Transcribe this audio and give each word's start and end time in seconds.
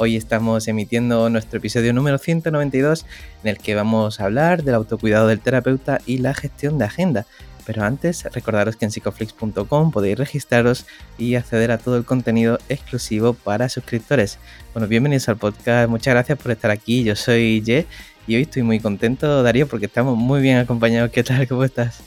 Hoy 0.00 0.14
estamos 0.14 0.68
emitiendo 0.68 1.28
nuestro 1.28 1.58
episodio 1.58 1.92
número 1.92 2.18
192 2.18 3.04
en 3.42 3.50
el 3.50 3.58
que 3.58 3.74
vamos 3.74 4.20
a 4.20 4.26
hablar 4.26 4.62
del 4.62 4.76
autocuidado 4.76 5.26
del 5.26 5.40
terapeuta 5.40 6.00
y 6.06 6.18
la 6.18 6.34
gestión 6.34 6.78
de 6.78 6.84
agenda. 6.84 7.26
Pero 7.66 7.82
antes, 7.82 8.22
recordaros 8.32 8.76
que 8.76 8.84
en 8.84 8.92
psicoflix.com 8.92 9.90
podéis 9.90 10.16
registraros 10.16 10.86
y 11.18 11.34
acceder 11.34 11.72
a 11.72 11.78
todo 11.78 11.96
el 11.96 12.04
contenido 12.04 12.60
exclusivo 12.68 13.34
para 13.34 13.68
suscriptores. 13.68 14.38
Bueno, 14.72 14.86
bienvenidos 14.86 15.28
al 15.28 15.36
podcast, 15.36 15.90
muchas 15.90 16.14
gracias 16.14 16.38
por 16.38 16.52
estar 16.52 16.70
aquí. 16.70 17.02
Yo 17.02 17.16
soy 17.16 17.60
Ye 17.62 17.84
y 18.28 18.36
hoy 18.36 18.42
estoy 18.42 18.62
muy 18.62 18.78
contento, 18.78 19.42
Darío, 19.42 19.66
porque 19.66 19.86
estamos 19.86 20.16
muy 20.16 20.40
bien 20.40 20.58
acompañados. 20.58 21.10
¿Qué 21.10 21.24
tal? 21.24 21.48
¿Cómo 21.48 21.64
estás? 21.64 22.02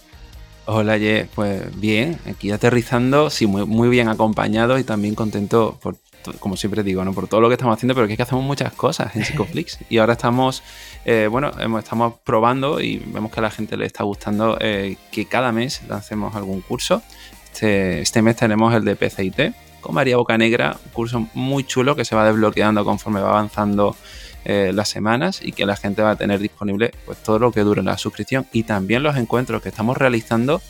Hola, 0.65 0.97
Ye, 0.97 1.27
pues 1.35 1.77
bien, 1.77 2.17
aquí 2.25 2.51
aterrizando, 2.51 3.29
sí, 3.29 3.47
muy, 3.47 3.65
muy 3.65 3.89
bien 3.89 4.07
acompañado 4.07 4.79
y 4.79 4.85
también 4.85 5.13
contento 5.13 5.77
por 5.81 5.97
como 6.39 6.57
siempre 6.57 6.83
digo, 6.83 7.03
¿no? 7.03 7.13
por 7.13 7.27
todo 7.27 7.41
lo 7.41 7.47
que 7.47 7.55
estamos 7.55 7.75
haciendo, 7.75 7.95
pero 7.95 8.07
que 8.07 8.13
es 8.13 8.17
que 8.17 8.23
hacemos 8.23 8.43
muchas 8.43 8.73
cosas 8.73 9.15
en 9.15 9.23
Psicoflix. 9.23 9.79
y 9.89 9.97
ahora 9.97 10.13
estamos, 10.13 10.63
eh, 11.05 11.27
bueno, 11.29 11.51
estamos 11.79 12.15
probando 12.23 12.81
y 12.81 12.97
vemos 12.97 13.31
que 13.31 13.39
a 13.39 13.43
la 13.43 13.51
gente 13.51 13.77
le 13.77 13.85
está 13.85 14.03
gustando 14.03 14.57
eh, 14.59 14.97
que 15.11 15.25
cada 15.25 15.51
mes 15.51 15.81
lancemos 15.87 16.35
algún 16.35 16.61
curso. 16.61 17.01
Este, 17.45 18.01
este 18.01 18.21
mes 18.21 18.35
tenemos 18.35 18.73
el 18.73 18.85
de 18.85 18.95
PCIT 18.95 19.53
con 19.81 19.95
María 19.95 20.17
Bocanegra, 20.17 20.77
un 20.85 20.91
curso 20.91 21.27
muy 21.33 21.63
chulo 21.63 21.95
que 21.95 22.05
se 22.05 22.15
va 22.15 22.25
desbloqueando 22.25 22.85
conforme 22.85 23.19
va 23.19 23.29
avanzando 23.29 23.95
eh, 24.43 24.71
las 24.73 24.89
semanas 24.89 25.39
y 25.43 25.51
que 25.51 25.67
la 25.67 25.75
gente 25.75 26.01
va 26.01 26.11
a 26.11 26.15
tener 26.15 26.39
disponible 26.39 26.91
pues 27.05 27.21
todo 27.21 27.37
lo 27.37 27.51
que 27.51 27.61
dure 27.61 27.83
la 27.83 27.99
suscripción 27.99 28.47
y 28.51 28.63
también 28.63 29.03
los 29.03 29.15
encuentros 29.15 29.61
que 29.61 29.69
estamos 29.69 29.97
realizando. 29.97 30.61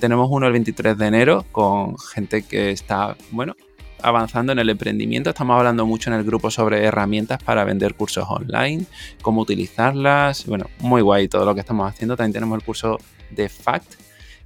Tenemos 0.00 0.28
uno 0.30 0.46
el 0.46 0.52
23 0.52 0.96
de 0.96 1.06
enero 1.06 1.44
con 1.52 1.98
gente 1.98 2.42
que 2.42 2.70
está, 2.70 3.16
bueno, 3.30 3.54
avanzando 4.02 4.52
en 4.52 4.58
el 4.58 4.70
emprendimiento. 4.70 5.30
Estamos 5.30 5.56
hablando 5.56 5.86
mucho 5.86 6.10
en 6.10 6.16
el 6.16 6.24
grupo 6.24 6.50
sobre 6.50 6.84
herramientas 6.84 7.42
para 7.42 7.64
vender 7.64 7.94
cursos 7.94 8.26
online, 8.28 8.84
cómo 9.22 9.40
utilizarlas. 9.40 10.46
Bueno, 10.46 10.66
muy 10.80 11.02
guay 11.02 11.28
todo 11.28 11.44
lo 11.44 11.54
que 11.54 11.60
estamos 11.60 11.88
haciendo. 11.88 12.16
También 12.16 12.32
tenemos 12.32 12.58
el 12.58 12.64
curso 12.64 12.98
de 13.30 13.48
FACT 13.48 13.94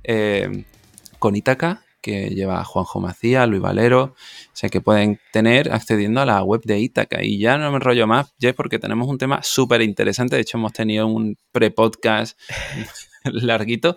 eh, 0.04 0.64
con 1.18 1.36
Itaca, 1.36 1.82
que 2.00 2.30
lleva 2.30 2.64
Juanjo 2.64 3.00
Macías, 3.00 3.48
Luis 3.48 3.62
Valero, 3.62 4.02
o 4.02 4.14
sea 4.52 4.68
que 4.68 4.80
pueden 4.80 5.20
tener 5.32 5.72
accediendo 5.72 6.20
a 6.20 6.26
la 6.26 6.42
web 6.42 6.62
de 6.64 6.80
Itaca. 6.80 7.22
Y 7.22 7.38
ya 7.38 7.56
no 7.58 7.70
me 7.70 7.76
enrollo 7.76 8.06
más, 8.06 8.34
Jeff, 8.40 8.56
porque 8.56 8.78
tenemos 8.78 9.08
un 9.08 9.18
tema 9.18 9.40
súper 9.42 9.82
interesante. 9.82 10.36
De 10.36 10.42
hecho, 10.42 10.58
hemos 10.58 10.72
tenido 10.72 11.06
un 11.06 11.36
pre-podcast 11.52 12.38
larguito, 13.32 13.96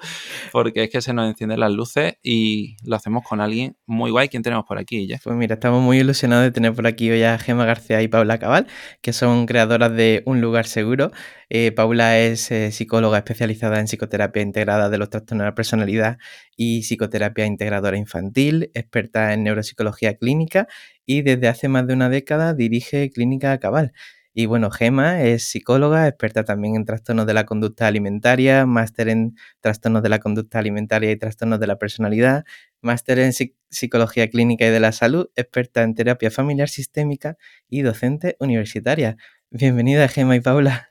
porque 0.51 0.83
es 0.85 0.89
que 0.89 1.01
se 1.01 1.13
nos 1.13 1.27
encienden 1.29 1.59
las 1.59 1.71
luces 1.71 2.15
y 2.23 2.77
lo 2.83 2.95
hacemos 2.95 3.23
con 3.23 3.41
alguien 3.41 3.77
muy 3.85 4.11
guay. 4.11 4.29
¿Quién 4.29 4.43
tenemos 4.43 4.65
por 4.65 4.77
aquí, 4.77 5.07
ya? 5.07 5.19
Pues 5.23 5.35
mira, 5.35 5.55
estamos 5.55 5.81
muy 5.81 5.99
ilusionados 5.99 6.43
de 6.45 6.51
tener 6.51 6.73
por 6.73 6.87
aquí 6.87 7.09
hoy 7.09 7.23
a 7.23 7.37
Gema 7.37 7.65
García 7.65 8.01
y 8.01 8.07
Paula 8.07 8.39
Cabal, 8.39 8.67
que 9.01 9.13
son 9.13 9.45
creadoras 9.45 9.95
de 9.95 10.23
Un 10.25 10.41
Lugar 10.41 10.65
Seguro. 10.67 11.11
Eh, 11.49 11.71
Paula 11.71 12.17
es 12.19 12.51
eh, 12.51 12.71
psicóloga 12.71 13.17
especializada 13.19 13.79
en 13.79 13.87
psicoterapia 13.87 14.41
integrada 14.41 14.89
de 14.89 14.97
los 14.97 15.09
trastornos 15.09 15.43
de 15.43 15.49
la 15.49 15.55
personalidad 15.55 16.17
y 16.55 16.81
psicoterapia 16.81 17.45
integradora 17.45 17.97
infantil, 17.97 18.71
experta 18.73 19.33
en 19.33 19.43
neuropsicología 19.43 20.15
clínica 20.17 20.67
y 21.05 21.21
desde 21.21 21.47
hace 21.47 21.67
más 21.67 21.87
de 21.87 21.93
una 21.93 22.09
década 22.09 22.53
dirige 22.53 23.11
Clínica 23.11 23.57
Cabal. 23.59 23.93
Y 24.37 24.47
bueno, 24.47 24.69
Gema 24.69 25.21
es 25.21 25.45
psicóloga, 25.45 26.09
experta 26.09 26.43
también 26.43 26.75
en 26.75 26.83
trastornos 26.83 27.25
de 27.25 27.33
la 27.33 27.45
conducta 27.45 27.87
alimentaria, 27.87 28.65
máster 28.65 29.07
en 29.07 29.37
trastornos 29.61 30.03
de 30.03 30.09
la 30.09 30.19
conducta 30.19 30.59
alimentaria 30.59 31.09
y 31.09 31.15
trastornos 31.15 31.57
de 31.57 31.67
la 31.67 31.77
personalidad, 31.77 32.43
máster 32.81 33.19
en 33.19 33.31
psicología 33.69 34.29
clínica 34.29 34.67
y 34.67 34.71
de 34.71 34.81
la 34.81 34.91
salud, 34.91 35.29
experta 35.37 35.83
en 35.83 35.95
terapia 35.95 36.29
familiar 36.31 36.67
sistémica 36.67 37.37
y 37.69 37.81
docente 37.81 38.35
universitaria. 38.41 39.15
Bienvenida, 39.51 40.09
Gema 40.09 40.35
y 40.35 40.41
Paula. 40.41 40.89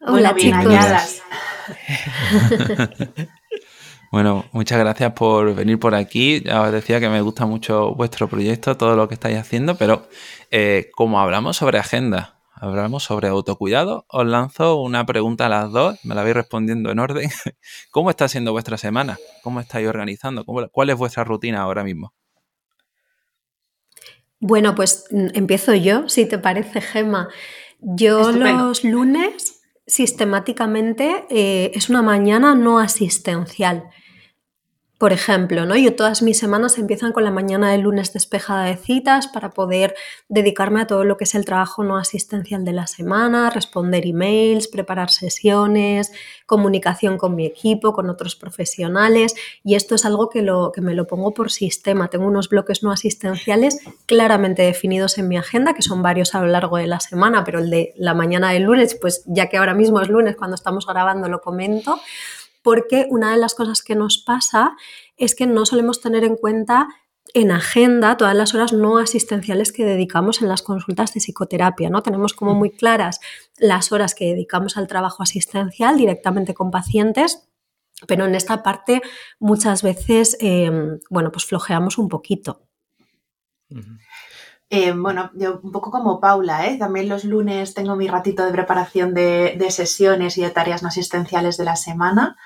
Hola, 0.00 0.34
chicos. 0.34 1.22
Bueno, 4.14 4.44
muchas 4.52 4.78
gracias 4.78 5.12
por 5.14 5.56
venir 5.56 5.80
por 5.80 5.92
aquí. 5.96 6.40
Ya 6.44 6.62
os 6.62 6.70
decía 6.70 7.00
que 7.00 7.08
me 7.08 7.20
gusta 7.20 7.46
mucho 7.46 7.96
vuestro 7.96 8.28
proyecto, 8.28 8.76
todo 8.76 8.94
lo 8.94 9.08
que 9.08 9.14
estáis 9.14 9.36
haciendo, 9.36 9.74
pero 9.74 10.06
eh, 10.52 10.88
como 10.94 11.18
hablamos 11.18 11.56
sobre 11.56 11.80
agenda, 11.80 12.38
hablamos 12.52 13.02
sobre 13.02 13.26
autocuidado, 13.26 14.06
os 14.08 14.24
lanzo 14.24 14.80
una 14.80 15.04
pregunta 15.04 15.46
a 15.46 15.48
las 15.48 15.72
dos, 15.72 15.98
me 16.04 16.14
la 16.14 16.22
vais 16.22 16.36
respondiendo 16.36 16.92
en 16.92 17.00
orden. 17.00 17.28
¿Cómo 17.90 18.08
está 18.08 18.28
siendo 18.28 18.52
vuestra 18.52 18.78
semana? 18.78 19.18
¿Cómo 19.42 19.58
estáis 19.58 19.88
organizando? 19.88 20.44
¿Cuál 20.44 20.90
es 20.90 20.96
vuestra 20.96 21.24
rutina 21.24 21.62
ahora 21.62 21.82
mismo? 21.82 22.14
Bueno, 24.38 24.76
pues 24.76 25.06
mm, 25.10 25.30
empiezo 25.34 25.74
yo, 25.74 26.08
si 26.08 26.26
te 26.26 26.38
parece, 26.38 26.80
Gema. 26.80 27.30
Yo 27.80 28.30
los 28.30 28.84
lunes 28.84 29.60
sistemáticamente 29.88 31.26
eh, 31.30 31.72
es 31.74 31.90
una 31.90 32.02
mañana 32.02 32.54
no 32.54 32.78
asistencial. 32.78 33.90
Por 35.04 35.12
ejemplo, 35.12 35.66
¿no? 35.66 35.76
Yo 35.76 35.94
todas 35.94 36.22
mis 36.22 36.38
semanas 36.38 36.78
empiezan 36.78 37.12
con 37.12 37.24
la 37.24 37.30
mañana 37.30 37.70
del 37.70 37.82
lunes 37.82 38.14
despejada 38.14 38.64
de 38.64 38.78
citas 38.78 39.26
para 39.26 39.50
poder 39.50 39.94
dedicarme 40.30 40.80
a 40.80 40.86
todo 40.86 41.04
lo 41.04 41.18
que 41.18 41.24
es 41.24 41.34
el 41.34 41.44
trabajo 41.44 41.84
no 41.84 41.98
asistencial 41.98 42.64
de 42.64 42.72
la 42.72 42.86
semana, 42.86 43.50
responder 43.50 44.06
emails, 44.06 44.66
preparar 44.66 45.10
sesiones, 45.10 46.10
comunicación 46.46 47.18
con 47.18 47.36
mi 47.36 47.44
equipo, 47.44 47.92
con 47.92 48.08
otros 48.08 48.34
profesionales. 48.34 49.34
Y 49.62 49.74
esto 49.74 49.94
es 49.94 50.06
algo 50.06 50.30
que, 50.30 50.42
que 50.72 50.80
me 50.80 50.94
lo 50.94 51.06
pongo 51.06 51.34
por 51.34 51.50
sistema. 51.50 52.08
Tengo 52.08 52.24
unos 52.24 52.48
bloques 52.48 52.82
no 52.82 52.90
asistenciales 52.90 53.80
claramente 54.06 54.62
definidos 54.62 55.18
en 55.18 55.28
mi 55.28 55.36
agenda, 55.36 55.74
que 55.74 55.82
son 55.82 56.00
varios 56.00 56.34
a 56.34 56.40
lo 56.40 56.46
largo 56.46 56.78
de 56.78 56.86
la 56.86 57.00
semana, 57.00 57.44
pero 57.44 57.58
el 57.58 57.68
de 57.68 57.92
la 57.98 58.14
mañana 58.14 58.52
del 58.52 58.62
lunes, 58.62 58.94
pues 58.98 59.22
ya 59.26 59.50
que 59.50 59.58
ahora 59.58 59.74
mismo 59.74 60.00
es 60.00 60.08
lunes 60.08 60.34
cuando 60.34 60.54
estamos 60.54 60.86
grabando, 60.86 61.28
lo 61.28 61.42
comento 61.42 62.00
porque 62.64 63.06
una 63.10 63.30
de 63.30 63.36
las 63.36 63.54
cosas 63.54 63.82
que 63.82 63.94
nos 63.94 64.16
pasa 64.16 64.74
es 65.18 65.34
que 65.34 65.46
no 65.46 65.66
solemos 65.66 66.00
tener 66.00 66.24
en 66.24 66.34
cuenta 66.34 66.88
en 67.34 67.50
agenda 67.50 68.16
todas 68.16 68.34
las 68.34 68.54
horas 68.54 68.72
no 68.72 68.96
asistenciales 68.96 69.70
que 69.70 69.84
dedicamos 69.84 70.40
en 70.40 70.48
las 70.48 70.62
consultas 70.62 71.12
de 71.12 71.20
psicoterapia, 71.20 71.90
¿no? 71.90 72.02
Tenemos 72.02 72.32
como 72.32 72.54
muy 72.54 72.70
claras 72.70 73.20
las 73.58 73.92
horas 73.92 74.14
que 74.14 74.26
dedicamos 74.26 74.78
al 74.78 74.86
trabajo 74.86 75.22
asistencial 75.22 75.98
directamente 75.98 76.54
con 76.54 76.70
pacientes, 76.70 77.46
pero 78.06 78.24
en 78.24 78.34
esta 78.34 78.62
parte 78.62 79.02
muchas 79.38 79.82
veces, 79.82 80.36
em, 80.40 81.00
bueno, 81.10 81.30
pues 81.30 81.44
flojeamos 81.44 81.98
un 81.98 82.08
poquito. 82.08 82.62
Eh, 84.70 84.92
bueno, 84.92 85.30
yo 85.34 85.60
un 85.62 85.70
poco 85.70 85.90
como 85.90 86.20
Paula, 86.20 86.66
¿eh? 86.66 86.78
también 86.78 87.08
los 87.08 87.24
lunes 87.24 87.74
tengo 87.74 87.94
mi 87.94 88.08
ratito 88.08 88.44
de 88.44 88.52
preparación 88.52 89.12
de, 89.12 89.54
de 89.58 89.70
sesiones 89.70 90.38
y 90.38 90.42
de 90.42 90.50
tareas 90.50 90.82
no 90.82 90.88
asistenciales 90.88 91.58
de 91.58 91.64
la 91.64 91.76
semana. 91.76 92.36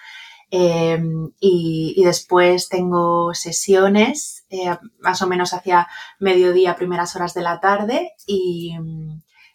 Em, 0.50 1.32
y, 1.41 2.03
después 2.04 2.70
tengo 2.70 3.34
sesiones 3.34 4.47
eh, 4.48 4.76
más 5.00 5.20
o 5.20 5.26
menos 5.26 5.53
hacia 5.53 5.88
mediodía, 6.19 6.76
primeras 6.76 7.14
horas 7.16 7.34
de 7.34 7.42
la 7.42 7.60
tarde 7.60 8.12
y, 8.26 8.75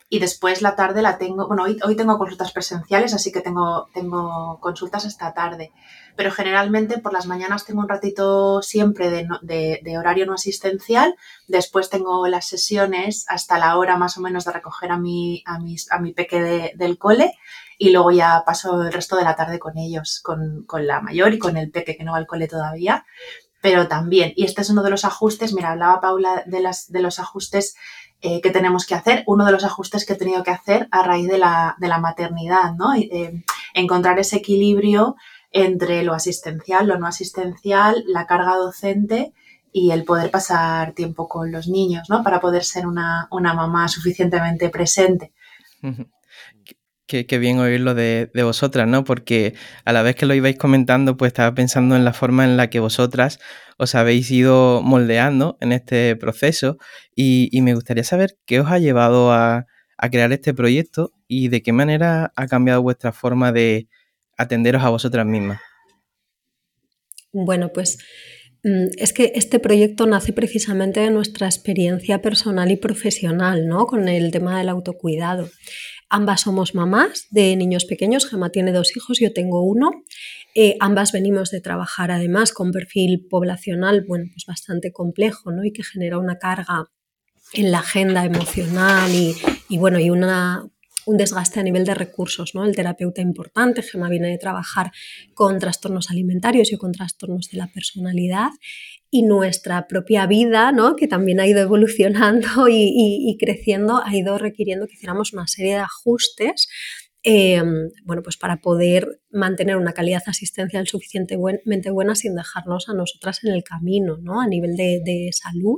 y 0.07 0.19
después 0.19 0.61
la 0.61 0.75
tarde 0.75 1.01
la 1.01 1.17
tengo, 1.17 1.47
bueno, 1.47 1.63
hoy, 1.63 1.79
hoy, 1.83 1.95
tengo 1.95 2.19
consultas 2.19 2.51
presenciales, 2.51 3.15
así 3.15 3.31
que 3.31 3.41
tengo, 3.41 3.87
tengo 3.95 4.59
consultas 4.61 5.07
hasta 5.07 5.33
tarde, 5.33 5.71
pero 6.15 6.29
generalmente 6.29 6.99
por 6.99 7.11
las 7.11 7.25
mañanas 7.25 7.65
tengo 7.65 7.81
un 7.81 7.89
ratito 7.89 8.61
siempre 8.61 9.09
de, 9.09 9.27
de, 9.81 9.97
horario 9.97 10.27
no 10.27 10.35
asistencial, 10.35 11.15
después 11.47 11.89
tengo 11.89 12.27
las 12.27 12.45
sesiones 12.45 13.25
hasta 13.29 13.57
la 13.57 13.75
hora 13.79 13.97
más 13.97 14.15
o 14.19 14.21
menos 14.21 14.45
de 14.45 14.51
recoger 14.51 14.91
a 14.91 14.99
mi, 14.99 15.41
a 15.47 15.57
mis, 15.57 15.91
a 15.91 15.97
mi 15.97 16.13
peque 16.13 16.71
del 16.75 16.99
cole 16.99 17.33
y 17.83 17.89
luego 17.89 18.11
ya 18.11 18.43
paso 18.45 18.81
el 18.81 18.93
resto 18.93 19.17
de 19.17 19.25
la 19.25 19.35
tarde 19.35 19.59
con 19.59 19.77
ellos, 19.77 20.21
con, 20.23 20.63
con 20.65 20.87
la 20.87 21.01
mayor 21.01 21.33
y 21.33 21.37
con 21.37 21.57
el 21.57 21.69
peque 21.69 21.97
que 21.97 22.05
no 22.05 22.13
va 22.13 22.17
al 22.17 22.27
cole 22.27 22.47
todavía, 22.47 23.05
pero 23.61 23.89
también, 23.89 24.31
y 24.37 24.45
este 24.45 24.61
es 24.61 24.69
uno 24.69 24.83
de 24.83 24.89
los 24.89 25.03
ajustes, 25.03 25.53
mira, 25.53 25.71
hablaba 25.71 25.99
Paula 25.99 26.43
de, 26.45 26.61
las, 26.61 26.89
de 26.89 27.01
los 27.01 27.19
ajustes 27.19 27.75
eh, 28.21 28.39
que 28.39 28.51
tenemos 28.51 28.85
que 28.85 28.95
hacer, 28.95 29.25
uno 29.27 29.45
de 29.45 29.51
los 29.51 29.65
ajustes 29.65 30.05
que 30.05 30.13
he 30.13 30.15
tenido 30.15 30.45
que 30.45 30.51
hacer 30.51 30.87
a 30.91 31.03
raíz 31.03 31.27
de 31.27 31.37
la, 31.37 31.75
de 31.77 31.89
la 31.89 31.97
maternidad, 31.97 32.71
¿no? 32.73 32.93
Eh, 32.93 33.43
encontrar 33.73 34.17
ese 34.17 34.37
equilibrio 34.37 35.17
entre 35.51 36.03
lo 36.03 36.13
asistencial, 36.13 36.87
lo 36.87 36.97
no 36.97 37.05
asistencial, 37.07 38.05
la 38.07 38.27
carga 38.27 38.55
docente 38.55 39.33
y 39.73 39.91
el 39.91 40.05
poder 40.05 40.31
pasar 40.31 40.93
tiempo 40.93 41.27
con 41.27 41.51
los 41.51 41.67
niños, 41.67 42.09
¿no? 42.09 42.23
Para 42.23 42.39
poder 42.39 42.63
ser 42.63 42.87
una, 42.87 43.27
una 43.29 43.53
mamá 43.53 43.89
suficientemente 43.89 44.69
presente. 44.69 45.33
Qué, 47.05 47.37
bien 47.37 47.59
oírlo 47.59 47.93
de, 47.93 48.31
de, 48.33 48.43
vosotras, 48.43 48.87
¿no? 48.87 49.03
Porque 49.03 49.53
a 49.83 49.91
la 49.91 50.01
vez 50.01 50.15
que 50.15 50.25
lo 50.25 50.33
ibais 50.33 50.57
comentando, 50.57 51.17
pues 51.17 51.29
estaba 51.29 51.53
pensando 51.53 51.95
en 51.95 52.05
la 52.05 52.13
forma 52.13 52.45
en 52.45 52.55
la 52.57 52.69
que 52.69 52.79
vosotras 52.79 53.39
os 53.77 53.93
habéis 53.93 54.31
ido 54.31 54.81
moldeando 54.81 55.57
en 55.59 55.73
este 55.73 56.15
proceso 56.15 56.77
y, 57.13 57.49
y 57.51 57.61
me 57.61 57.75
gustaría 57.75 58.03
saber 58.03 58.37
qué 58.45 58.61
os 58.61 58.71
ha 58.71 58.79
llevado 58.79 59.31
a, 59.31 59.65
a, 59.97 60.09
crear 60.09 60.31
este 60.31 60.53
proyecto 60.53 61.11
y 61.27 61.49
de 61.49 61.61
qué 61.61 61.73
manera 61.73 62.31
ha 62.35 62.47
cambiado 62.47 62.81
vuestra 62.81 63.11
forma 63.11 63.51
de 63.51 63.89
atenderos 64.37 64.83
a 64.83 64.89
vosotras 64.89 65.25
mismas. 65.25 65.59
Bueno, 67.33 67.71
pues 67.73 67.97
mm, 68.63 68.85
es 68.97 69.11
que 69.11 69.33
este 69.35 69.59
proyecto 69.59 70.05
nace 70.05 70.33
precisamente 70.33 70.99
de 70.99 71.09
nuestra 71.09 71.47
experiencia 71.47 72.21
personal 72.21 72.71
y 72.71 72.77
profesional, 72.77 73.67
¿no? 73.67 73.87
Con 73.87 74.07
el 74.07 74.31
tema 74.31 74.57
del 74.57 74.69
autocuidado. 74.69 75.49
Ambas 76.15 76.41
somos 76.41 76.75
mamás 76.75 77.25
de 77.31 77.55
niños 77.55 77.85
pequeños, 77.85 78.29
Gemma 78.29 78.51
tiene 78.51 78.71
dos 78.71 78.95
hijos, 78.95 79.17
yo 79.19 79.33
tengo 79.33 79.63
uno. 79.63 80.03
Eh, 80.53 80.77
ambas 80.79 81.11
venimos 81.11 81.49
de 81.49 81.59
trabajar 81.59 82.11
además 82.11 82.53
con 82.53 82.71
perfil 82.71 83.25
poblacional 83.27 84.05
bueno, 84.07 84.25
pues 84.31 84.45
bastante 84.45 84.91
complejo 84.91 85.51
¿no? 85.51 85.65
y 85.65 85.73
que 85.73 85.81
genera 85.83 86.19
una 86.19 86.37
carga 86.37 86.85
en 87.53 87.71
la 87.71 87.79
agenda 87.79 88.25
emocional 88.25 89.09
y, 89.11 89.35
y 89.69 89.79
bueno, 89.79 89.99
y 89.99 90.11
una, 90.11 90.63
un 91.07 91.17
desgaste 91.17 91.59
a 91.59 91.63
nivel 91.63 91.83
de 91.83 91.95
recursos, 91.95 92.53
¿no? 92.53 92.63
El 92.63 92.75
terapeuta 92.75 93.21
importante, 93.21 93.81
Gemma 93.81 94.07
viene 94.07 94.27
de 94.27 94.37
trabajar 94.37 94.91
con 95.33 95.57
trastornos 95.57 96.11
alimentarios 96.11 96.71
y 96.71 96.77
con 96.77 96.91
trastornos 96.91 97.49
de 97.49 97.57
la 97.57 97.71
personalidad 97.73 98.49
y 99.13 99.21
nuestra 99.21 99.85
propia 99.87 100.25
vida, 100.25 100.71
¿no? 100.71 100.95
que 100.95 101.07
también 101.07 101.39
ha 101.39 101.45
ido 101.45 101.61
evolucionando 101.61 102.47
y, 102.67 103.37
creciendo, 103.39 104.01
ha 104.03 104.15
ido 104.15 104.39
requiriendo 104.39 104.87
que 104.87 104.95
hiciéramos 104.95 105.33
una 105.33 105.45
serie 105.45 105.75
de 105.75 105.81
ajustes 105.81 106.67
em, 107.21 107.91
bueno, 108.05 108.23
pues 108.23 108.37
para 108.37 108.57
poder 108.57 109.21
mantener 109.29 109.77
una 109.77 109.93
calidad 109.93 110.23
asistencial 110.25 110.87
suficientemente 110.87 111.91
buena 111.91 112.15
sin 112.15 112.33
dejarnos 112.33 112.89
a 112.89 112.95
nosotras 112.95 113.43
en 113.43 113.53
el 113.53 113.63
camino, 113.63 114.17
¿no? 114.17 114.41
A 114.41 114.47
nivel 114.47 114.75
de, 114.75 115.29
salud, 115.31 115.77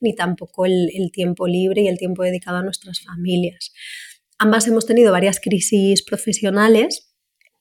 ni 0.00 0.14
tampoco 0.14 0.64
el, 0.64 0.88
el, 0.94 1.10
tiempo 1.10 1.48
libre 1.48 1.82
y 1.82 1.88
el 1.88 1.98
tiempo 1.98 2.22
dedicado 2.22 2.58
a 2.58 2.62
nuestras 2.62 3.00
familias. 3.00 3.72
Ambas 4.38 4.68
hemos 4.68 4.86
tenido 4.86 5.10
varias 5.10 5.40
crisis 5.40 6.04
profesionales 6.04 7.15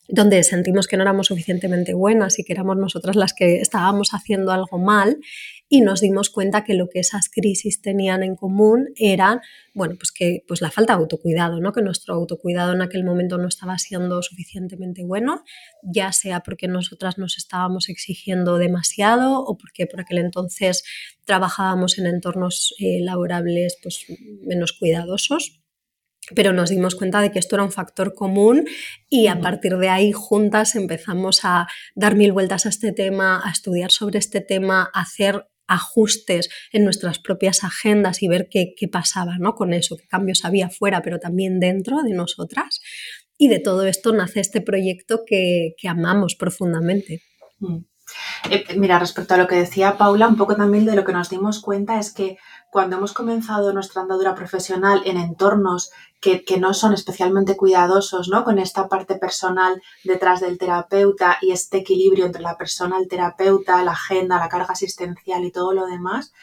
donde 0.08 0.44
sentimos 0.44 0.88
que 0.88 0.98
no 0.98 1.04
éramos 1.04 1.28
suficientemente 1.28 1.94
buenas 1.94 2.38
y 2.40 2.44
que 2.44 2.54
éramos 2.54 2.78
nosotras 2.78 3.16
las 3.16 3.34
que 3.34 3.58
estábamos 3.58 4.10
haciendo 4.12 4.52
algo 4.52 4.78
mal 4.78 5.18
y 5.68 5.82
nos 5.82 6.02
dimos 6.02 6.30
cuenta 6.30 6.64
que 6.64 6.76
lo 6.76 6.90
que 6.90 7.00
esas 7.00 7.28
crisis 7.30 7.82
tenían 7.82 8.22
en 8.22 8.36
común 8.36 8.90
era, 8.96 9.42
bueno, 9.74 9.96
pues 9.98 10.12
que 10.12 10.44
pues 10.48 10.62
la 10.62 10.70
falta 10.70 10.94
de 10.94 11.02
autocuidado, 11.02 11.60
¿no? 11.60 11.74
Que 11.74 11.82
nuestro 11.82 12.14
autocuidado 12.14 12.74
en 12.74 12.84
aquel 12.84 13.04
momento 13.04 13.40
no 13.40 13.48
estaba 13.48 13.80
siendo 13.80 14.22
suficientemente 14.22 15.04
bueno, 15.04 15.44
ya 15.82 16.12
sea 16.12 16.42
porque 16.42 16.68
nosotras 16.68 17.18
nos 17.18 17.38
estábamos 17.38 17.90
exigiendo 17.90 18.58
demasiado 18.58 19.40
o 19.40 19.58
porque 19.58 19.88
por 19.88 20.02
aquel 20.02 20.20
entonces 20.20 20.84
trabajábamos 21.26 21.98
en 21.98 22.06
entornos 22.06 22.76
eh, 22.80 23.00
laborables 23.02 23.78
pues 23.82 24.06
menos 24.44 24.72
cuidadosos 24.74 25.65
pero 26.34 26.54
nos 26.54 26.70
dimos 26.70 26.96
cuenta 26.96 27.22
de 27.22 27.32
que 27.32 27.40
esto 27.40 27.56
era 27.56 27.64
un 27.64 27.72
factor 27.72 28.14
común 28.16 28.66
y 29.10 29.28
a 29.28 29.40
partir 29.40 29.78
de 29.78 29.90
ahí 29.90 30.12
juntas 30.12 30.76
empezamos 30.76 31.42
a 31.44 31.68
dar 31.94 32.16
mil 32.16 32.32
vueltas 32.32 32.66
a 32.66 32.70
este 32.70 32.92
tema, 32.92 33.42
a 33.44 33.52
estudiar 33.52 33.92
sobre 33.92 34.18
este 34.18 34.42
tema, 34.42 34.90
a 34.94 35.02
hacer 35.02 35.46
ajustes 35.68 36.50
en 36.72 36.84
nuestras 36.84 37.20
propias 37.20 37.64
agendas 37.64 38.22
y 38.22 38.28
ver 38.28 38.50
qué, 38.50 38.76
pasaba 38.92 39.38
¿no? 39.40 39.56
con 39.56 39.74
eso, 39.74 39.98
qué 39.98 40.08
cambios 40.08 40.46
había 40.46 40.70
fuera, 40.70 41.02
pero 41.02 41.20
también 41.20 41.60
dentro 41.60 42.02
de 42.04 42.14
nosotras. 42.14 42.82
Y 43.38 43.48
de 43.48 43.60
todo 43.60 43.86
esto 43.86 44.14
nace 44.14 44.40
este 44.40 44.62
proyecto 44.62 45.24
que, 45.26 45.74
amamos 45.88 46.36
profundamente. 46.36 47.22
Mm. 47.60 47.78
Eh, 48.52 48.66
mira, 48.78 49.00
respecto 49.00 49.34
a 49.34 49.38
lo 49.38 49.48
que 49.48 49.56
decía 49.56 49.98
Paula, 49.98 50.28
un 50.28 50.38
poco 50.38 50.56
también 50.56 50.86
de 50.86 50.96
lo 50.96 51.04
que 51.04 51.12
nos 51.12 51.30
dimos 51.30 51.60
cuenta 51.60 52.00
es 52.00 52.14
que 52.14 52.38
cuando 52.72 52.98
hemos 52.98 53.14
comenzado 53.14 53.74
nuestra 53.74 54.04
andadura 54.04 54.36
profesional 54.36 55.02
en 55.06 55.18
entornos 55.18 55.92
que, 56.46 56.58
no 56.60 56.74
son 56.74 56.94
especialmente 56.94 57.56
cuidadosos, 57.56 58.30
¿no? 58.30 58.44
Con 58.44 58.58
esta 58.58 58.88
parte 58.88 59.16
personal 59.16 59.82
detrás 60.04 60.42
del 60.42 60.58
terapeuta 60.58 61.38
y 61.42 61.52
este 61.52 61.78
equilibrio 61.78 62.26
entre 62.26 62.42
la 62.42 62.58
persona, 62.58 62.98
el 62.98 63.08
terapeuta, 63.08 63.84
la 63.84 63.92
agenda, 63.92 64.40
la 64.40 64.50
carga 64.50 64.74
asistencial 64.74 65.46
y 65.46 65.52
todo 65.52 65.74
lo 65.74 65.86
demás, 65.86 66.34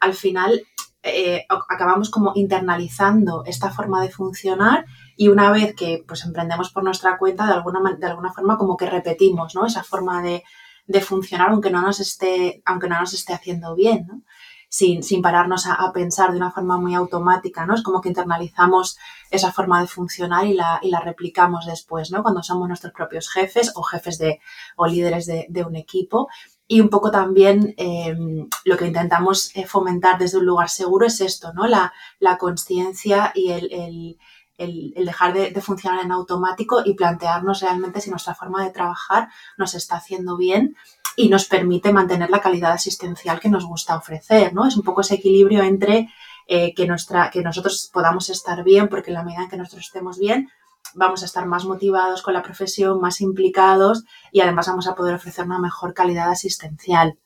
al 0.00 0.14
final 0.14 0.62
eh, 1.02 1.46
acabamos 1.68 2.10
como 2.10 2.32
internalizando 2.34 3.44
esta 3.44 3.70
forma 3.70 4.00
de 4.02 4.10
funcionar 4.10 4.86
y 5.16 5.28
una 5.28 5.50
vez 5.50 5.74
que 5.74 6.02
pues 6.06 6.24
emprendemos 6.24 6.70
por 6.72 6.82
nuestra 6.82 7.18
cuenta, 7.18 7.46
de 7.46 7.52
alguna, 7.52 7.80
de 7.98 8.06
alguna 8.06 8.32
forma 8.32 8.56
como 8.56 8.76
que 8.76 8.88
repetimos, 8.88 9.54
¿no? 9.54 9.66
Esa 9.66 9.82
forma 9.82 10.22
de, 10.22 10.44
de 10.86 11.00
funcionar 11.00 11.50
aunque 11.50 11.70
no 11.70 11.82
nos 11.82 12.00
esté, 12.00 12.62
aunque 12.64 12.88
no 12.88 12.98
nos 12.98 13.12
esté 13.12 13.34
haciendo 13.34 13.74
bien, 13.74 14.06
¿no? 14.08 14.22
Sin, 14.68 15.02
sin 15.02 15.22
pararnos 15.22 15.66
a, 15.66 15.92
pensar 15.92 16.32
de 16.32 16.36
una 16.36 16.50
forma 16.50 16.78
muy 16.78 16.94
automática, 16.94 17.66
¿no? 17.66 17.74
Es 17.74 17.82
como 17.82 18.00
que 18.00 18.08
internalizamos 18.08 18.98
esa 19.30 19.52
forma 19.52 19.80
de 19.80 19.86
funcionar 19.86 20.46
y 20.46 20.54
la, 20.54 20.80
y 20.82 20.90
la 20.90 21.00
replicamos 21.00 21.66
después, 21.66 22.10
¿no? 22.10 22.22
Cuando 22.22 22.42
somos 22.42 22.68
nuestros 22.68 22.92
propios 22.92 23.30
jefes 23.30 23.72
o 23.74 23.82
jefes 23.82 24.18
de, 24.18 24.40
o 24.76 24.86
líderes 24.86 25.26
de, 25.26 25.64
un 25.66 25.76
equipo. 25.76 26.28
Y 26.68 26.80
un 26.80 26.88
poco 26.88 27.10
también 27.10 27.74
em, 27.76 28.48
lo 28.64 28.76
que 28.76 28.86
intentamos 28.86 29.54
eh, 29.54 29.66
fomentar 29.66 30.18
desde 30.18 30.38
un 30.38 30.46
lugar 30.46 30.68
seguro 30.68 31.06
es 31.06 31.20
esto, 31.20 31.52
¿no? 31.54 31.66
La, 31.66 31.92
la 32.18 32.38
conciencia 32.38 33.32
y 33.34 33.52
el, 33.52 34.18
el, 34.58 34.92
dejar 34.96 35.32
de, 35.32 35.50
de, 35.52 35.60
funcionar 35.60 36.04
en 36.04 36.12
automático 36.12 36.82
y 36.84 36.94
plantearnos 36.94 37.60
realmente 37.60 38.00
si 38.00 38.10
nuestra 38.10 38.34
forma 38.34 38.64
de 38.64 38.70
trabajar 38.70 39.28
nos 39.56 39.74
está 39.74 39.96
haciendo 39.96 40.36
bien 40.36 40.76
y 41.16 41.30
nos 41.30 41.46
permite 41.46 41.92
mantener 41.92 42.28
la 42.28 42.40
calidad 42.40 42.72
asistencial 42.72 43.40
que 43.40 43.48
nos 43.48 43.64
gusta 43.64 43.96
ofrecer, 43.96 44.52
¿no? 44.52 44.68
Es 44.68 44.76
un 44.76 44.82
poco 44.82 45.00
ese 45.00 45.14
equilibrio 45.14 45.62
entre 45.62 46.08
eh, 46.46 46.74
que, 46.74 46.86
nuestra, 46.86 47.30
que 47.30 47.42
nosotros 47.42 47.90
podamos 47.92 48.28
estar 48.28 48.62
bien, 48.62 48.88
porque 48.88 49.10
en 49.10 49.14
la 49.14 49.24
medida 49.24 49.44
en 49.44 49.48
que 49.48 49.56
nosotros 49.56 49.86
estemos 49.86 50.18
bien, 50.18 50.50
vamos 50.94 51.22
a 51.22 51.26
estar 51.26 51.46
más 51.46 51.64
motivados 51.64 52.22
con 52.22 52.34
la 52.34 52.42
profesión, 52.42 53.00
más 53.00 53.20
implicados 53.20 54.04
y 54.30 54.40
además 54.40 54.68
vamos 54.68 54.86
a 54.86 54.94
poder 54.94 55.14
ofrecer 55.14 55.46
una 55.46 55.58
mejor 55.58 55.94
calidad 55.94 56.30
asistencial. 56.30 57.18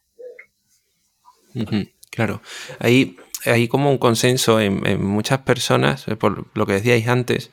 Claro, 2.10 2.42
hay, 2.78 3.16
hay 3.44 3.66
como 3.66 3.90
un 3.90 3.98
consenso 3.98 4.60
en, 4.60 5.04
muchas 5.04 5.40
personas, 5.40 6.06
eh, 6.06 6.16
por 6.16 6.46
lo 6.54 6.66
que 6.66 6.74
decíais 6.74 7.08
antes, 7.08 7.50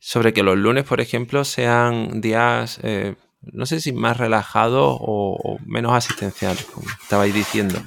sobre 0.00 0.32
que 0.32 0.42
los 0.42 0.56
lunes, 0.56 0.84
por 0.84 1.00
ejemplo, 1.00 1.44
sean 1.44 2.20
días 2.20 2.78
eh, 2.82 3.16
no 3.40 3.66
sé 3.66 3.80
si 3.80 3.92
más 3.92 4.16
relajado 4.16 4.96
o, 5.00 5.58
menos 5.64 5.92
asistencial, 5.92 6.56
como 6.72 6.88
estabais 7.02 7.34
diciendo. 7.34 7.80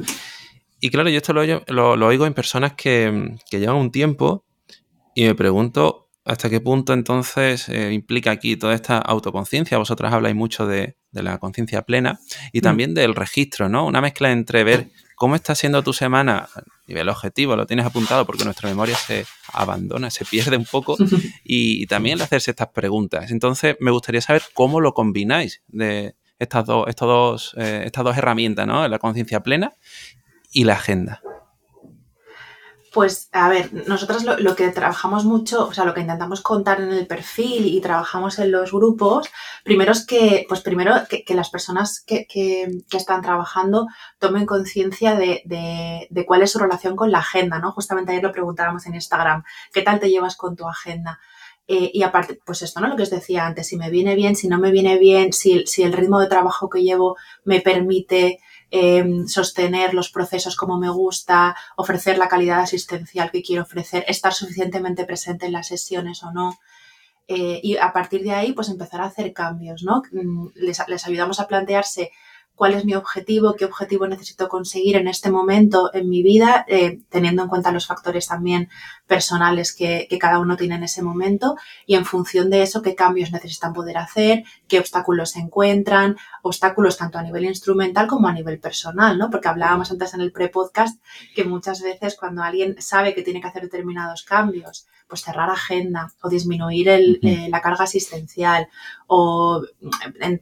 Y 0.80 0.90
claro, 0.90 1.10
yo 1.10 1.18
esto 1.18 1.34
lo, 1.34 1.96
lo, 1.96 2.08
oigo 2.08 2.26
en 2.26 2.34
personas 2.34 2.74
que, 2.74 3.36
llevan 3.52 3.76
un 3.76 3.92
tiempo 3.92 4.46
y 5.14 5.26
me 5.26 5.36
pregunto 5.36 6.10
hasta 6.24 6.50
qué 6.50 6.62
punto 6.62 6.94
entonces 6.94 7.68
eh, 7.70 7.92
implica 7.94 8.32
aquí 8.32 8.56
toda 8.56 8.74
esta 8.74 8.98
autoconciencia. 8.98 9.78
Vosotras 9.78 10.14
habláis 10.14 10.36
mucho 10.36 10.68
de, 10.68 10.96
de 11.12 11.24
la 11.24 11.38
conciencia 11.40 11.82
plena 11.84 12.20
y 12.52 12.60
mm. 12.60 12.62
también 12.62 12.94
del 12.94 13.16
registro, 13.16 13.70
¿no? 13.70 13.86
Una 13.86 14.02
mezcla 14.02 14.32
entre 14.32 14.64
ver 14.64 14.90
cómo 15.22 15.36
está 15.36 15.54
siendo 15.54 15.84
tu 15.84 15.94
semana 15.94 16.50
a 16.52 16.64
nivel 16.88 17.08
objetivo, 17.08 17.56
lo 17.56 17.68
tienes 17.68 17.86
apuntado 17.86 18.26
porque 18.26 18.44
nuestra 18.44 18.68
memoria 18.68 18.96
se 18.96 19.28
abandona, 19.54 20.10
se 20.10 20.26
pierde 20.26 20.58
un 20.58 20.66
poco 20.66 20.98
y, 21.44 21.86
también 21.86 22.18
el 22.18 22.24
hacerse 22.24 22.50
estas 22.50 22.70
preguntas. 22.70 23.30
Entonces, 23.30 23.76
me 23.80 23.92
gustaría 23.92 24.20
saber 24.22 24.42
cómo 24.56 24.82
lo 24.82 24.96
combináis 24.96 25.62
de 25.68 26.16
estas 26.40 26.66
dos, 26.66 26.88
estos 26.88 27.08
dos, 27.08 27.56
eh, 27.56 27.84
estas 27.86 28.04
dos 28.04 28.18
herramientas, 28.18 28.66
¿no? 28.66 28.88
La 28.88 28.98
conciencia 28.98 29.44
plena 29.44 29.76
y 30.52 30.64
la 30.64 30.74
agenda. 30.74 31.22
Pues, 32.92 33.30
a 33.32 33.48
ver, 33.48 33.88
nosotros 33.88 34.26
lo, 34.26 34.56
que 34.58 34.68
trabajamos 34.70 35.24
mucho, 35.24 35.66
o 35.66 35.74
sea, 35.74 35.86
lo 35.86 35.94
que 35.94 36.02
intentamos 36.02 36.42
contar 36.42 36.82
en 36.82 36.92
el 36.92 37.08
perfil 37.08 37.66
y 37.66 37.80
trabajamos 37.80 38.38
en 38.38 38.52
los 38.52 38.74
grupos, 38.74 39.30
primero 39.64 39.94
es 39.94 40.06
que, 40.06 40.46
pues 40.50 40.60
primero 40.60 40.96
que, 41.10 41.34
las 41.34 41.50
personas 41.50 42.04
que, 42.06 42.28
están 42.92 43.22
trabajando 43.22 43.88
tomen 44.20 44.46
conciencia 44.46 45.16
de, 45.16 45.42
de, 45.46 46.26
cuál 46.26 46.42
es 46.42 46.52
su 46.52 46.60
relación 46.60 46.98
con 46.98 47.12
la 47.12 47.20
agenda, 47.20 47.60
¿no? 47.60 47.72
Justamente 47.72 48.12
ayer 48.12 48.24
lo 48.24 48.34
preguntábamos 48.34 48.86
en 48.86 48.96
Instagram, 48.96 49.44
¿qué 49.72 49.84
tal 49.84 50.02
te 50.02 50.10
llevas 50.10 50.36
con 50.36 50.58
tu 50.58 50.68
agenda? 50.68 51.22
Eh, 51.70 51.92
y 51.94 52.04
aparte, 52.04 52.40
pues 52.46 52.62
esto, 52.62 52.82
¿no? 52.82 52.88
Lo 52.90 52.98
que 52.98 53.04
os 53.04 53.10
decía 53.10 53.46
antes, 53.46 53.68
si 53.68 53.78
me 53.78 53.90
viene 53.90 54.16
bien, 54.16 54.36
si 54.36 54.50
no 54.50 54.60
me 54.60 54.72
viene 54.72 54.98
bien, 54.98 55.32
si, 55.32 55.66
si 55.66 55.84
el 55.84 55.94
ritmo 55.94 56.20
de 56.20 56.28
trabajo 56.28 56.70
que 56.70 56.84
llevo 56.84 57.16
me 57.46 57.62
permite 57.62 58.40
Em, 58.74 59.28
sostener 59.28 59.94
los 59.94 60.10
procesos 60.10 60.56
como 60.56 60.78
me 60.78 60.90
gusta, 60.90 61.58
ofrecer 61.76 62.18
la 62.18 62.30
calidad 62.30 62.62
asistencial 62.62 63.30
que 63.30 63.44
quiero 63.44 63.64
ofrecer, 63.64 64.06
estar 64.08 64.34
suficientemente 64.34 65.04
presente 65.04 65.46
en 65.46 65.52
las 65.52 65.68
sesiones 65.68 66.24
o 66.24 66.32
no. 66.32 66.58
Eh, 67.28 67.60
y 67.62 67.76
a 67.76 67.92
partir 67.92 68.24
de 68.24 68.32
ahí, 68.32 68.54
pues 68.54 68.70
empezar 68.70 69.02
a 69.02 69.06
hacer 69.06 69.34
cambios, 69.34 69.84
¿no? 69.84 70.04
Mm, 70.14 70.48
les, 70.56 70.80
ayudamos 71.06 71.42
a 71.42 71.48
plantearse 71.48 72.12
cuál 72.56 72.74
es 72.74 72.86
mi 72.86 72.94
objetivo, 72.94 73.56
qué 73.56 73.66
objetivo 73.66 74.08
necesito 74.08 74.48
conseguir 74.48 74.96
en 74.96 75.08
este 75.08 75.32
momento 75.32 75.90
en 75.94 76.10
mi 76.10 76.22
vida, 76.22 76.66
eh, 76.68 77.00
teniendo 77.10 77.44
en 77.44 77.50
cuenta 77.50 77.72
los 77.72 77.88
factores 77.88 78.28
también 78.28 78.70
personales 79.08 79.74
que, 79.76 80.08
cada 80.20 80.40
uno 80.40 80.56
tiene 80.56 80.76
en 80.76 80.84
ese 80.84 81.02
momento 81.02 81.56
y 81.88 81.96
en 81.96 82.06
función 82.06 82.52
de 82.52 82.62
eso 82.62 82.84
qué 82.84 82.94
cambios 82.94 83.32
necesitan 83.32 83.74
poder 83.74 83.98
hacer, 83.98 84.44
qué 84.68 84.78
obstáculos 84.78 85.32
se 85.32 85.40
encuentran, 85.40 86.16
obstáculos 86.44 86.98
tanto 86.98 87.18
a 87.18 87.24
nivel 87.24 87.46
instrumental 87.46 88.06
como 88.08 88.28
a 88.28 88.34
nivel 88.34 88.60
personal, 88.60 89.18
¿no? 89.18 89.32
Porque 89.32 89.48
hablábamos 89.48 89.92
antes 89.92 90.14
en 90.14 90.22
el 90.22 90.32
pre-podcast 90.32 91.02
que 91.34 91.44
muchas 91.44 91.82
veces 91.82 92.16
cuando 92.16 92.44
alguien 92.44 92.76
sabe 92.80 93.16
que 93.16 93.24
tiene 93.24 93.42
que 93.42 93.48
hacer 93.48 93.64
determinados 93.64 94.24
cambios, 94.24 94.88
pues 95.12 95.24
cerrar 95.24 95.50
agenda 95.50 96.14
o 96.22 96.30
disminuir 96.30 96.88
eh, 96.88 97.50
la 97.50 97.60
carga 97.60 97.84
asistencial 97.84 98.70
o 99.08 99.62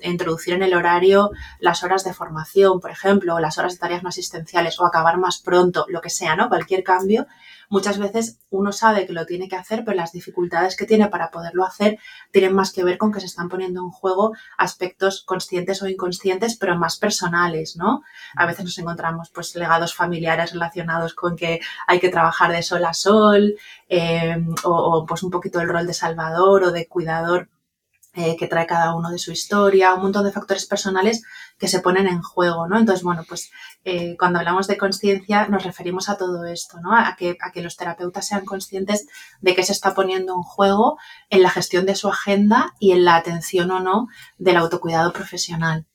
introducir 0.04 0.54
en 0.54 0.62
el 0.62 0.76
horario 0.76 1.32
las 1.60 1.84
horas 1.84 2.04
de 2.04 2.14
formación, 2.14 2.80
por 2.80 2.92
ejemplo, 2.92 3.34
o 3.34 3.40
las 3.40 3.58
horas 3.58 3.74
de 3.74 3.80
tareas 3.80 4.04
no 4.04 4.10
asistenciales 4.10 4.80
o 4.80 4.86
acabar 4.86 5.18
más 5.18 5.40
pronto, 5.40 5.88
lo 5.90 6.02
que 6.02 6.12
sea, 6.12 6.36
¿no? 6.36 6.50
Cualquier 6.50 6.84
cambio 6.84 7.26
muchas 7.70 8.00
veces 8.00 8.40
uno 8.50 8.72
sabe 8.72 9.06
que 9.06 9.14
lo 9.14 9.26
tiene 9.26 9.48
que 9.48 9.56
hacer, 9.56 9.84
pero 9.86 9.96
las 9.96 10.12
dificultades 10.12 10.76
que 10.76 10.86
tiene 10.86 11.08
para 11.08 11.32
poderlo 11.32 11.66
hacer 11.66 12.00
tienen 12.32 12.54
más 12.54 12.74
que 12.74 12.84
ver 12.84 12.98
con 12.98 13.12
que 13.12 13.20
se 13.20 13.28
están 13.28 13.48
poniendo 13.48 13.82
en 13.82 13.92
juego 13.92 14.34
aspectos 14.58 15.24
conscientes 15.24 15.82
o 15.82 15.88
inconscientes, 15.88 16.58
pero 16.58 16.78
más 16.78 16.98
personales, 16.98 17.78
¿no? 17.78 18.02
A 18.36 18.46
veces 18.46 18.66
nos 18.66 18.78
encontramos 18.78 19.30
pues 19.30 19.56
legados 19.56 19.94
familiares 19.96 20.52
relacionados 20.52 21.14
con 21.14 21.36
que 21.36 21.62
hay 21.88 22.00
que 22.00 22.10
trabajar 22.10 22.52
de 22.52 22.64
sol 22.64 22.84
a 22.86 22.94
sol, 22.94 23.56
eh, 23.88 24.38
o, 24.64 24.72
o 24.72 25.06
pues 25.06 25.24
un 25.24 25.32
poquito 25.32 25.62
el 25.62 25.70
rol 25.70 25.88
de 25.88 25.94
salvador 25.94 26.64
o 26.64 26.72
de 26.72 26.88
cuidador 26.88 27.50
eh, 28.14 28.36
que 28.38 28.48
trae 28.48 28.66
cada 28.66 28.96
uno 28.96 29.12
de 29.12 29.20
su 29.20 29.32
historia, 29.32 29.94
un 29.94 30.02
montón 30.02 30.26
de 30.26 30.32
factores 30.32 30.66
personales 30.66 31.22
que 31.60 31.68
se 31.68 31.80
ponen 31.80 32.08
en 32.08 32.22
juego, 32.24 32.68
¿no? 32.68 32.80
Entonces, 32.80 33.04
bueno, 33.04 33.24
pues 33.28 33.52
eh, 33.84 34.16
cuando 34.18 34.40
hablamos 34.40 34.68
de 34.68 34.78
conciencia 34.78 35.48
nos 35.48 35.64
referimos 35.64 36.10
a 36.10 36.18
todo 36.18 36.46
esto, 36.46 36.80
¿no? 36.82 36.96
A 36.96 37.16
que, 37.18 37.38
a 37.40 37.52
que 37.52 37.62
los 37.62 37.78
terapeutas 37.78 38.28
sean 38.28 38.46
conscientes 38.46 39.08
de 39.42 39.54
que 39.56 39.64
se 39.64 39.74
está 39.74 39.94
poniendo 39.94 40.34
en 40.34 40.42
juego 40.42 40.98
en 41.30 41.44
la 41.44 41.52
gestión 41.52 41.86
de 41.86 41.96
su 41.96 42.08
agenda 42.08 42.74
y 42.80 42.94
en 42.94 43.06
la 43.06 43.16
atención 43.16 43.70
o 43.72 43.80
no 43.80 44.08
del 44.38 44.58
autocuidado 44.58 45.14
profesional. 45.14 45.86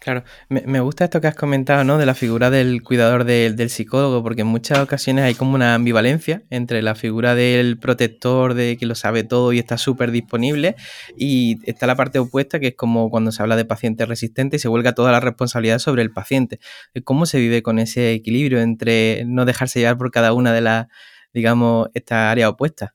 Claro, 0.00 0.24
me, 0.48 0.80
gusta 0.80 1.04
esto 1.04 1.20
que 1.20 1.26
has 1.26 1.34
comentado, 1.34 1.84
¿no? 1.84 1.98
De 1.98 2.06
la 2.06 2.14
figura 2.14 2.48
del 2.48 2.82
cuidador 2.82 3.24
del 3.24 3.68
psicólogo, 3.68 4.22
porque 4.22 4.40
en 4.40 4.46
muchas 4.46 4.78
ocasiones 4.78 5.26
hay 5.26 5.34
como 5.34 5.54
una 5.54 5.74
ambivalencia 5.74 6.42
entre 6.48 6.80
la 6.80 6.94
figura 6.94 7.34
del 7.34 7.78
protector, 7.78 8.54
de 8.54 8.78
que 8.78 8.86
lo 8.86 8.94
sabe 8.94 9.24
todo 9.24 9.52
y 9.52 9.58
está 9.58 9.76
súper 9.76 10.10
disponible, 10.10 10.74
y 11.18 11.58
está 11.68 11.86
la 11.86 11.96
parte 11.96 12.18
opuesta, 12.18 12.58
que 12.60 12.68
es 12.68 12.76
como 12.76 13.10
cuando 13.10 13.30
se 13.30 13.42
habla 13.42 13.56
de 13.56 13.66
paciente 13.66 14.06
resistente 14.06 14.56
y 14.56 14.58
se 14.58 14.68
vuelca 14.68 14.94
toda 14.94 15.12
la 15.12 15.20
responsabilidad 15.20 15.78
sobre 15.78 16.00
el 16.00 16.10
paciente. 16.10 16.60
¿Cómo 17.04 17.26
se 17.26 17.38
vive 17.38 17.62
con 17.62 17.78
ese 17.78 18.14
equilibrio 18.14 18.60
entre 18.62 19.24
no 19.26 19.44
dejarse 19.44 19.80
llevar 19.80 19.98
por 19.98 20.10
cada 20.10 20.32
una 20.32 20.54
de 20.54 20.62
las, 20.62 20.86
digamos, 21.34 21.90
esta 21.92 22.30
área 22.30 22.48
opuesta? 22.48 22.94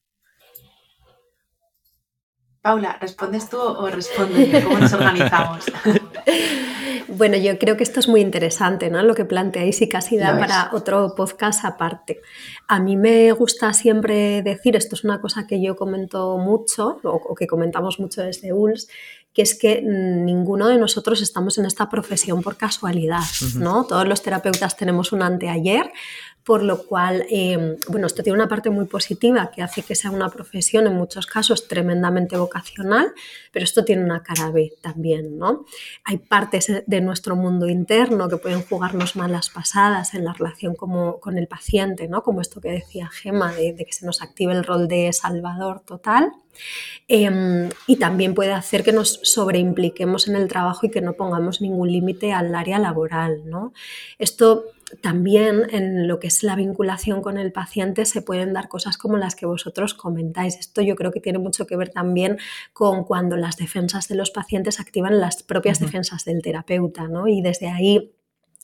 Paula, 2.65 2.97
¿respondes 2.99 3.47
tú 3.47 3.59
o 3.59 3.87
respondes? 3.91 4.63
¿Cómo 4.63 4.79
nos 4.79 4.91
organizamos? 4.91 5.65
bueno, 7.09 7.37
yo 7.37 7.59
creo 7.59 7.77
que 7.77 7.83
esto 7.83 7.99
es 7.99 8.07
muy 8.07 8.21
interesante, 8.21 8.89
¿no? 8.89 9.03
Lo 9.03 9.13
que 9.13 9.23
planteáis 9.23 9.83
y 9.83 9.87
casi 9.87 10.17
da 10.17 10.35
para 10.39 10.71
otro 10.73 11.13
podcast 11.15 11.63
aparte. 11.63 12.21
A 12.67 12.79
mí 12.79 12.97
me 12.97 13.31
gusta 13.33 13.71
siempre 13.71 14.41
decir, 14.41 14.75
esto 14.75 14.95
es 14.95 15.03
una 15.03 15.21
cosa 15.21 15.45
que 15.45 15.61
yo 15.61 15.75
comento 15.75 16.39
mucho, 16.39 16.99
o, 17.03 17.35
que 17.35 17.45
comentamos 17.45 17.99
mucho 17.99 18.23
desde 18.23 18.51
ULS, 18.51 18.87
que 19.31 19.43
es 19.43 19.59
que 19.59 19.83
ninguno 19.83 20.67
de 20.67 20.79
nosotros 20.79 21.21
estamos 21.21 21.59
en 21.59 21.67
esta 21.67 21.87
profesión 21.87 22.41
por 22.41 22.57
casualidad, 22.57 23.21
¿no? 23.57 23.83
Todos 23.83 24.07
los 24.07 24.23
terapeutas 24.23 24.75
tenemos 24.75 25.11
un 25.11 25.21
anteayer, 25.21 25.91
por 26.45 26.61
lo 26.61 26.85
cual, 26.85 27.25
em, 27.29 27.75
bueno, 27.87 28.05
esto 28.05 28.21
tiene 28.21 28.37
una 28.37 28.47
parte 28.47 28.69
muy 28.69 28.85
positiva 28.85 29.49
que 29.49 29.63
hace 29.63 29.81
que 29.81 29.95
sea 29.95 30.11
una 30.11 30.29
profesión 30.29 30.85
en 30.85 30.93
muchos 30.93 31.25
casos 31.25 31.67
tremendamente 31.67 32.37
vocacional, 32.37 33.13
pero 33.51 33.63
esto 33.63 33.83
tiene 33.83 34.03
una 34.03 34.21
cara 34.21 34.51
B 34.51 34.73
también, 34.79 35.39
¿no? 35.39 35.65
Hay 36.03 36.17
partes 36.17 36.71
de 36.85 37.01
nuestro 37.01 37.35
mundo 37.35 37.67
interno 37.67 38.29
que 38.29 38.37
pueden 38.37 38.61
jugarnos 38.61 39.15
malas 39.15 39.49
pasadas 39.49 40.13
en 40.13 40.23
la 40.23 40.33
relación 40.33 40.75
como, 40.75 41.19
con 41.19 41.39
el 41.39 41.47
paciente, 41.47 42.07
¿no? 42.07 42.21
Como 42.21 42.41
esto 42.41 42.61
que 42.61 42.69
decía 42.69 43.09
Gema, 43.09 43.51
de, 43.51 43.75
que 43.75 43.93
se 43.93 44.05
nos 44.05 44.21
active 44.21 44.53
el 44.53 44.63
rol 44.63 44.87
de 44.87 45.11
salvador 45.13 45.79
total. 45.79 46.31
Em, 47.07 47.69
y 47.87 47.97
también 47.97 48.35
puede 48.35 48.53
hacer 48.53 48.83
que 48.83 48.93
nos 48.93 49.19
sobreimpliquemos 49.23 50.27
en 50.27 50.35
el 50.35 50.47
trabajo 50.47 50.85
y 50.85 50.91
que 50.91 51.01
no 51.01 51.13
pongamos 51.13 51.59
ningún 51.59 51.91
límite 51.91 52.33
al 52.33 52.53
área 52.53 52.77
laboral, 52.77 53.49
¿no? 53.49 53.73
Esto 54.19 54.65
también 55.01 55.63
en 55.71 56.07
lo 56.07 56.19
que 56.19 56.27
es 56.27 56.43
la 56.43 56.55
vinculación 56.55 57.21
con 57.21 57.37
el 57.37 57.51
paciente 57.51 58.05
se 58.05 58.21
pueden 58.21 58.53
dar 58.53 58.67
cosas 58.67 58.97
como 58.97 59.17
las 59.17 59.35
que 59.35 59.45
vosotros 59.45 59.93
comentáis. 59.93 60.57
Esto 60.57 60.81
yo 60.81 60.95
creo 60.95 61.11
que 61.11 61.19
tiene 61.19 61.39
mucho 61.39 61.65
que 61.65 61.75
ver 61.75 61.89
también 61.89 62.37
con 62.73 63.03
cuando 63.03 63.35
las 63.35 63.57
defensas 63.57 64.07
de 64.07 64.15
los 64.15 64.31
pacientes 64.31 64.79
activan 64.79 65.19
las 65.19 65.43
propias 65.43 65.79
defensas 65.79 66.25
del 66.25 66.41
terapeuta, 66.41 67.07
¿no? 67.07 67.27
Y 67.27 67.41
desde 67.41 67.67
ahí 67.67 68.15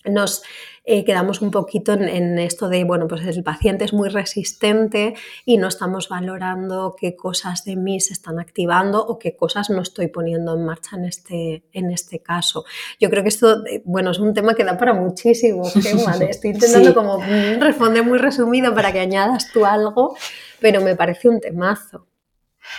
nos 0.05 0.43
eh, 0.83 1.05
quedamos 1.05 1.41
un 1.41 1.51
poquito 1.51 1.93
en, 1.93 2.39
esto 2.39 2.67
de, 2.67 2.83
bueno, 2.83 3.07
pues 3.07 3.21
el 3.25 3.43
paciente 3.43 3.85
es 3.85 3.93
muy 3.93 4.09
resistente 4.09 5.13
y 5.45 5.57
no 5.57 5.67
estamos 5.67 6.09
valorando 6.09 6.95
qué 6.99 7.15
cosas 7.15 7.63
de 7.65 7.75
mí 7.75 7.99
se 7.99 8.13
están 8.13 8.39
activando 8.39 9.05
o 9.05 9.19
qué 9.19 9.35
cosas 9.35 9.69
no 9.69 9.81
estoy 9.81 10.07
poniendo 10.07 10.55
en 10.55 10.65
marcha 10.65 10.97
en 10.97 11.05
este, 11.05 11.63
en 11.71 11.91
este 11.91 12.19
caso. 12.19 12.65
Yo 12.99 13.11
creo 13.11 13.21
que 13.21 13.29
esto, 13.29 13.63
eh, 13.67 13.83
bueno, 13.85 14.09
es 14.09 14.19
un 14.19 14.33
tema 14.33 14.55
que 14.55 14.63
da 14.63 14.77
para 14.77 14.93
muchísimo, 14.93 15.63
Estoy 15.67 16.51
intentando 16.51 16.95
como 16.95 17.19
responder 17.59 18.03
muy 18.03 18.17
resumido 18.17 18.73
para 18.73 18.91
que 18.91 18.99
añadas 18.99 19.51
tú 19.51 19.65
algo, 19.65 20.15
pero 20.59 20.81
me 20.81 20.95
parece 20.95 21.29
un 21.29 21.39
temazo. 21.39 22.10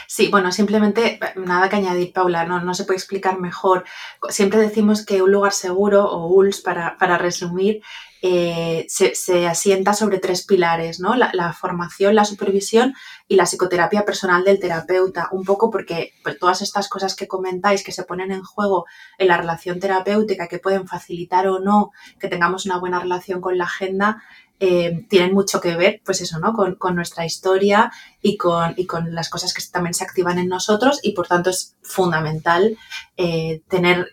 Sí, 0.06 0.28
bueno, 0.28 0.52
simplemente 0.52 1.18
nada 1.36 1.68
que 1.68 1.76
añadir, 1.76 2.12
Paula, 2.12 2.44
no, 2.44 2.60
no 2.60 2.74
se 2.74 2.84
puede 2.84 2.98
explicar 2.98 3.38
mejor. 3.40 3.84
Siempre 4.28 4.60
decimos 4.60 5.04
que 5.04 5.22
un 5.22 5.32
lugar 5.32 5.52
seguro, 5.52 6.04
o 6.04 6.28
ULS 6.28 6.60
para, 6.60 6.96
para 6.98 7.18
resumir, 7.18 7.82
eh, 8.24 8.86
se, 8.88 9.48
asienta 9.48 9.94
sobre 9.94 10.20
tres 10.20 10.46
pilares, 10.46 11.00
¿no? 11.00 11.16
La, 11.16 11.52
formación, 11.52 12.14
la 12.14 12.24
supervisión 12.24 12.94
y 13.26 13.34
la 13.34 13.46
psicoterapia 13.46 14.04
personal 14.04 14.44
del 14.44 14.60
terapeuta. 14.60 15.28
Un 15.32 15.44
poco 15.44 15.70
porque 15.70 16.12
pues, 16.22 16.38
todas 16.38 16.62
estas 16.62 16.88
cosas 16.88 17.16
que 17.16 17.26
comentáis 17.26 17.82
que 17.82 17.90
se 17.90 18.04
ponen 18.04 18.30
en 18.30 18.44
juego 18.44 18.86
en 19.18 19.26
la 19.26 19.38
relación 19.38 19.80
terapéutica, 19.80 20.46
que 20.46 20.60
pueden 20.60 20.86
facilitar 20.86 21.48
o 21.48 21.58
no 21.58 21.90
que 22.20 22.28
tengamos 22.28 22.64
una 22.64 22.78
buena 22.78 23.00
relación 23.00 23.40
con 23.40 23.58
la 23.58 23.64
agenda, 23.64 24.22
eh, 24.64 25.04
tienen 25.08 25.34
mucho 25.34 25.60
que 25.60 25.74
ver, 25.74 26.00
pues 26.04 26.20
eso, 26.20 26.38
¿no? 26.38 26.52
Con, 26.52 26.94
nuestra 26.94 27.26
historia 27.26 27.90
y 28.20 28.36
con, 28.36 28.76
las 29.10 29.28
cosas 29.28 29.52
que 29.52 29.62
también 29.72 29.92
se 29.92 30.04
activan 30.04 30.38
en 30.38 30.46
nosotros 30.46 31.00
y 31.02 31.14
por 31.14 31.26
tanto 31.26 31.50
es 31.50 31.74
fundamental 31.82 32.78
eh, 33.16 33.60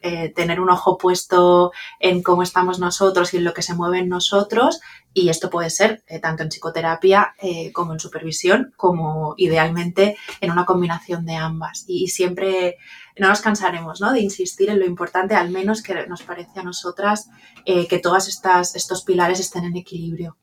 eh, 0.01 0.34
tener 0.36 0.60
un 0.60 0.72
ojo 0.72 0.98
puesto 0.98 1.72
en 2.00 2.24
cómo 2.24 2.41
estamos 2.41 2.79
nosotros 2.79 3.32
y 3.36 3.38
en 3.38 3.44
lo 3.44 3.53
que 3.53 3.62
se 3.62 3.75
mueve 3.75 4.00
en 4.00 4.10
nosotros 4.10 4.79
y 5.13 5.29
esto 5.29 5.51
puede 5.51 5.70
ser 5.70 6.03
tanto 6.20 6.41
en 6.41 6.50
psicoterapia 6.50 7.36
como 7.72 7.94
en 7.94 8.00
supervisión, 8.00 8.74
como 8.75 9.36
idealmente 9.38 10.18
en 10.41 10.51
una 10.51 10.65
combinación 10.65 11.25
de 11.25 11.36
ambas. 11.36 11.84
Y, 11.88 12.08
siempre 12.08 12.77
no 13.20 13.30
nos 13.30 13.42
cansaremos 13.42 14.02
¿no? 14.02 14.12
de 14.14 14.22
insistir 14.22 14.70
en 14.70 14.80
lo 14.80 14.86
importante, 14.86 15.36
al 15.36 15.50
menos 15.50 15.82
que 15.82 16.08
nos 16.08 16.24
parece 16.24 16.60
a 16.60 16.64
nosotras, 16.64 17.30
que 17.66 18.00
todos 18.00 18.28
estos 18.28 19.04
pilares 19.04 19.40
estén 19.40 19.66
en 19.66 19.78
equilibrio. 19.78 20.38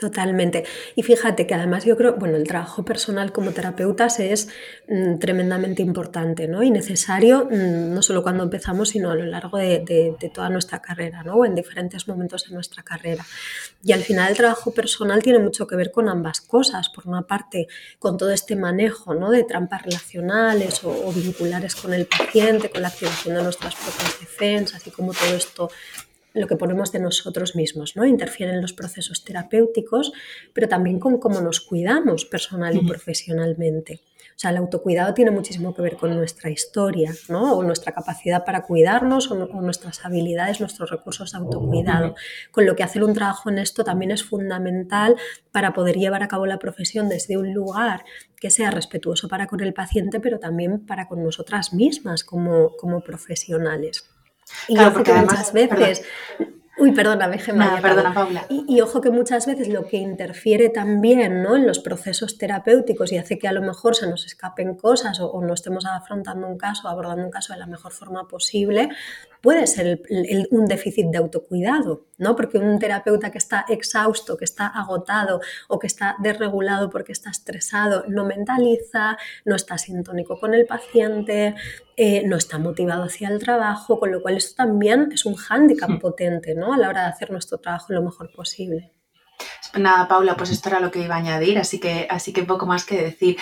Totalmente. 0.00 0.64
Y 0.96 1.02
fíjate 1.02 1.46
que 1.46 1.52
además 1.52 1.84
yo 1.84 1.94
creo, 1.94 2.14
bueno, 2.14 2.38
el 2.38 2.48
trabajo 2.48 2.86
personal 2.86 3.32
como 3.32 3.50
terapeutas 3.50 4.18
es 4.18 4.48
mm, 4.88 5.18
tremendamente 5.18 5.82
importante 5.82 6.48
¿no? 6.48 6.62
y 6.62 6.70
necesario, 6.70 7.44
mm, 7.50 7.92
no 7.92 8.00
solo 8.00 8.22
cuando 8.22 8.44
empezamos, 8.44 8.88
sino 8.88 9.10
a 9.10 9.14
lo 9.14 9.26
largo 9.26 9.58
de, 9.58 10.16
toda 10.32 10.48
nuestra 10.48 10.80
carrera 10.80 11.22
¿no? 11.22 11.34
o 11.34 11.44
en 11.44 11.54
diferentes 11.54 12.08
momentos 12.08 12.48
de 12.48 12.54
nuestra 12.54 12.82
carrera. 12.82 13.26
Y 13.84 13.92
al 13.92 14.00
final 14.00 14.30
el 14.30 14.38
trabajo 14.38 14.72
personal 14.72 15.22
tiene 15.22 15.38
mucho 15.38 15.66
que 15.66 15.76
ver 15.76 15.90
con 15.90 16.08
ambas 16.08 16.40
cosas. 16.40 16.88
Por 16.88 17.06
una 17.06 17.26
parte, 17.26 17.68
con 17.98 18.16
todo 18.16 18.30
este 18.30 18.56
manejo 18.56 19.12
¿no? 19.12 19.30
de 19.30 19.44
trampas 19.44 19.82
relacionales 19.82 20.82
o, 20.82 21.08
o 21.08 21.12
vinculares 21.12 21.76
con 21.76 21.92
el 21.92 22.06
paciente, 22.06 22.70
con 22.70 22.80
la 22.80 22.88
activación 22.88 23.34
de 23.34 23.42
nuestras 23.42 23.74
propias 23.74 24.18
defensas 24.18 24.86
y 24.86 24.90
cómo 24.90 25.12
todo 25.12 25.36
esto 25.36 25.70
lo 26.34 26.46
que 26.46 26.56
ponemos 26.56 26.92
de 26.92 27.00
nosotros 27.00 27.56
mismos, 27.56 27.96
¿no? 27.96 28.04
Interfiere 28.04 28.52
en 28.52 28.62
los 28.62 28.72
procesos 28.72 29.24
terapéuticos, 29.24 30.12
pero 30.52 30.68
también 30.68 31.00
con 31.00 31.18
cómo 31.18 31.40
nos 31.40 31.60
cuidamos 31.60 32.24
personal 32.24 32.76
y 32.76 32.86
profesionalmente. 32.86 34.02
O 34.40 34.42
sea, 34.42 34.52
el 34.52 34.56
autocuidado 34.56 35.12
tiene 35.12 35.30
muchísimo 35.30 35.74
que 35.74 35.82
ver 35.82 35.96
con 35.96 36.16
nuestra 36.16 36.48
historia, 36.48 37.12
¿no? 37.28 37.58
O 37.58 37.62
nuestra 37.62 37.92
capacidad 37.92 38.42
para 38.42 38.62
cuidarnos 38.62 39.30
o, 39.30 39.34
nuestras 39.34 40.02
habilidades, 40.02 40.60
nuestros 40.60 40.88
recursos 40.88 41.32
de 41.32 41.38
autocuidado. 41.38 42.14
Con 42.50 42.64
lo 42.64 42.74
que 42.74 42.82
hacer 42.82 43.04
un 43.04 43.12
trabajo 43.12 43.50
en 43.50 43.58
esto 43.58 43.84
también 43.84 44.12
es 44.12 44.24
fundamental 44.24 45.16
para 45.52 45.74
poder 45.74 45.96
llevar 45.96 46.22
a 46.22 46.28
cabo 46.28 46.46
la 46.46 46.58
profesión 46.58 47.10
desde 47.10 47.36
un 47.36 47.52
lugar 47.52 48.04
que 48.40 48.48
sea 48.48 48.70
respetuoso 48.70 49.28
para 49.28 49.46
con 49.46 49.60
el 49.60 49.74
paciente, 49.74 50.20
pero 50.20 50.38
también 50.38 50.86
para 50.86 51.06
con 51.06 51.22
nosotras 51.22 51.74
mismas 51.74 52.24
como, 52.24 52.76
como 52.78 53.02
profesionales. 53.02 54.08
Y 54.68 54.74
claro, 54.74 55.02
que 55.02 55.12
muchas 55.12 55.52
veces 55.52 56.02
Uy, 56.80 56.92
perdóname, 56.92 57.38
Gemma. 57.38 57.78
perdona, 57.82 58.14
Paula. 58.14 58.46
Y, 58.48 58.80
ojo 58.80 59.02
que 59.02 59.10
muchas 59.10 59.44
veces 59.44 59.68
lo 59.68 59.86
que 59.86 59.98
interfiere 59.98 60.70
también 60.70 61.42
¿no? 61.42 61.54
en 61.54 61.66
los 61.66 61.78
procesos 61.78 62.38
terapéuticos 62.38 63.12
y 63.12 63.18
hace 63.18 63.38
que 63.38 63.46
a 63.46 63.52
lo 63.52 63.60
mejor 63.60 63.94
se 63.94 64.06
nos 64.06 64.24
escapen 64.24 64.76
cosas 64.76 65.20
o, 65.20 65.42
no 65.42 65.52
estemos 65.52 65.84
afrontando 65.84 66.46
un 66.46 66.56
caso, 66.56 66.88
abordando 66.88 67.22
un 67.22 67.30
caso 67.30 67.52
de 67.52 67.58
la 67.58 67.66
mejor 67.66 67.92
forma 67.92 68.26
posible, 68.28 68.88
puede 69.42 69.66
ser 69.66 70.00
un 70.50 70.64
déficit 70.64 71.08
de 71.08 71.18
autocuidado, 71.18 72.06
¿no? 72.16 72.34
Porque 72.34 72.56
un 72.56 72.78
terapeuta 72.78 73.30
que 73.30 73.38
está 73.38 73.66
exhausto, 73.68 74.38
que 74.38 74.46
está 74.46 74.66
agotado 74.66 75.42
o 75.68 75.78
que 75.78 75.86
está 75.86 76.16
desregulado 76.18 76.88
porque 76.88 77.12
está 77.12 77.28
estresado, 77.28 78.04
no 78.08 78.24
mentaliza, 78.24 79.18
no 79.44 79.54
está 79.54 79.76
sintónico 79.76 80.40
con 80.40 80.54
el 80.54 80.64
paciente, 80.64 81.54
eh, 82.02 82.22
no 82.24 82.38
está 82.38 82.56
motivado 82.56 83.02
hacia 83.04 83.28
el 83.28 83.38
trabajo, 83.38 84.00
con 84.00 84.10
lo 84.10 84.22
cual 84.22 84.38
esto 84.38 84.54
también 84.56 85.10
es 85.12 85.26
un 85.26 85.34
hándicap 85.34 86.00
potente, 86.00 86.54
¿no? 86.54 86.72
A 86.72 86.78
la 86.78 86.88
hora 86.88 87.02
de 87.02 87.08
hacer 87.08 87.30
nuestro 87.30 87.58
trabajo 87.58 87.92
lo 87.92 88.00
mejor 88.00 88.32
posible. 88.32 88.94
Nada, 89.78 90.08
Paula, 90.08 90.34
pues 90.34 90.50
esto 90.50 90.70
era 90.70 90.80
lo 90.80 90.90
que 90.90 91.02
iba 91.02 91.14
a 91.14 91.18
añadir, 91.18 91.58
así 91.58 91.78
que, 91.78 92.06
así 92.08 92.32
que 92.32 92.42
poco 92.44 92.64
más 92.64 92.86
que 92.86 93.02
decir. 93.02 93.36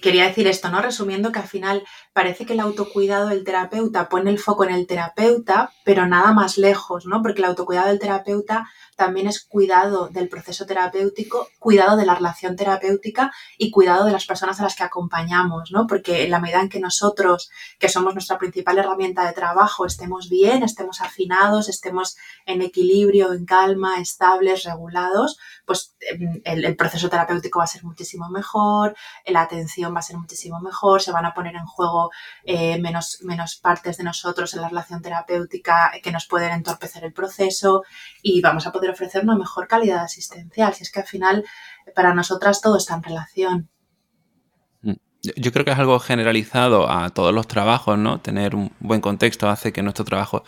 quería 0.00 0.26
decir 0.26 0.46
esto, 0.46 0.70
¿no? 0.70 0.80
Resumiendo 0.80 1.32
que 1.32 1.40
al 1.40 1.46
final 1.46 1.84
parece 2.14 2.46
que 2.46 2.54
el 2.54 2.60
autocuidado 2.60 3.28
del 3.28 3.44
terapeuta 3.44 4.08
pone 4.08 4.30
el 4.30 4.38
foco 4.38 4.64
en 4.64 4.72
el 4.72 4.86
terapeuta, 4.86 5.70
pero 5.84 6.06
nada 6.06 6.32
más 6.32 6.56
lejos, 6.56 7.04
¿no? 7.04 7.20
Porque 7.20 7.42
el 7.42 7.48
autocuidado 7.48 7.88
del 7.88 7.98
terapeuta 7.98 8.70
también 9.02 9.26
es 9.26 9.42
cuidado 9.42 10.10
del 10.10 10.28
proceso 10.28 10.64
terapéutico, 10.64 11.48
cuidado 11.58 11.96
de 11.96 12.06
la 12.06 12.14
relación 12.14 12.54
terapéutica 12.54 13.32
y 13.58 13.72
cuidado 13.72 14.04
de 14.04 14.12
las 14.12 14.26
personas 14.26 14.60
a 14.60 14.62
las 14.62 14.76
que 14.76 14.84
acompañamos, 14.84 15.72
¿no? 15.72 15.88
Porque 15.88 16.22
en 16.22 16.30
la 16.30 16.38
medida 16.38 16.60
en 16.60 16.68
que 16.68 16.78
nosotros, 16.78 17.50
que 17.80 17.88
somos 17.88 18.14
nuestra 18.14 18.38
principal 18.38 18.78
herramienta 18.78 19.26
de 19.26 19.32
trabajo, 19.32 19.86
estemos 19.86 20.28
bien, 20.28 20.62
estemos 20.62 21.00
afinados, 21.00 21.68
estemos 21.68 22.16
en 22.46 22.62
equilibrio, 22.62 23.32
en 23.32 23.44
calma, 23.44 23.98
estables, 23.98 24.62
regulados, 24.62 25.36
pues 25.72 25.96
em, 26.00 26.42
el, 26.44 26.76
proceso 26.76 27.08
terapéutico 27.08 27.60
va 27.60 27.64
a 27.64 27.66
ser 27.66 27.82
muchísimo 27.82 28.28
mejor, 28.28 28.94
la 29.26 29.40
atención 29.42 29.94
va 29.94 30.00
a 30.00 30.02
ser 30.02 30.18
muchísimo 30.18 30.60
mejor, 30.60 31.00
se 31.00 31.12
van 31.12 31.24
a 31.24 31.32
poner 31.32 31.54
en 31.54 31.64
juego 31.64 32.10
eh, 32.44 32.78
menos, 32.78 33.20
menos 33.22 33.56
partes 33.56 33.96
de 33.96 34.04
nosotros 34.04 34.52
en 34.52 34.60
la 34.60 34.68
relación 34.68 35.00
terapéutica 35.00 35.92
que 36.02 36.12
nos 36.12 36.26
pueden 36.26 36.52
entorpecer 36.52 37.04
el 37.04 37.14
proceso 37.14 37.84
y 38.22 38.42
vamos 38.42 38.66
a 38.66 38.72
poder 38.72 38.90
ofrecer 38.90 39.22
una 39.22 39.36
mejor 39.36 39.66
calidad 39.66 40.04
asistencial. 40.04 40.74
Si 40.74 40.82
es 40.82 40.92
que 40.92 41.00
al 41.00 41.06
final 41.06 41.44
para 41.94 42.14
nosotras 42.14 42.60
todo 42.60 42.76
está 42.76 42.94
en 42.94 43.02
relación. 43.02 43.70
Yo 45.36 45.52
creo 45.52 45.64
que 45.64 45.70
es 45.70 45.78
algo 45.78 46.00
generalizado 46.00 46.90
a 46.90 47.10
todos 47.10 47.32
los 47.32 47.46
trabajos, 47.46 47.96
¿no? 47.96 48.20
Tener 48.20 48.56
un 48.56 48.72
buen 48.80 49.00
contexto 49.00 49.48
hace 49.48 49.72
que 49.72 49.82
nuestro 49.82 50.04
trabajo 50.04 50.42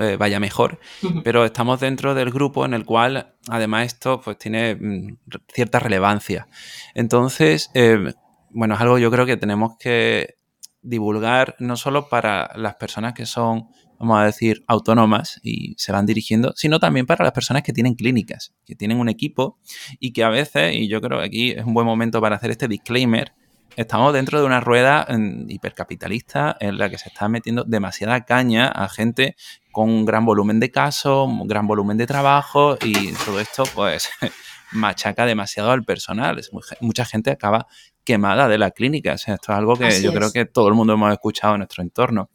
eh, 0.00 0.16
vaya 0.16 0.38
mejor, 0.38 0.78
pero 1.24 1.44
estamos 1.44 1.80
dentro 1.80 2.14
del 2.14 2.30
grupo 2.30 2.64
en 2.64 2.74
el 2.74 2.84
cual 2.84 3.34
además 3.48 3.86
esto 3.86 4.20
pues 4.20 4.38
tiene 4.38 4.76
mm, 4.76 5.16
cierta 5.52 5.80
relevancia. 5.80 6.46
Entonces, 6.94 7.70
eh, 7.74 8.12
bueno, 8.50 8.76
es 8.76 8.80
algo 8.80 8.98
yo 8.98 9.10
creo 9.10 9.26
que 9.26 9.36
tenemos 9.36 9.76
que 9.78 10.36
divulgar 10.82 11.56
no 11.58 11.76
solo 11.76 12.08
para 12.08 12.52
las 12.54 12.76
personas 12.76 13.14
que 13.14 13.26
son, 13.26 13.68
vamos 13.98 14.20
a 14.20 14.24
decir, 14.24 14.62
autónomas 14.68 15.40
y 15.42 15.74
se 15.76 15.90
van 15.92 16.06
dirigiendo, 16.06 16.52
sino 16.56 16.78
también 16.78 17.06
para 17.06 17.24
las 17.24 17.32
personas 17.32 17.62
que 17.62 17.72
tienen 17.72 17.94
clínicas, 17.94 18.54
que 18.64 18.76
tienen 18.76 18.98
un 18.98 19.08
equipo 19.08 19.58
y 19.98 20.12
que 20.12 20.22
a 20.22 20.28
veces, 20.28 20.74
y 20.74 20.88
yo 20.88 21.00
creo 21.00 21.18
que 21.18 21.26
aquí 21.26 21.50
es 21.50 21.64
un 21.64 21.74
buen 21.74 21.86
momento 21.86 22.20
para 22.20 22.36
hacer 22.36 22.50
este 22.50 22.68
disclaimer, 22.68 23.32
estamos 23.76 24.12
dentro 24.12 24.40
de 24.40 24.46
una 24.46 24.60
rueda 24.60 25.06
hipercapitalista 25.48 26.56
en 26.60 26.78
la 26.78 26.90
que 26.90 26.98
se 26.98 27.08
está 27.08 27.28
metiendo 27.28 27.64
demasiada 27.64 28.24
caña 28.24 28.68
a 28.68 28.88
gente 28.88 29.36
con 29.72 29.88
un 29.88 30.04
gran 30.04 30.24
volumen 30.24 30.60
de 30.60 30.70
casos, 30.70 31.28
un 31.28 31.46
gran 31.46 31.66
volumen 31.66 31.96
de 31.96 32.06
trabajo 32.06 32.76
y 32.82 33.12
todo 33.12 33.40
esto 33.40 33.64
pues 33.74 34.08
machaca 34.72 35.26
demasiado 35.26 35.70
al 35.70 35.84
personal. 35.84 36.40
Mucha 36.80 37.04
gente 37.04 37.30
acaba 37.30 37.66
quemada 38.04 38.48
de 38.48 38.58
la 38.58 38.70
clínica. 38.70 39.12
esto 39.12 39.32
es 39.32 39.48
algo 39.48 39.76
que 39.76 40.02
yo 40.02 40.12
creo 40.12 40.32
que 40.32 40.44
todo 40.44 40.68
el 40.68 40.74
mundo 40.74 40.94
hemos 40.94 41.12
escuchado 41.12 41.54
en 41.54 41.58
nuestro 41.60 41.82
entorno. 41.82 42.30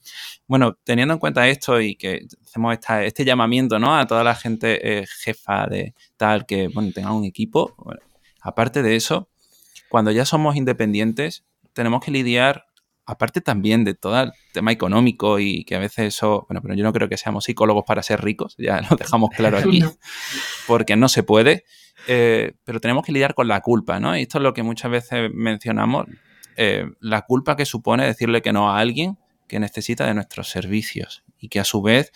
Bueno, 0.48 0.78
teniendo 0.84 1.14
en 1.16 1.20
cuenta 1.20 1.48
esto 1.48 1.82
y 1.82 1.96
que 1.96 2.26
hacemos 2.44 2.78
este 3.04 3.26
llamamiento 3.26 3.80
¿no? 3.80 3.98
a 3.98 4.06
toda 4.06 4.24
la 4.24 4.36
gente 4.36 5.00
eh, 5.00 5.06
jefa 5.24 5.68
de 5.68 5.94
tal 6.18 6.46
que 6.46 6.70
bueno, 6.70 6.92
tenga 6.94 7.12
un 7.12 7.26
equipo, 7.26 7.76
aparte 8.42 8.84
de 8.84 8.96
eso, 8.96 9.30
cuando 9.96 10.12
ya 10.12 10.26
somos 10.26 10.58
independientes, 10.58 11.46
tenemos 11.72 12.04
que 12.04 12.12
lidiar, 12.12 12.66
aparte 13.06 13.40
también 13.40 13.86
de 13.86 13.94
todo 13.94 14.24
el 14.24 14.34
tema 14.52 14.74
económico 14.74 15.40
y 15.40 15.64
que 15.64 15.76
a 15.76 15.80
veces 15.80 16.08
eso, 16.08 16.46
bueno, 16.50 16.62
pero 16.62 16.74
yo 16.74 16.84
no 16.84 16.92
creo 16.92 17.08
que 17.08 17.16
seamos 17.16 17.46
psicólogos 17.46 17.86
para 17.88 18.04
ser 18.04 18.22
ricos, 18.22 18.56
ya 18.58 18.82
lo 18.90 18.98
dejamos 18.98 19.30
claro 19.30 19.58
aquí, 19.58 19.82
porque 20.68 20.98
no 20.98 21.08
se 21.08 21.24
puede, 21.24 21.64
eh, 22.10 22.56
pero 22.66 22.82
tenemos 22.82 23.06
que 23.06 23.14
lidiar 23.14 23.36
con 23.36 23.48
la 23.48 23.62
culpa, 23.62 24.02
¿no? 24.02 24.18
Y 24.18 24.24
esto 24.24 24.40
es 24.40 24.44
lo 24.44 24.54
que 24.54 24.64
muchas 24.64 24.92
veces 24.92 25.32
mencionamos, 25.34 26.08
eh, 26.58 26.88
la 27.00 27.22
culpa 27.22 27.56
que 27.56 27.64
supone 27.64 28.06
decirle 28.06 28.42
que 28.42 28.52
no 28.52 28.70
a 28.70 28.80
alguien 28.80 29.18
que 29.48 29.62
necesita 29.62 30.06
de 30.06 30.14
nuestros 30.14 30.50
servicios 30.50 31.24
y 31.40 31.48
que 31.48 31.62
a 31.62 31.64
su 31.64 31.82
vez 31.82 32.12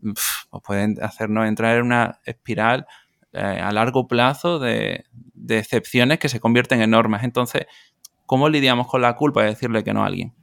pues 0.00 0.48
pueden 0.64 0.96
hacernos 1.02 1.46
entrar 1.46 1.76
en 1.76 1.82
una 1.82 2.20
espiral 2.24 2.86
eh, 3.32 3.40
a 3.40 3.72
largo 3.72 4.06
plazo 4.06 4.58
de, 4.58 5.04
excepciones 5.48 6.18
que 6.18 6.28
se 6.28 6.40
convierten 6.40 6.80
en 6.80 6.90
normas. 6.90 7.24
Entonces, 7.24 7.66
¿cómo 8.26 8.48
lidiamos 8.48 8.86
con 8.86 9.02
la 9.02 9.16
culpa 9.16 9.42
de 9.42 9.50
decirle 9.50 9.84
que 9.84 9.92
no 9.92 10.02
a 10.02 10.06
alguien? 10.06 10.34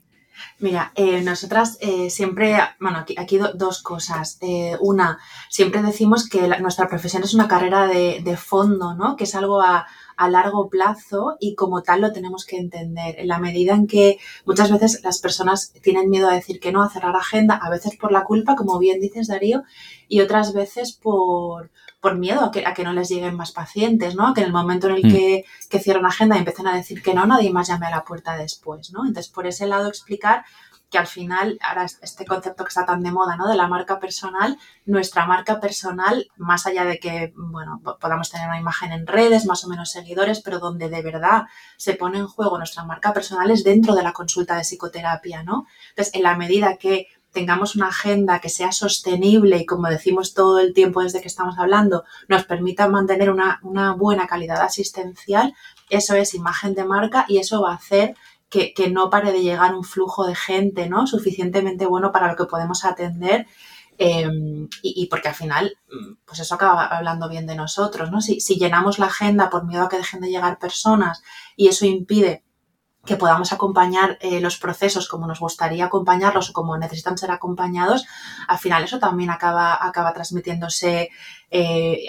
Mira, 0.58 0.92
eh, 0.94 1.22
nosotras 1.22 1.78
eh, 1.80 2.10
siempre, 2.10 2.58
bueno, 2.78 2.98
aquí, 2.98 3.38
dos 3.54 3.82
cosas. 3.82 4.38
una, 4.80 5.18
siempre 5.48 5.82
decimos 5.82 6.28
que 6.28 6.46
nuestra 6.60 6.88
profesión 6.88 7.22
es 7.22 7.34
una 7.34 7.48
carrera 7.48 7.86
de, 7.86 8.20
de 8.22 8.36
fondo, 8.36 8.94
¿no? 8.94 9.16
Que 9.16 9.24
es 9.24 9.34
algo 9.34 9.62
a, 9.62 9.86
a 10.16 10.30
largo 10.30 10.68
plazo 10.68 11.36
y 11.40 11.54
como 11.54 11.82
tal 11.82 12.00
lo 12.00 12.12
tenemos 12.12 12.44
que 12.44 12.56
entender. 12.56 13.16
En 13.18 13.28
la 13.28 13.38
medida 13.38 13.74
en 13.74 13.86
que 13.86 14.18
muchas 14.44 14.70
veces 14.70 15.02
las 15.04 15.20
personas 15.20 15.72
tienen 15.82 16.10
miedo 16.10 16.28
a 16.28 16.34
decir 16.34 16.58
que 16.58 16.72
no, 16.72 16.82
a 16.82 16.90
cerrar 16.90 17.14
agenda, 17.16 17.56
a 17.56 17.70
veces 17.70 17.96
por 17.96 18.12
la 18.12 18.24
culpa, 18.24 18.56
como 18.56 18.78
bien 18.78 19.00
dices 19.00 19.28
Darío, 19.28 19.62
y 20.08 20.20
otras 20.20 20.54
veces 20.54 20.92
por, 20.92 21.70
por 22.06 22.16
miedo 22.16 22.44
a 22.44 22.52
que, 22.52 22.64
a 22.64 22.72
que 22.72 22.84
no 22.84 22.92
les 22.92 23.08
lleguen 23.08 23.34
más 23.34 23.50
pacientes, 23.50 24.14
¿no? 24.14 24.28
A 24.28 24.32
que 24.32 24.42
en 24.42 24.46
el 24.46 24.52
momento 24.52 24.86
en 24.86 24.94
el 24.94 25.06
mm. 25.06 25.10
que, 25.10 25.44
que 25.68 25.80
cierran 25.80 26.06
agenda 26.06 26.36
y 26.36 26.38
empiezan 26.38 26.68
a 26.68 26.76
decir 26.76 27.02
que 27.02 27.14
no, 27.14 27.26
nadie 27.26 27.50
más 27.50 27.66
llame 27.66 27.86
a 27.86 27.90
la 27.90 28.04
puerta 28.04 28.36
después, 28.36 28.92
¿no? 28.92 29.00
Entonces, 29.04 29.28
por 29.32 29.44
ese 29.44 29.66
lado 29.66 29.88
explicar 29.88 30.44
que 30.88 30.98
al 30.98 31.08
final, 31.08 31.58
ahora 31.60 31.84
este 31.84 32.24
concepto 32.24 32.62
que 32.62 32.68
está 32.68 32.86
tan 32.86 33.02
de 33.02 33.10
moda, 33.10 33.36
¿no? 33.36 33.48
De 33.48 33.56
la 33.56 33.66
marca 33.66 33.98
personal, 33.98 34.56
nuestra 34.84 35.26
marca 35.26 35.58
personal, 35.58 36.28
más 36.36 36.68
allá 36.68 36.84
de 36.84 37.00
que, 37.00 37.32
bueno, 37.36 37.82
podamos 38.00 38.30
tener 38.30 38.46
una 38.46 38.60
imagen 38.60 38.92
en 38.92 39.08
redes, 39.08 39.44
más 39.44 39.64
o 39.64 39.68
menos 39.68 39.90
seguidores, 39.90 40.40
pero 40.42 40.60
donde 40.60 40.88
de 40.88 41.02
verdad 41.02 41.46
se 41.76 41.94
pone 41.94 42.18
en 42.18 42.28
juego 42.28 42.56
nuestra 42.56 42.84
marca 42.84 43.12
personal 43.12 43.50
es 43.50 43.64
dentro 43.64 43.96
de 43.96 44.04
la 44.04 44.12
consulta 44.12 44.54
de 44.54 44.62
psicoterapia, 44.62 45.42
¿no? 45.42 45.66
Entonces, 45.88 46.14
en 46.14 46.22
la 46.22 46.36
medida 46.36 46.76
que 46.76 47.08
tengamos 47.36 47.76
una 47.76 47.88
agenda 47.88 48.40
que 48.40 48.48
sea 48.48 48.72
sostenible 48.72 49.58
y, 49.58 49.66
como 49.66 49.88
decimos 49.88 50.32
todo 50.32 50.58
el 50.58 50.72
tiempo 50.72 51.02
desde 51.02 51.20
que 51.20 51.28
estamos 51.28 51.58
hablando, 51.58 52.04
nos 52.28 52.44
permita 52.44 52.88
mantener 52.88 53.28
una, 53.28 53.60
una 53.62 53.92
buena 53.92 54.26
calidad 54.26 54.62
asistencial, 54.62 55.52
eso 55.90 56.14
es 56.14 56.32
imagen 56.32 56.74
de 56.74 56.86
marca 56.86 57.26
y 57.28 57.36
eso 57.36 57.60
va 57.60 57.72
a 57.72 57.74
hacer 57.74 58.14
que, 58.48 58.72
no 58.90 59.10
pare 59.10 59.32
de 59.32 59.42
llegar 59.42 59.74
un 59.74 59.84
flujo 59.84 60.26
de 60.26 60.34
gente, 60.34 60.88
¿no? 60.88 61.06
Suficientemente 61.06 61.84
bueno 61.84 62.10
para 62.10 62.28
lo 62.28 62.36
que 62.36 62.46
podemos 62.46 62.86
atender. 62.86 63.46
Em, 63.98 64.66
y, 64.82 65.06
porque 65.10 65.28
al 65.28 65.34
final, 65.34 65.76
pues 66.24 66.40
eso 66.40 66.54
acaba 66.54 66.86
hablando 66.86 67.28
bien 67.28 67.46
de 67.46 67.54
nosotros, 67.54 68.10
¿no? 68.10 68.22
Si, 68.22 68.40
si 68.40 68.56
llenamos 68.56 68.98
la 68.98 69.06
agenda 69.06 69.50
por 69.50 69.66
miedo 69.66 69.82
a 69.84 69.88
que 69.90 69.98
dejen 69.98 70.22
de 70.22 70.30
llegar 70.30 70.58
personas 70.58 71.22
y 71.54 71.68
eso 71.68 71.84
impide 71.84 72.45
que 73.06 73.16
podamos 73.16 73.52
acompañar 73.52 74.18
eh, 74.20 74.40
los 74.40 74.58
procesos 74.58 75.08
como 75.08 75.26
nos 75.26 75.40
gustaría 75.40 75.86
acompañarlos 75.86 76.50
o 76.50 76.52
como 76.52 76.76
necesitan 76.76 77.16
ser 77.16 77.30
acompañados, 77.30 78.06
al 78.48 78.58
final 78.58 78.84
eso 78.84 78.98
también 78.98 79.30
acaba, 79.30 79.78
acaba 79.80 80.12
transmitiéndose 80.12 81.10
eh, 81.48 82.06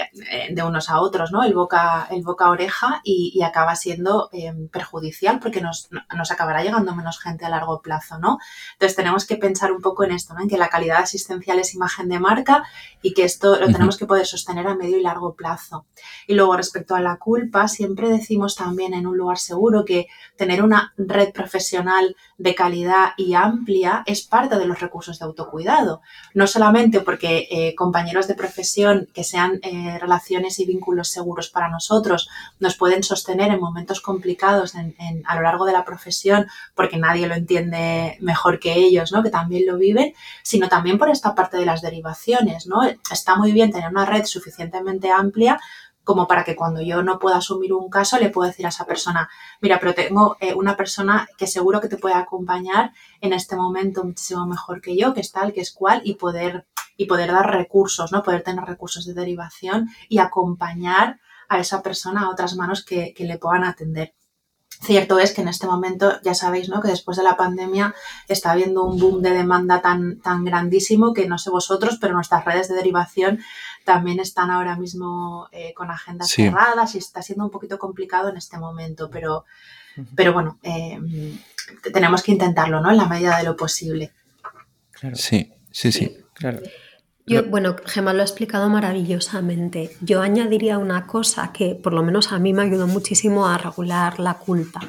de 0.50 0.64
unos 0.64 0.90
a 0.90 1.00
otros, 1.00 1.32
¿no? 1.32 1.44
El 1.44 1.54
boca, 1.54 2.08
el 2.10 2.24
boca 2.24 2.46
a 2.46 2.50
oreja 2.50 3.02
y, 3.04 3.40
acaba 3.44 3.76
siendo 3.76 4.30
eh, 4.34 4.52
perjudicial 4.72 5.40
porque 5.40 5.62
nos, 5.62 5.90
nos, 6.16 6.32
acabará 6.32 6.64
llegando 6.64 6.96
menos 6.96 7.20
gente 7.20 7.46
a 7.46 7.50
largo 7.50 7.82
plazo, 7.82 8.18
¿no? 8.18 8.40
Entonces 8.74 8.96
tenemos 8.96 9.26
que 9.26 9.38
pensar 9.38 9.72
un 9.72 9.82
poco 9.82 10.04
en 10.04 10.12
esto, 10.12 10.34
¿no? 10.34 10.42
En 10.42 10.50
que 10.50 10.58
la 10.58 10.70
calidad 10.70 11.04
asistencial 11.04 11.60
es 11.60 11.76
imagen 11.76 12.10
de 12.10 12.20
marca 12.20 12.64
y 13.02 13.14
que 13.14 13.24
esto 13.24 13.58
lo 13.58 13.68
tenemos 13.68 13.98
que 13.98 14.08
poder 14.08 14.26
sostener 14.26 14.68
a 14.68 14.76
medio 14.76 14.98
y 14.98 15.02
largo 15.02 15.36
plazo. 15.36 15.86
Y 16.26 16.34
luego 16.34 16.58
respecto 16.58 16.96
a 16.96 17.02
la 17.02 17.18
culpa, 17.18 17.68
siempre 17.68 18.10
decimos 18.10 18.56
también 18.56 18.94
en 18.94 19.06
un 19.06 19.18
lugar 19.18 19.38
seguro 19.38 19.86
que 19.86 20.08
tener 20.36 20.64
una 20.64 20.94
red 20.98 21.32
profesional 21.32 22.16
de 22.38 22.56
calidad 22.56 23.12
y 23.18 23.36
amplia 23.36 24.04
es 24.06 24.24
parte 24.24 24.58
de 24.58 24.66
los 24.66 24.80
recursos 24.80 25.20
de 25.20 25.26
autocuidado. 25.26 26.02
No 26.34 26.48
solamente 26.48 27.02
porque 27.02 27.48
eh, 27.52 27.76
compañeros 27.76 28.28
de 28.28 28.36
profesión 28.36 29.08
que 29.14 29.27
sean 29.30 29.60
eh, 29.62 29.98
relaciones 30.00 30.60
y 30.60 30.66
vínculos 30.66 31.10
seguros 31.10 31.50
para 31.50 31.70
nosotros 31.70 32.30
nos 32.60 32.76
pueden 32.76 33.04
sostener 33.04 33.52
en 33.52 33.60
momentos 33.60 34.02
complicados 34.02 34.74
a 34.76 35.36
lo 35.36 35.42
largo 35.42 35.66
de 35.66 35.74
la 35.74 35.86
profesión 35.86 36.48
porque 36.76 36.98
nadie 36.98 37.28
lo 37.28 37.36
entiende 37.36 38.18
mejor 38.22 38.60
que 38.60 38.74
ellos, 38.74 39.12
¿no? 39.12 39.24
que 39.24 39.30
también 39.30 39.66
lo 39.66 39.78
viven, 39.78 40.14
sino 40.44 40.70
también 40.70 40.98
por 40.98 41.10
esta 41.10 41.36
parte 41.36 41.58
de 41.58 41.66
las 41.66 41.82
derivaciones. 41.82 42.68
¿no? 42.68 42.84
Está 43.12 43.36
muy 43.36 43.52
bien 43.52 43.72
tener 43.72 43.90
una 43.90 44.06
red 44.06 44.26
suficientemente 44.26 45.12
amplia 45.12 45.60
como 46.08 46.26
para 46.26 46.46
que 46.46 46.56
cuando 46.56 46.82
yo 46.82 47.04
no 47.04 47.20
pueda 47.20 47.36
asumir 47.36 47.74
un 47.74 47.90
caso 47.90 48.18
le 48.18 48.30
pueda 48.30 48.48
decir 48.48 48.66
a 48.66 48.70
esa 48.70 48.86
persona, 48.86 49.30
mira, 49.60 49.78
pero 49.78 49.94
tengo 49.94 50.38
eh, 50.40 50.54
una 50.54 50.78
persona 50.78 51.28
que 51.38 51.48
seguro 51.48 51.82
que 51.82 51.90
te 51.90 51.98
puede 51.98 52.16
acompañar 52.16 52.94
en 53.20 53.34
este 53.34 53.58
momento 53.58 54.06
muchísimo 54.06 54.48
mejor 54.48 54.80
que 54.80 54.96
yo, 54.96 55.14
que 55.14 55.20
es 55.20 55.34
tal, 55.34 55.52
que 55.52 55.60
es 55.60 55.74
cual, 55.74 56.00
y 56.06 56.14
poder, 56.14 56.66
y 56.98 57.06
poder 57.06 57.32
dar 57.32 57.50
recursos, 57.52 58.12
¿no? 58.12 58.24
Poder 58.24 58.44
tener 58.44 58.66
recursos 58.66 59.06
de 59.06 59.14
derivación 59.14 59.90
y 60.10 60.18
acompañar 60.18 61.20
a 61.48 61.60
esa 61.60 61.82
persona 61.82 62.24
a 62.24 62.30
otras 62.30 62.56
manos 62.56 62.84
que, 62.84 63.14
que 63.14 63.24
le 63.24 63.38
puedan 63.38 63.64
atender. 63.64 64.14
Cierto 64.82 65.18
es 65.18 65.34
que 65.34 65.42
en 65.42 65.48
este 65.48 65.66
momento, 65.66 66.22
ya 66.22 66.36
sabéis, 66.36 66.70
¿no? 66.70 66.82
Que 66.82 66.90
después 66.90 67.18
de 67.18 67.24
la 67.24 67.36
pandemia 67.36 67.96
está 68.28 68.52
habiendo 68.52 68.84
un 68.84 69.00
boom 69.00 69.22
de 69.22 69.32
demanda 69.32 69.82
tan, 69.82 70.20
tan 70.20 70.46
grandísimo 70.46 71.14
que 71.14 71.28
no 71.28 71.40
sé 71.40 71.50
vosotros, 71.50 71.98
pero 72.00 72.14
nuestras 72.14 72.46
redes 72.46 72.68
de 72.70 72.76
derivación 72.76 73.40
también 73.86 74.20
están 74.20 74.52
ahora 74.52 74.76
mismo 74.76 75.48
eh, 75.52 75.74
con 75.74 75.90
agendas 75.90 76.30
cerradas 76.30 76.94
y 76.94 77.00
está 77.00 77.24
siendo 77.24 77.46
un 77.46 77.52
poquito 77.52 77.80
complicado 77.80 78.30
en 78.30 78.38
este 78.38 78.60
momento, 78.60 79.10
pero, 79.10 79.46
pero 80.16 80.34
bueno, 80.34 80.60
eh, 80.62 81.00
tenemos 81.92 82.22
que 82.22 82.34
intentarlo, 82.34 82.80
¿no? 82.80 82.92
En 82.92 82.98
la 82.98 83.08
medida 83.08 83.38
de 83.38 83.46
lo 83.46 83.56
posible. 83.56 84.14
Sí, 85.14 85.54
sí, 85.72 85.92
sí. 85.92 86.18
Claro. 86.34 86.60
Yo, 87.30 87.44
bueno, 87.44 87.76
Gemma 87.86 88.14
lo 88.14 88.22
ha 88.22 88.26
explicado 88.26 88.70
maravillosamente. 88.70 89.92
Yo 90.00 90.22
añadiría 90.22 90.78
una 90.78 91.06
cosa 91.08 91.52
que 91.52 91.76
por 91.76 91.94
lo 91.94 92.02
menos 92.02 92.32
a 92.32 92.40
mí 92.40 92.54
me 92.54 92.62
ayudó 92.62 92.88
muchísimo 92.88 93.48
a 93.48 93.58
regular 93.58 94.18
la 94.18 94.36
culpa. 94.36 94.80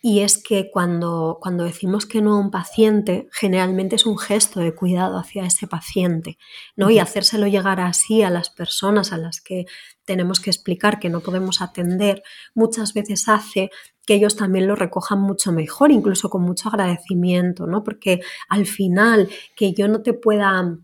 Y 0.00 0.20
es 0.20 0.40
que 0.40 0.70
cuando, 0.70 1.38
cuando 1.40 1.64
decimos 1.64 2.06
que 2.06 2.22
no 2.22 2.34
a 2.34 2.38
un 2.38 2.52
paciente, 2.52 3.28
generalmente 3.32 3.96
es 3.96 4.06
un 4.06 4.16
gesto 4.16 4.60
de 4.60 4.72
cuidado 4.72 5.18
hacia 5.18 5.44
ese 5.44 5.66
paciente, 5.66 6.38
¿no? 6.76 6.88
Y 6.90 7.00
hacérselo 7.00 7.48
llegar 7.48 7.80
así 7.80 8.22
a 8.22 8.30
las 8.30 8.50
personas 8.50 9.12
a 9.12 9.18
las 9.18 9.40
que 9.40 9.66
tenemos 10.04 10.38
que 10.38 10.50
explicar 10.50 11.00
que 11.00 11.10
no 11.10 11.20
podemos 11.20 11.60
atender, 11.60 12.22
muchas 12.54 12.94
veces 12.94 13.28
hace 13.28 13.70
que 14.06 14.14
ellos 14.14 14.36
también 14.36 14.68
lo 14.68 14.76
recojan 14.76 15.20
mucho 15.20 15.50
mejor, 15.50 15.90
incluso 15.90 16.30
con 16.30 16.42
mucho 16.42 16.68
agradecimiento, 16.68 17.66
¿no? 17.66 17.82
Porque 17.82 18.20
al 18.48 18.66
final 18.66 19.28
que 19.56 19.74
yo 19.74 19.88
no 19.88 20.02
te 20.02 20.14
pueda 20.14 20.78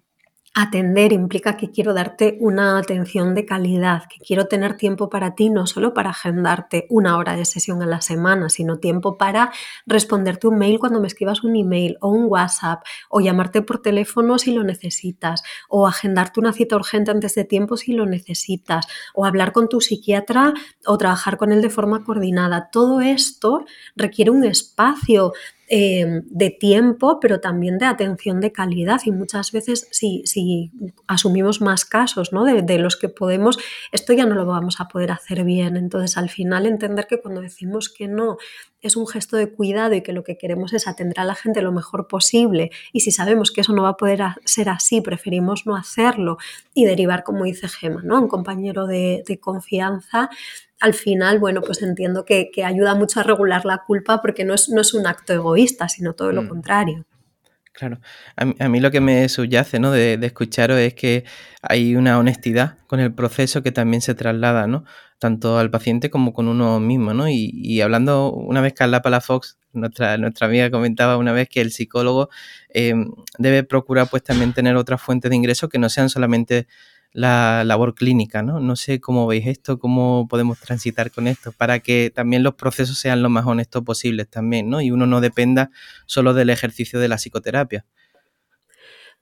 Atender 0.57 1.13
implica 1.13 1.57
que 1.57 1.73
quiero 1.73 1.95
darte 1.95 2.39
una 2.41 2.79
atención 2.79 3.35
de 3.35 3.45
calidad, 3.45 4.05
que 4.09 4.19
quiero 4.25 4.47
tener 4.47 4.77
tiempo 4.77 5.11
para 5.11 5.35
ti, 5.35 5.51
no 5.51 5.67
solo 5.67 5.93
para 5.93 6.11
agendarte 6.11 6.87
una 6.91 7.19
hora 7.19 7.35
de 7.35 7.45
sesión 7.45 7.83
a 7.83 7.87
la 7.87 8.01
semana, 8.01 8.49
sino 8.49 8.79
tiempo 8.79 9.19
para 9.19 9.51
responderte 9.85 10.47
un 10.47 10.57
mail 10.57 10.79
cuando 10.79 11.01
me 11.01 11.09
escribas 11.09 11.43
un 11.43 11.57
email 11.57 11.97
o 12.01 12.09
un 12.09 12.27
WhatsApp, 12.27 12.85
o 13.11 13.21
llamarte 13.21 13.63
por 13.63 13.83
teléfono 13.83 14.39
si 14.39 14.53
lo 14.53 14.63
necesitas, 14.63 15.43
o 15.69 15.89
agendarte 15.89 16.39
una 16.39 16.53
cita 16.53 16.77
urgente 16.77 17.11
antes 17.11 17.35
de 17.35 17.45
tiempo 17.45 17.77
si 17.77 17.93
lo 17.93 18.07
necesitas, 18.07 18.87
o 19.13 19.27
hablar 19.27 19.51
con 19.51 19.69
tu 19.69 19.81
psiquiatra 19.81 20.55
o 20.87 20.97
trabajar 20.99 21.37
con 21.37 21.51
él 21.51 21.63
de 21.63 21.71
forma 21.71 22.05
coordinada. 22.05 22.69
Todo 22.71 23.01
esto 23.01 23.65
requiere 23.97 24.31
un 24.31 24.45
espacio 24.45 25.33
Em, 25.67 26.21
de 26.27 26.51
tiempo, 26.51 27.19
pero 27.21 27.41
también 27.41 27.79
de 27.79 27.87
atención 27.87 28.39
de 28.39 28.53
calidad. 28.53 29.01
Y 29.07 29.13
muchas 29.13 29.51
veces, 29.51 29.89
si, 29.93 30.23
si 30.27 30.71
asumimos 31.07 31.63
más 31.63 31.87
casos 31.87 32.35
¿no? 32.35 32.45
de, 32.45 32.79
los 32.79 32.97
que 32.97 33.09
podemos, 33.09 33.59
esto 33.91 34.13
ya 34.13 34.27
no 34.27 34.35
lo 34.35 34.45
vamos 34.45 34.79
a 34.81 34.89
poder 34.89 35.11
hacer 35.11 35.43
bien. 35.43 35.77
Entonces, 35.77 36.19
al 36.19 36.29
final, 36.29 36.67
entender 36.67 37.07
que 37.07 37.19
cuando 37.19 37.41
decimos 37.41 37.89
que 37.89 38.09
no 38.09 38.37
es 38.83 38.95
un 38.95 39.07
gesto 39.07 39.39
de 39.39 39.51
cuidado 39.51 39.95
y 39.95 40.03
que 40.03 40.13
lo 40.13 40.23
que 40.23 40.37
queremos 40.37 40.75
es 40.75 40.87
atender 40.87 41.19
a 41.21 41.25
la 41.25 41.35
gente 41.35 41.63
lo 41.63 41.73
mejor 41.73 42.09
posible. 42.09 42.71
Y 42.93 43.01
si 43.01 43.11
sabemos 43.11 43.51
que 43.51 43.63
eso 43.63 43.73
no 43.73 43.85
va 43.85 43.91
a 43.91 43.97
poder 43.97 44.21
ser 44.45 44.69
así, 44.69 45.01
preferimos 45.01 45.65
no 45.65 45.77
hacerlo 45.77 46.37
y 46.75 46.85
derivar, 46.85 47.25
como 47.25 47.45
dice 47.45 47.69
Gema, 47.69 48.03
¿no? 48.05 48.21
un 48.21 48.29
compañero 48.29 48.87
de, 48.87 49.25
de 49.27 49.41
confianza 49.41 50.29
al 50.81 50.95
final, 50.95 51.39
bueno, 51.39 51.63
pues 51.63 51.83
entiendo 51.83 52.25
que, 52.25 52.51
ayuda 52.65 52.95
mucho 52.95 53.21
a 53.21 53.23
regular 53.23 53.65
la 53.65 53.83
culpa 53.87 54.21
porque 54.21 54.45
no 54.45 54.55
es, 54.55 54.69
no 54.69 54.81
es 54.81 54.95
un 54.95 55.07
acto 55.07 55.33
egoísta, 55.33 55.89
sino 55.89 56.15
todo 56.15 56.33
lo 56.33 56.43
mm. 56.43 56.49
contrario. 56.49 57.07
Claro, 57.75 57.99
a 58.37 58.69
mí, 58.69 58.79
lo 58.79 58.93
que 58.93 59.01
me 59.01 59.29
subyace 59.29 59.81
¿no? 59.81 59.91
de, 59.91 60.15
escucharos 60.23 60.79
es 60.79 60.95
que 60.95 61.25
hay 61.61 61.97
una 61.97 62.21
honestidad 62.21 62.79
con 62.87 63.01
el 63.01 63.13
proceso 63.13 63.65
que 63.65 63.73
también 63.73 64.01
se 64.01 64.15
traslada, 64.15 64.69
¿no? 64.69 64.85
Tanto 65.19 65.59
al 65.59 65.73
paciente 65.73 66.09
como 66.09 66.33
con 66.33 66.47
uno 66.47 66.79
mismo, 66.79 67.15
¿no? 67.15 67.29
Y, 67.29 67.81
hablando, 67.81 68.31
una 68.31 68.61
vez 68.61 68.75
Carla 68.75 69.03
Palafox, 69.03 69.59
nuestra, 69.73 70.19
nuestra 70.19 70.47
amiga 70.47 70.71
comentaba 70.71 71.17
una 71.17 71.33
vez 71.33 71.49
que 71.49 71.61
el 71.61 71.73
psicólogo 71.73 72.29
eh, 72.69 72.95
debe 73.39 73.65
procurar 73.65 74.07
pues 74.09 74.23
también 74.23 74.53
tener 74.53 74.77
otras 74.77 75.03
fuentes 75.03 75.29
de 75.31 75.37
ingresos 75.37 75.69
que 75.69 75.81
no 75.81 75.89
sean 75.89 76.09
solamente 76.09 76.69
la 77.15 77.63
labor 77.65 77.95
clínica, 77.95 78.43
¿no? 78.43 78.59
No 78.59 78.75
sé 78.75 79.01
cómo 79.01 79.27
veis 79.27 79.47
esto, 79.47 79.79
cómo 79.79 80.27
podemos 80.29 80.59
transitar 80.59 81.13
con 81.13 81.29
esto, 81.29 81.53
para 81.53 81.79
que 81.79 82.11
también 82.13 82.43
los 82.43 82.55
procesos 82.55 82.99
sean 82.99 83.23
lo 83.23 83.31
más 83.31 83.47
honestos 83.47 83.85
posibles 83.85 84.29
también, 84.29 84.69
¿no? 84.69 84.81
Y 84.81 84.91
uno 84.91 85.07
no 85.07 85.21
dependa 85.21 85.71
solo 86.07 86.35
del 86.35 86.51
ejercicio 86.51 86.99
de 86.99 87.09
la 87.09 87.17
psicoterapia. 87.17 87.87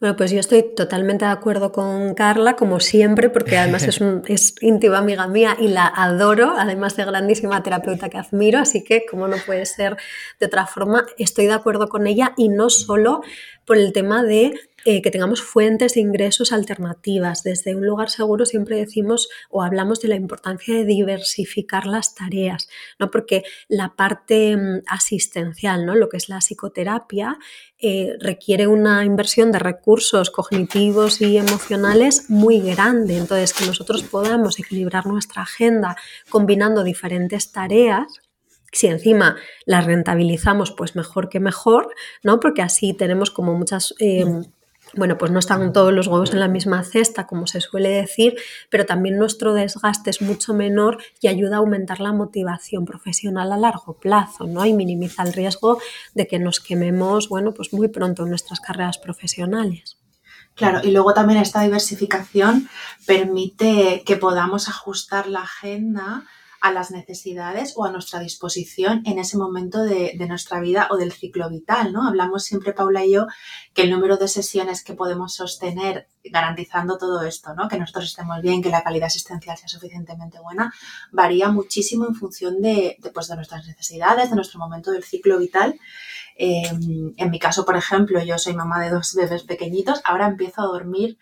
Bueno, 0.02 0.16
pues 0.16 0.33
yo 0.33 0.40
estoy 0.40 0.64
totalmente 0.74 1.26
de 1.26 1.31
acuerdo 1.31 1.70
con 1.70 2.14
Carla, 2.14 2.57
como 2.57 2.81
siempre, 2.81 3.31
porque 3.31 3.57
además 3.57 3.85
es, 3.85 4.00
un, 4.00 4.24
es 4.26 4.57
íntima 4.61 4.98
amiga 4.98 5.28
mía 5.28 5.57
y 5.61 5.68
la 5.68 5.87
adoro, 5.87 6.55
además 6.59 6.96
de 6.96 7.05
grandísima 7.05 7.62
terapeuta 7.62 8.09
que 8.09 8.18
admiro, 8.18 8.59
así 8.59 8.83
que 8.83 9.05
como 9.09 9.28
no 9.28 9.37
puede 9.46 9.64
ser 9.64 9.96
de 10.40 10.46
otra 10.46 10.66
forma, 10.66 11.07
estoy 11.18 11.46
de 11.46 11.52
acuerdo 11.52 11.88
con 11.88 12.09
ella 12.09 12.33
y 12.37 12.48
no 12.48 12.68
solo 12.68 13.20
por 13.64 13.79
el 13.79 13.92
tema 13.92 14.22
de 14.22 14.53
eh, 14.85 15.01
que 15.01 15.12
tengamos 15.12 15.42
fuentes 15.42 15.94
de 15.94 16.01
ingresos 16.01 16.53
alternativas. 16.53 17.44
Desde 17.44 17.77
un 17.77 17.87
lugar 17.87 18.11
seguro 18.11 18.46
siempre 18.46 18.77
decimos 18.77 19.29
o 19.48 19.62
hablamos 19.62 20.01
de 20.01 20.09
la 20.09 20.16
importancia 20.16 20.75
de 20.75 20.85
diversificar 20.85 21.87
las 21.87 22.16
tareas, 22.16 22.68
¿no? 22.98 23.11
porque 23.11 23.44
la 23.68 23.94
parte 23.94 24.57
mm, 24.57 24.83
asistencial, 24.88 25.87
¿no? 25.87 25.94
lo 25.94 26.09
que 26.09 26.16
es 26.16 26.29
la 26.29 26.38
psicoterapia, 26.38 27.38
eh, 27.79 28.16
requiere 28.18 28.66
una 28.66 29.05
inversión 29.05 29.53
de 29.53 29.61
recursos 29.61 30.31
cognitivos 30.31 31.20
y 31.20 31.37
emocionales 31.37 32.29
muy 32.29 32.61
grande. 32.61 33.18
Entonces, 33.18 33.53
que 33.53 33.66
nosotros 33.66 34.03
podamos 34.03 34.59
equilibrar 34.59 35.07
nuestra 35.07 35.42
agenda 35.42 35.96
combinando 36.29 36.83
diferentes 36.83 37.53
tareas 37.53 38.20
si 38.73 38.87
encima 38.87 39.37
las 39.67 39.85
rentabilizamos, 39.85 40.73
pues 40.73 40.97
mejor 40.97 41.29
que 41.29 41.41
mejor, 41.41 41.95
¿no? 42.23 42.41
Porque 42.41 42.63
así 42.63 42.95
tenemos 42.95 43.31
como 43.31 43.55
muchas 43.55 43.95
eh, 44.01 44.25
bueno, 44.95 45.17
pues 45.17 45.31
no 45.31 45.39
están 45.39 45.73
todos 45.73 45.93
los 45.93 46.07
huevos 46.07 46.33
en 46.33 46.41
la 46.41 46.49
misma 46.49 46.85
cesta, 46.85 47.27
como 47.27 47.47
se 47.47 47.61
suele 47.61 47.89
decir, 47.89 48.37
pero 48.69 48.85
también 48.85 49.17
nuestro 49.17 49.55
desgaste 49.55 50.11
es 50.11 50.21
mucho 50.21 50.53
menor 50.53 50.99
y 51.21 51.29
ayuda 51.29 51.57
a 51.57 51.59
aumentar 51.61 52.01
la 52.01 52.13
motivación 52.13 52.85
profesional 52.85 53.53
a 53.53 53.57
largo 53.57 53.95
plazo, 53.95 54.47
¿no? 54.47 54.65
Y 54.67 54.75
minimiza 54.75 55.23
el 55.23 55.33
riesgo 55.33 55.81
de 56.15 56.27
que 56.27 56.39
nos 56.39 56.61
quememos, 56.61 57.29
bueno, 57.29 57.55
pues 57.55 57.73
muy 57.73 57.89
pronto 57.89 58.25
en 58.25 58.31
nuestras 58.31 58.61
carreras 58.61 58.99
profesionales. 58.99 59.97
Claro, 60.55 60.81
y 60.85 60.91
luego 60.91 61.15
también 61.15 61.41
esta 61.41 61.63
diversificación 61.63 62.69
permite 63.07 64.03
que 64.05 64.17
podamos 64.17 64.69
ajustar 64.69 65.27
la 65.27 65.41
agenda 65.41 66.25
a 66.62 66.70
las 66.70 66.92
necesidades 66.92 67.75
o 67.77 67.85
a 67.85 67.90
nuestra 67.90 68.20
disposición 68.20 69.03
en 69.05 69.18
ese 69.18 69.37
momento 69.37 69.83
de, 69.83 70.14
nuestra 70.29 70.61
vida 70.61 70.87
o 70.92 70.96
del 70.96 71.12
ciclo 71.12 71.51
vital, 71.51 71.92
¿no? 71.92 72.07
Hablamos 72.07 72.44
siempre, 72.44 72.72
Paula 72.72 73.05
y 73.05 73.14
yo, 73.14 73.27
que 73.75 73.83
el 73.83 73.90
número 73.90 74.16
de 74.16 74.29
sesiones 74.29 74.85
que 74.85 74.94
podemos 74.94 75.35
sostener 75.35 76.09
garantizando 76.22 76.98
todo 76.98 77.22
esto, 77.22 77.53
¿no? 77.55 77.68
Que 77.68 77.79
nosotros 77.79 78.05
estemos 78.05 78.40
bien, 78.42 78.62
que 78.62 78.70
la 78.70 78.85
calidad 78.85 79.09
asistencial 79.09 79.59
sea 79.59 79.68
suficientemente 79.68 80.38
buena, 80.38 80.72
varía 81.11 81.48
muchísimo 81.48 82.07
en 82.07 82.14
función 82.14 82.62
de, 82.62 82.96
pues, 83.12 83.27
de 83.27 83.35
nuestras 83.35 83.66
necesidades, 83.66 84.31
de 84.31 84.37
nuestro 84.37 84.61
momento 84.61 84.92
del 84.92 85.03
ciclo 85.03 85.40
vital. 85.40 85.81
Em, 86.37 87.12
en 87.16 87.31
mi 87.31 87.40
caso, 87.40 87.64
por 87.64 87.77
ejemplo, 87.77 88.22
yo 88.22 88.38
soy 88.38 88.55
mamá 88.55 88.81
de 88.81 88.90
dos 88.90 89.14
bebés 89.16 89.42
pequeñitos, 89.42 90.01
ahora 90.05 90.27
empiezo 90.27 90.62
a 90.62 90.66
dormir 90.66 91.18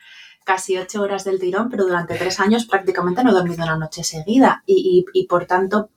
casi 0.50 0.76
ocho 0.76 1.02
horas 1.02 1.22
del 1.22 1.38
tirón, 1.38 1.68
pero 1.70 1.84
durante 1.84 2.16
tres 2.16 2.40
años 2.40 2.64
prácticamente 2.64 3.22
no 3.22 3.30
he 3.30 3.34
dormido 3.34 3.62
una 3.62 3.78
noche 3.78 4.02
seguida 4.02 4.64
y, 4.66 5.06
y, 5.14 5.20
y 5.20 5.26
por 5.28 5.46
tanto 5.46 5.90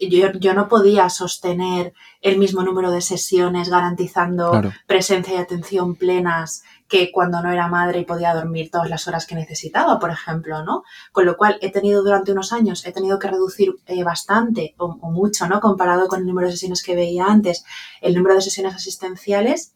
yo, 0.00 0.32
yo, 0.32 0.54
no 0.54 0.66
podía 0.66 1.08
sostener 1.08 1.94
el 2.20 2.36
mismo 2.36 2.64
número 2.64 2.90
de 2.90 3.00
sesiones 3.00 3.68
garantizando 3.68 4.50
claro. 4.50 4.72
presencia 4.88 5.34
y 5.34 5.36
atención 5.36 5.94
plenas 5.94 6.64
que 6.88 7.12
cuando 7.12 7.40
no 7.40 7.52
era 7.52 7.68
madre 7.68 8.00
y 8.00 8.04
podía 8.04 8.34
dormir 8.34 8.72
todas 8.72 8.90
las 8.90 9.06
horas 9.06 9.24
que 9.24 9.36
necesitaba, 9.36 10.00
por 10.00 10.10
ejemplo, 10.10 10.64
¿no? 10.64 10.82
Con 11.12 11.24
lo 11.24 11.36
cual 11.36 11.56
he 11.60 11.70
tenido 11.70 12.02
durante 12.02 12.32
unos 12.32 12.52
años, 12.52 12.84
he 12.86 12.92
tenido 12.92 13.20
que 13.20 13.28
reducir 13.28 13.76
eh, 13.86 14.02
bastante 14.02 14.74
o, 14.78 14.98
o, 15.00 15.10
mucho, 15.12 15.46
¿no? 15.46 15.60
Comparado 15.60 16.08
con 16.08 16.20
el 16.20 16.26
número 16.26 16.48
de 16.48 16.54
sesiones 16.54 16.82
que 16.82 16.96
veía 16.96 17.26
antes, 17.26 17.64
el 18.00 18.16
número 18.16 18.34
de 18.34 18.40
sesiones 18.40 18.74
asistenciales 18.74 19.75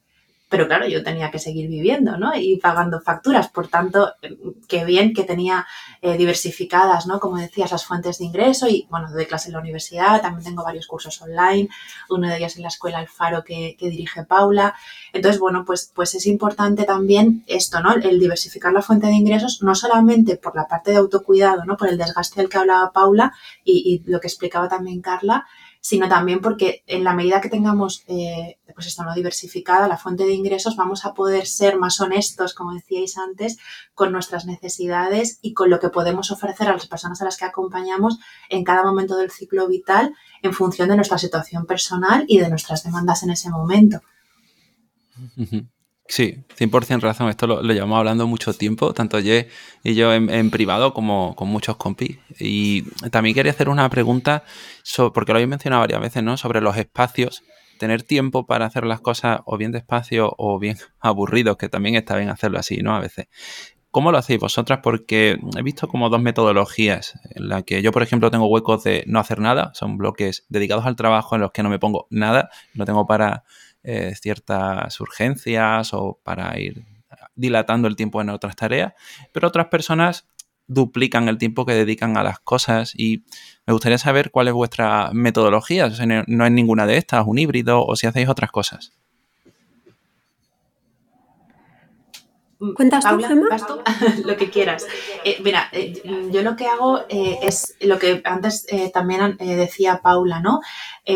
pero 0.51 0.67
claro, 0.67 0.87
yo 0.89 1.05
tenía 1.05 1.31
que 1.31 1.39
seguir 1.39 1.69
viviendo, 1.69 2.19
¿no? 2.19 2.35
Y 2.35 2.57
pagando 2.57 3.01
facturas. 3.01 3.49
Por 3.49 3.69
tanto, 3.69 4.15
qué 4.67 4.85
bien 4.85 5.15
que 5.15 5.23
tenía 5.23 5.65
eh, 6.03 6.17
diversificadas, 6.17 7.07
¿no? 7.07 7.21
Como 7.21 7.39
decías, 7.39 7.71
las 7.71 7.87
fuentes 7.87 8.19
de 8.19 8.25
ingreso 8.25 8.67
y, 8.69 8.89
bueno, 8.91 9.09
doy 9.13 9.27
clase 9.27 9.49
en 9.49 9.53
la 9.55 9.61
universidad, 9.61 10.21
también 10.21 10.45
tengo 10.45 10.65
varios 10.65 10.89
cursos 10.89 11.23
online, 11.23 11.69
uno 12.09 12.29
de 12.29 12.37
ellos 12.37 12.57
en 12.57 12.63
la 12.63 12.69
escuela 12.69 12.99
Alfaro 12.99 13.45
que, 13.45 13.77
que 13.79 13.91
dirige 13.91 14.25
Paula. 14.25 14.75
Entonces, 15.13 15.41
bueno, 15.41 15.65
pues, 15.65 15.93
pues 15.95 16.17
es 16.17 16.27
importante 16.27 16.83
también 16.83 17.45
esto, 17.47 17.81
¿no? 17.81 17.95
El 17.95 18.19
diversificar 18.19 18.73
la 18.73 18.83
fuente 18.83 19.07
de 19.07 19.15
ingresos, 19.15 19.63
no 19.63 19.77
solamente 19.77 20.37
por 20.37 20.57
la 20.57 20.67
parte 20.67 20.91
de 20.91 20.97
autocuidado, 20.97 21.65
¿no? 21.65 21.77
Por 21.77 21.89
el 21.89 21.97
desgaste 21.97 22.41
del 22.41 22.51
que 22.51 22.59
hablaba 22.59 22.91
Paula 22.91 23.33
y, 23.65 24.03
y 24.05 24.11
lo 24.11 24.21
que 24.21 24.27
explicaba 24.27 24.69
también 24.69 25.01
Carla, 25.01 25.47
sino 25.81 26.09
también 26.09 26.41
porque 26.41 26.83
en 26.87 27.05
la 27.05 27.15
medida 27.15 27.41
que 27.41 27.49
tengamos, 27.49 28.05
eh, 28.07 28.59
pues 28.75 28.87
esto 28.87 29.03
no 29.03 29.15
diversificada, 29.15 29.89
la 29.89 29.97
fuente 29.97 30.25
de 30.25 30.35
ingresos, 30.35 30.77
vamos 30.77 31.05
a 31.05 31.15
poder 31.15 31.47
ser 31.47 31.79
más 31.79 32.01
honestos, 32.01 32.55
como 32.55 32.75
decíais 32.75 33.17
antes, 33.17 33.59
con 33.95 34.13
nuestras 34.13 34.45
necesidades 34.45 35.39
y 35.43 35.55
con 35.55 35.71
lo 35.71 35.81
que 35.81 35.89
podemos 35.89 36.31
ofrecer 36.31 36.69
a 36.69 36.73
las 36.73 36.87
personas 36.87 37.23
a 37.23 37.25
las 37.25 37.39
que 37.39 37.47
acompañamos 37.47 38.19
en 38.51 38.63
cada 38.63 38.83
momento 38.83 39.17
del 39.17 39.31
ciclo 39.31 39.67
vital 39.69 40.15
en 40.43 40.53
función 40.53 40.89
de 40.89 40.97
nuestra 40.97 41.19
situación 41.19 41.65
personal 41.67 42.25
y 42.29 42.39
de 42.39 42.51
nuestras 42.51 42.85
demandas 42.85 43.23
en 43.23 43.31
ese 43.31 43.51
momento. 43.51 44.01
Sí, 46.11 46.39
100% 46.59 47.03
razón. 47.03 47.29
Esto 47.29 47.47
lo, 47.47 47.63
lo, 47.63 47.73
llevamos 47.73 47.97
hablando 47.97 48.27
mucho 48.27 48.53
tiempo, 48.53 48.93
tanto 48.93 49.21
yo 49.21 49.33
y 49.85 49.95
yo 49.95 50.13
en, 50.13 50.51
privado 50.51 50.93
como 50.93 51.37
con 51.37 51.47
muchos 51.47 51.77
compis. 51.77 52.19
Y 52.37 52.83
también 53.11 53.33
quería 53.33 53.53
hacer 53.53 53.69
una 53.69 53.89
pregunta, 53.91 54.43
porque 55.15 55.31
lo 55.33 55.37
habéis 55.37 55.49
mencionado 55.49 55.83
varias 55.83 56.01
veces, 56.01 56.25
¿no? 56.25 56.37
Sobre 56.37 56.61
los 56.61 56.77
espacios. 56.77 57.45
Tener 57.79 58.03
tiempo 58.03 58.45
para 58.45 58.67
hacer 58.67 58.87
las 58.87 59.01
cosas 59.01 59.41
o 59.47 59.57
bien 59.57 59.71
despacio 59.71 60.35
o 60.37 60.59
bien 60.59 60.79
aburridos, 61.01 61.57
que 61.57 61.69
también 61.69 61.95
está 61.95 62.17
bien 62.17 62.29
hacerlo 62.29 62.59
así, 62.59 62.79
¿no? 62.79 62.97
A 62.97 62.99
veces. 62.99 63.29
¿Cómo 63.93 64.11
lo 64.11 64.19
hacéis 64.19 64.41
vosotras? 64.41 64.81
Porque 64.83 65.39
he 65.57 65.63
visto 65.63 65.87
como 65.87 66.09
dos 66.11 66.21
metodologías 66.21 67.21
en 67.37 67.49
la 67.49 67.63
que 67.63 67.83
yo, 67.83 67.93
por 67.93 68.03
ejemplo, 68.03 68.33
tengo 68.33 68.47
huecos 68.47 68.83
de 68.83 69.05
no 69.07 69.21
hacer 69.21 69.39
nada, 69.39 69.71
son 69.75 69.97
bloques 69.97 70.45
dedicados 70.49 70.87
al 70.87 70.97
trabajo 70.97 71.37
en 71.37 71.41
los 71.43 71.53
que 71.53 71.63
no 71.63 71.71
me 71.71 71.79
pongo 71.79 72.09
nada, 72.11 72.51
no 72.75 72.85
tengo 72.85 73.07
para 73.07 73.45
eh, 73.83 74.15
ciertas 74.15 75.01
urgencias 75.01 75.93
o 75.95 76.19
para 76.23 76.59
ir 76.59 76.85
dilatando 77.35 77.89
el 77.89 77.97
tiempo 77.97 78.21
en 78.21 78.31
otras 78.31 78.57
tareas, 78.57 78.93
pero 79.33 79.49
otras 79.49 79.67
personas 79.67 80.29
duplican 80.67 81.29
el 81.29 81.39
tiempo 81.39 81.67
que 81.67 81.75
dedican 81.75 82.17
a 82.17 82.23
las 82.23 82.39
cosas 82.39 82.93
y 82.95 83.25
me 83.67 83.73
gustaría 83.73 83.99
saber 83.99 84.31
cuál 84.31 84.49
es 84.49 84.55
vuestra 84.55 85.11
metodología, 85.13 85.91
no 86.27 86.47
es 86.47 86.53
ninguna 86.53 86.87
de 86.87 86.97
estas, 86.97 87.27
un 87.27 87.39
híbrido 87.39 87.85
o 87.85 87.97
si 87.97 88.07
hacéis 88.07 88.29
otras 88.29 88.53
cosas. 88.53 88.93
¿Cuentas 92.75 93.03
Paula, 93.03 93.29
tú, 93.29 93.81
lo 94.27 94.37
que 94.37 94.51
quieras. 94.51 94.87
Eh, 95.25 95.39
mira, 95.43 95.69
eh, 95.73 96.03
yo 96.31 96.43
lo 96.43 96.57
que 96.57 96.67
hago 96.67 97.01
eh, 97.09 97.39
es 97.43 97.75
lo 97.81 97.99
que 97.99 98.21
antes 98.25 98.67
también 98.93 99.39
decía 99.39 100.01
Paula, 100.03 100.41
¿no? 100.41 100.61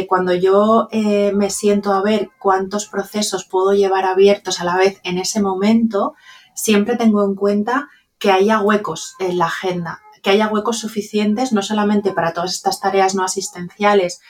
cuando 0.09 0.35
yo 0.35 0.89
me 0.93 1.51
siento 1.51 1.93
a 1.93 2.03
ver 2.03 2.31
cuántos 2.39 2.87
procesos 2.87 3.45
puedo 3.45 3.75
llevar 3.75 4.07
abiertos 4.07 4.61
a 4.61 4.65
la 4.65 4.77
vez 4.77 5.01
en 5.05 5.19
ese 5.19 5.41
momento, 5.41 6.15
siempre 6.55 6.97
tengo 6.97 7.25
en 7.25 7.35
cuenta 7.35 7.89
que 8.19 8.33
haya 8.33 8.61
huecos 8.61 9.15
en 9.19 9.39
la 9.39 9.47
agenda 9.47 10.01
que 10.23 10.31
haya 10.31 10.49
huecos 10.49 10.79
suficientes 10.79 11.53
no 11.53 11.61
solamente 11.61 12.13
para 12.13 12.33
todas 12.33 12.55
estas 12.55 12.81
tareas 12.81 13.15
no 13.15 13.25
asistenciales 13.25 14.23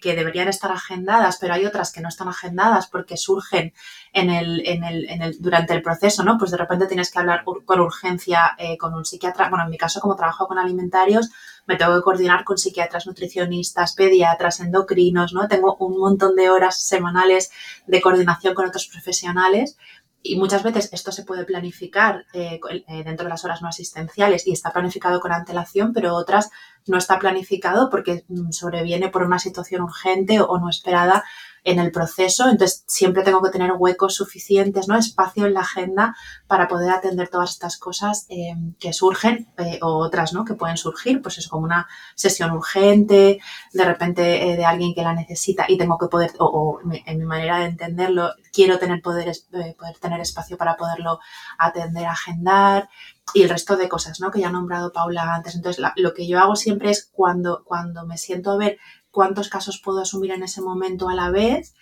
que, 0.00 0.14
deberían 0.14 0.48
estar 0.48 0.70
agendadas, 0.70 1.38
pero 1.40 1.54
hay 1.54 1.66
otras 1.66 1.92
que 1.92 2.00
no 2.00 2.08
están 2.08 2.28
agendadas 2.28 2.86
porque 2.86 3.16
surgen 3.16 3.72
en 4.12 4.30
el, 4.30 4.66
en 4.66 4.84
el, 4.84 5.08
en 5.08 5.22
el, 5.22 5.36
durante 5.40 5.74
el 5.74 5.82
proceso, 5.82 6.22
¿no? 6.22 6.38
Pues 6.38 6.50
de 6.50 6.56
repente 6.56 6.86
tienes 6.86 7.10
que 7.10 7.18
hablar 7.18 7.44
con 7.44 7.80
urgencia 7.80 8.52
eh, 8.58 8.78
con 8.78 8.94
un 8.94 9.04
psiquiatra. 9.04 9.48
Bueno, 9.48 9.64
en 9.64 9.70
mi 9.70 9.78
caso, 9.78 10.00
como 10.00 10.14
trabajo 10.14 10.46
con 10.46 10.58
alimentarios, 10.58 11.30
me 11.66 11.76
tengo 11.76 11.94
que 11.96 12.02
coordinar 12.02 12.44
con 12.44 12.58
psiquiatras, 12.58 13.06
nutricionistas, 13.06 13.94
pediatras, 13.94 14.60
endocrinos, 14.60 15.32
¿no? 15.32 15.48
Tengo 15.48 15.76
un 15.76 15.98
montón 15.98 16.36
de 16.36 16.50
horas 16.50 16.82
semanales 16.82 17.50
de 17.86 18.00
coordinación 18.00 18.54
con 18.54 18.66
otros 18.66 18.86
profesionales 18.86 19.76
y 20.22 20.36
muchas 20.36 20.62
veces 20.62 20.88
esto 20.92 21.10
se 21.10 21.24
puede 21.24 21.44
planificar 21.44 22.26
eh, 22.32 22.60
eh, 22.70 23.04
dentro 23.04 23.24
de 23.24 23.30
las 23.30 23.44
horas 23.44 23.60
no 23.60 23.68
asistenciales 23.68 24.46
y 24.46 24.52
está 24.52 24.72
planificado 24.72 25.20
con 25.20 25.32
antelación, 25.32 25.92
pero 25.92 26.14
otras 26.14 26.50
no 26.86 26.98
está 26.98 27.18
planificado 27.18 27.90
porque 27.90 28.24
mm, 28.28 28.50
sobreviene 28.50 29.08
por 29.08 29.22
una 29.22 29.38
situación 29.38 29.82
urgente 29.82 30.40
o 30.40 30.58
no 30.58 30.68
esperada 30.68 31.24
en 31.64 31.78
el 31.78 31.92
proceso. 31.92 32.48
Entonces, 32.48 32.84
siempre 32.86 33.22
tengo 33.22 33.42
que 33.42 33.50
tener 33.50 33.72
huecos 33.78 34.16
suficientes, 34.16 34.88
¿no? 34.88 34.96
Espacio 34.96 35.46
en 35.46 35.54
la 35.54 35.60
agenda 35.60 36.16
para 36.46 36.68
poder 36.68 36.90
atender 36.90 37.28
todas 37.28 37.50
estas 37.50 37.78
cosas 37.78 38.26
eh, 38.28 38.54
que 38.78 38.92
surgen 38.92 39.48
eh, 39.58 39.78
o 39.82 39.98
otras, 39.98 40.32
¿no? 40.32 40.44
Que 40.44 40.54
pueden 40.54 40.76
surgir, 40.76 41.22
pues 41.22 41.38
es 41.38 41.48
como 41.48 41.64
una 41.64 41.86
sesión 42.14 42.50
urgente, 42.50 43.38
de 43.72 43.84
repente 43.84 44.50
eh, 44.50 44.56
de 44.56 44.64
alguien 44.64 44.94
que 44.94 45.02
la 45.02 45.14
necesita 45.14 45.66
y 45.68 45.78
tengo 45.78 45.98
que 45.98 46.08
poder, 46.08 46.32
o, 46.38 46.46
o, 46.46 46.80
en 47.06 47.18
mi 47.18 47.24
manera 47.24 47.58
de 47.58 47.66
entenderlo, 47.66 48.32
quiero 48.52 48.78
tener 48.78 49.00
poder, 49.00 49.28
eh, 49.28 49.74
poder 49.78 49.98
tener 49.98 50.20
espacio 50.20 50.56
para 50.56 50.76
poderlo 50.76 51.18
atender, 51.58 52.06
agendar 52.06 52.88
y 53.34 53.42
el 53.42 53.48
resto 53.48 53.76
de 53.76 53.88
cosas, 53.88 54.20
¿no? 54.20 54.30
Que 54.30 54.40
ya 54.40 54.48
ha 54.48 54.52
nombrado 54.52 54.92
Paula 54.92 55.34
antes. 55.34 55.54
Entonces, 55.54 55.84
lo 55.96 56.14
que 56.14 56.26
yo 56.26 56.38
hago 56.38 56.56
siempre 56.56 56.90
es 56.90 57.08
cuando, 57.12 57.64
cuando 57.64 58.06
me 58.06 58.18
siento 58.18 58.50
a 58.50 58.56
ver 58.56 58.78
cuántos 59.10 59.48
casos 59.48 59.80
puedo 59.82 60.00
asumir 60.00 60.32
en 60.32 60.42
ese 60.42 60.60
momento 60.60 61.08
a 61.08 61.14
la 61.14 61.30
vez, 61.30 61.74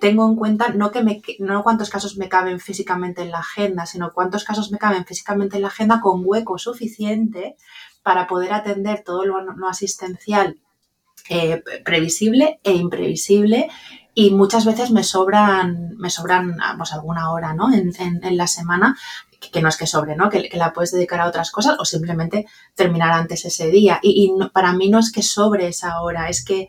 tengo 0.00 0.26
en 0.26 0.36
cuenta 0.36 0.70
no 0.70 0.90
que 0.90 1.02
no 1.40 1.62
cuántos 1.62 1.90
casos 1.90 2.16
me 2.16 2.28
caben 2.28 2.58
físicamente 2.58 3.22
en 3.22 3.30
la 3.30 3.40
agenda, 3.40 3.86
sino 3.86 4.12
cuántos 4.12 4.44
casos 4.44 4.72
me 4.72 4.78
caben 4.78 5.04
físicamente 5.04 5.56
en 5.56 5.62
la 5.62 5.68
agenda 5.68 6.00
con 6.00 6.22
hueco 6.24 6.58
suficiente 6.58 7.56
para 8.02 8.26
poder 8.26 8.54
atender 8.54 9.02
todo 9.04 9.24
lo 9.24 9.68
asistencial 9.68 10.58
eh, 11.28 11.62
previsible 11.84 12.60
e 12.62 12.72
imprevisible 12.72 13.68
y 14.14 14.30
muchas 14.30 14.64
veces 14.64 14.90
me 14.90 15.02
sobran, 15.02 15.96
me 15.98 16.08
sobran 16.08 16.56
pues, 16.78 16.92
alguna 16.92 17.32
hora 17.32 17.52
¿no? 17.52 17.72
en, 17.72 17.92
en 17.98 18.36
la 18.36 18.46
semana 18.46 18.96
que 19.52 19.62
no 19.62 19.68
es 19.68 19.76
que 19.76 19.86
sobre, 19.86 20.16
¿no? 20.16 20.30
Que, 20.30 20.48
que, 20.48 20.56
la 20.56 20.72
puedes 20.72 20.92
dedicar 20.92 21.20
a 21.20 21.28
otras 21.28 21.50
cosas 21.50 21.76
o 21.78 21.84
simplemente 21.84 22.46
terminar 22.74 23.10
antes 23.12 23.44
ese 23.44 23.68
día. 23.68 23.98
Y, 24.02 24.24
y 24.24 24.32
no, 24.32 24.50
para 24.50 24.72
mí 24.72 24.88
no 24.88 24.98
es 24.98 25.12
que 25.12 25.22
sobre 25.22 25.68
esa 25.68 26.00
hora, 26.00 26.28
es 26.28 26.44
que 26.44 26.68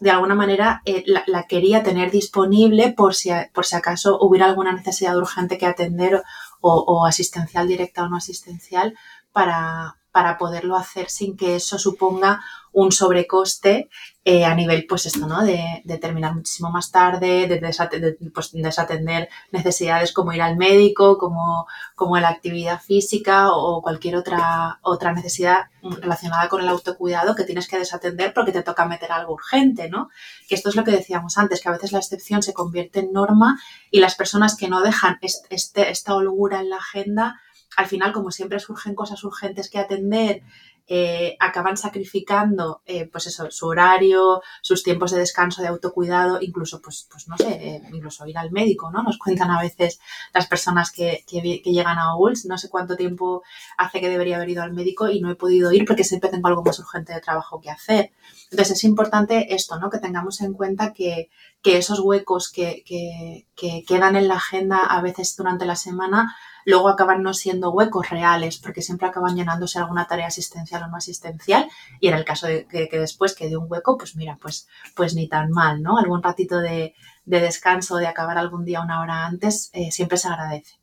de 0.00 0.10
alguna 0.10 0.34
manera 0.34 0.82
eh, 0.84 1.02
la, 1.06 1.22
la, 1.26 1.44
quería 1.44 1.82
tener 1.82 2.10
disponible 2.10 2.92
por 2.92 3.14
si, 3.14 3.30
por 3.54 3.64
si 3.64 3.76
acaso 3.76 4.18
hubiera 4.20 4.46
alguna 4.46 4.72
necesidad 4.72 5.16
urgente 5.16 5.58
que 5.58 5.66
atender 5.66 6.22
o, 6.60 6.74
o 6.74 7.06
asistencial 7.06 7.68
directa 7.68 8.02
o 8.02 8.08
no 8.08 8.16
asistencial 8.16 8.94
para, 9.32 9.96
para 10.16 10.38
poderlo 10.38 10.76
hacer 10.76 11.10
sin 11.10 11.36
que 11.36 11.56
eso 11.56 11.78
suponga 11.78 12.40
un 12.72 12.90
sobrecoste 12.90 13.90
eh, 14.24 14.46
a 14.46 14.54
nivel, 14.54 14.86
pues 14.86 15.04
esto, 15.04 15.26
¿no? 15.26 15.44
De, 15.44 15.82
terminar 16.00 16.34
muchísimo 16.34 16.70
más 16.70 16.90
tarde, 16.90 17.46
de, 17.46 17.60
desatender, 17.60 18.16
de 18.18 18.30
pues, 18.30 18.50
desatender 18.52 19.28
necesidades 19.52 20.14
como 20.14 20.32
ir 20.32 20.40
al 20.40 20.56
médico, 20.56 21.18
como, 21.18 21.66
como 21.94 22.18
la 22.18 22.30
actividad 22.30 22.80
física 22.80 23.52
o 23.52 23.82
cualquier 23.82 24.16
otra, 24.16 24.78
otra 24.80 25.12
necesidad 25.12 25.66
relacionada 25.82 26.48
con 26.48 26.62
el 26.62 26.68
autocuidado 26.70 27.34
que 27.34 27.44
tienes 27.44 27.68
que 27.68 27.78
desatender 27.78 28.32
porque 28.32 28.52
te 28.52 28.62
toca 28.62 28.86
meter 28.86 29.12
algo 29.12 29.34
urgente, 29.34 29.90
¿no? 29.90 30.08
Que 30.48 30.54
esto 30.54 30.70
es 30.70 30.76
lo 30.76 30.84
que 30.84 30.92
decíamos 30.92 31.36
antes, 31.36 31.60
que 31.60 31.68
a 31.68 31.72
veces 31.72 31.92
la 31.92 31.98
excepción 31.98 32.42
se 32.42 32.54
convierte 32.54 33.00
en 33.00 33.12
norma 33.12 33.60
y 33.90 34.00
las 34.00 34.14
personas 34.14 34.56
que 34.56 34.68
no 34.68 34.80
dejan 34.80 35.18
este, 35.20 35.90
esta 35.90 36.14
holgura 36.14 36.60
en 36.60 36.70
la 36.70 36.78
agenda, 36.78 37.38
al 37.76 37.86
final, 37.86 38.12
como 38.12 38.30
siempre 38.30 38.58
surgen 38.58 38.94
cosas 38.94 39.22
urgentes 39.22 39.70
que 39.70 39.78
atender, 39.78 40.42
eh, 40.88 41.36
acaban 41.40 41.76
sacrificando 41.76 42.80
eh, 42.86 43.08
pues 43.10 43.26
eso, 43.26 43.50
su 43.50 43.66
horario, 43.66 44.40
sus 44.62 44.84
tiempos 44.84 45.10
de 45.10 45.18
descanso, 45.18 45.60
de 45.60 45.66
autocuidado, 45.66 46.38
incluso, 46.40 46.80
pues, 46.80 47.08
pues 47.10 47.26
no 47.26 47.36
sé, 47.36 47.48
eh, 47.48 47.82
incluso 47.92 48.24
ir 48.28 48.38
al 48.38 48.52
médico, 48.52 48.92
¿no? 48.92 49.02
Nos 49.02 49.18
cuentan 49.18 49.50
a 49.50 49.60
veces 49.60 49.98
las 50.32 50.46
personas 50.46 50.92
que, 50.92 51.24
que, 51.26 51.60
que, 51.60 51.72
llegan 51.72 51.98
a 51.98 52.16
ULS, 52.16 52.46
no 52.46 52.56
sé 52.56 52.68
cuánto 52.68 52.96
tiempo 52.96 53.42
hace 53.76 54.00
que 54.00 54.08
debería 54.08 54.36
haber 54.36 54.50
ido 54.50 54.62
al 54.62 54.74
médico 54.74 55.08
y 55.08 55.20
no 55.20 55.28
he 55.28 55.34
podido 55.34 55.72
ir 55.72 55.84
porque 55.84 56.04
siempre 56.04 56.30
tengo 56.30 56.46
algo 56.46 56.62
más 56.62 56.78
urgente 56.78 57.12
de 57.12 57.20
trabajo 57.20 57.60
que 57.60 57.70
hacer. 57.70 58.12
Entonces 58.52 58.76
es 58.76 58.84
importante 58.84 59.54
esto, 59.56 59.80
¿no? 59.80 59.90
Que 59.90 59.98
tengamos 59.98 60.40
en 60.40 60.52
cuenta 60.52 60.92
que, 60.92 61.30
que 61.62 61.78
esos 61.78 62.00
huecos 62.00 62.50
que, 62.50 62.84
que, 62.86 63.46
que 63.56 63.84
quedan 63.86 64.16
en 64.16 64.28
la 64.28 64.36
agenda 64.36 64.78
a 64.78 65.00
veces 65.02 65.34
durante 65.36 65.64
la 65.66 65.76
semana 65.76 66.36
luego 66.66 66.88
acaban 66.88 67.22
no 67.22 67.32
siendo 67.32 67.70
huecos 67.70 68.10
reales, 68.10 68.58
porque 68.58 68.82
siempre 68.82 69.06
acaban 69.06 69.36
llenándose 69.36 69.78
alguna 69.78 70.06
tarea 70.06 70.26
asistencial 70.26 70.82
o 70.82 70.88
no 70.88 70.96
asistencial, 70.96 71.70
y 72.00 72.08
en 72.08 72.14
el 72.14 72.24
caso 72.24 72.48
de 72.48 72.66
que, 72.66 72.88
después 72.90 73.34
quede 73.34 73.56
un 73.56 73.70
hueco, 73.70 73.96
pues 73.96 74.16
mira, 74.16 74.36
pues, 74.42 74.68
pues 74.94 75.14
ni 75.14 75.28
tan 75.28 75.50
mal, 75.52 75.80
¿no? 75.80 75.96
Algún 75.96 76.22
ratito 76.22 76.58
de, 76.58 76.94
descanso, 77.24 77.96
de 77.96 78.08
acabar 78.08 78.36
algún 78.36 78.64
día 78.64 78.80
una 78.80 79.00
hora 79.00 79.26
antes, 79.26 79.70
eh, 79.72 79.92
siempre 79.92 80.18
se 80.18 80.28
agradece. 80.28 80.74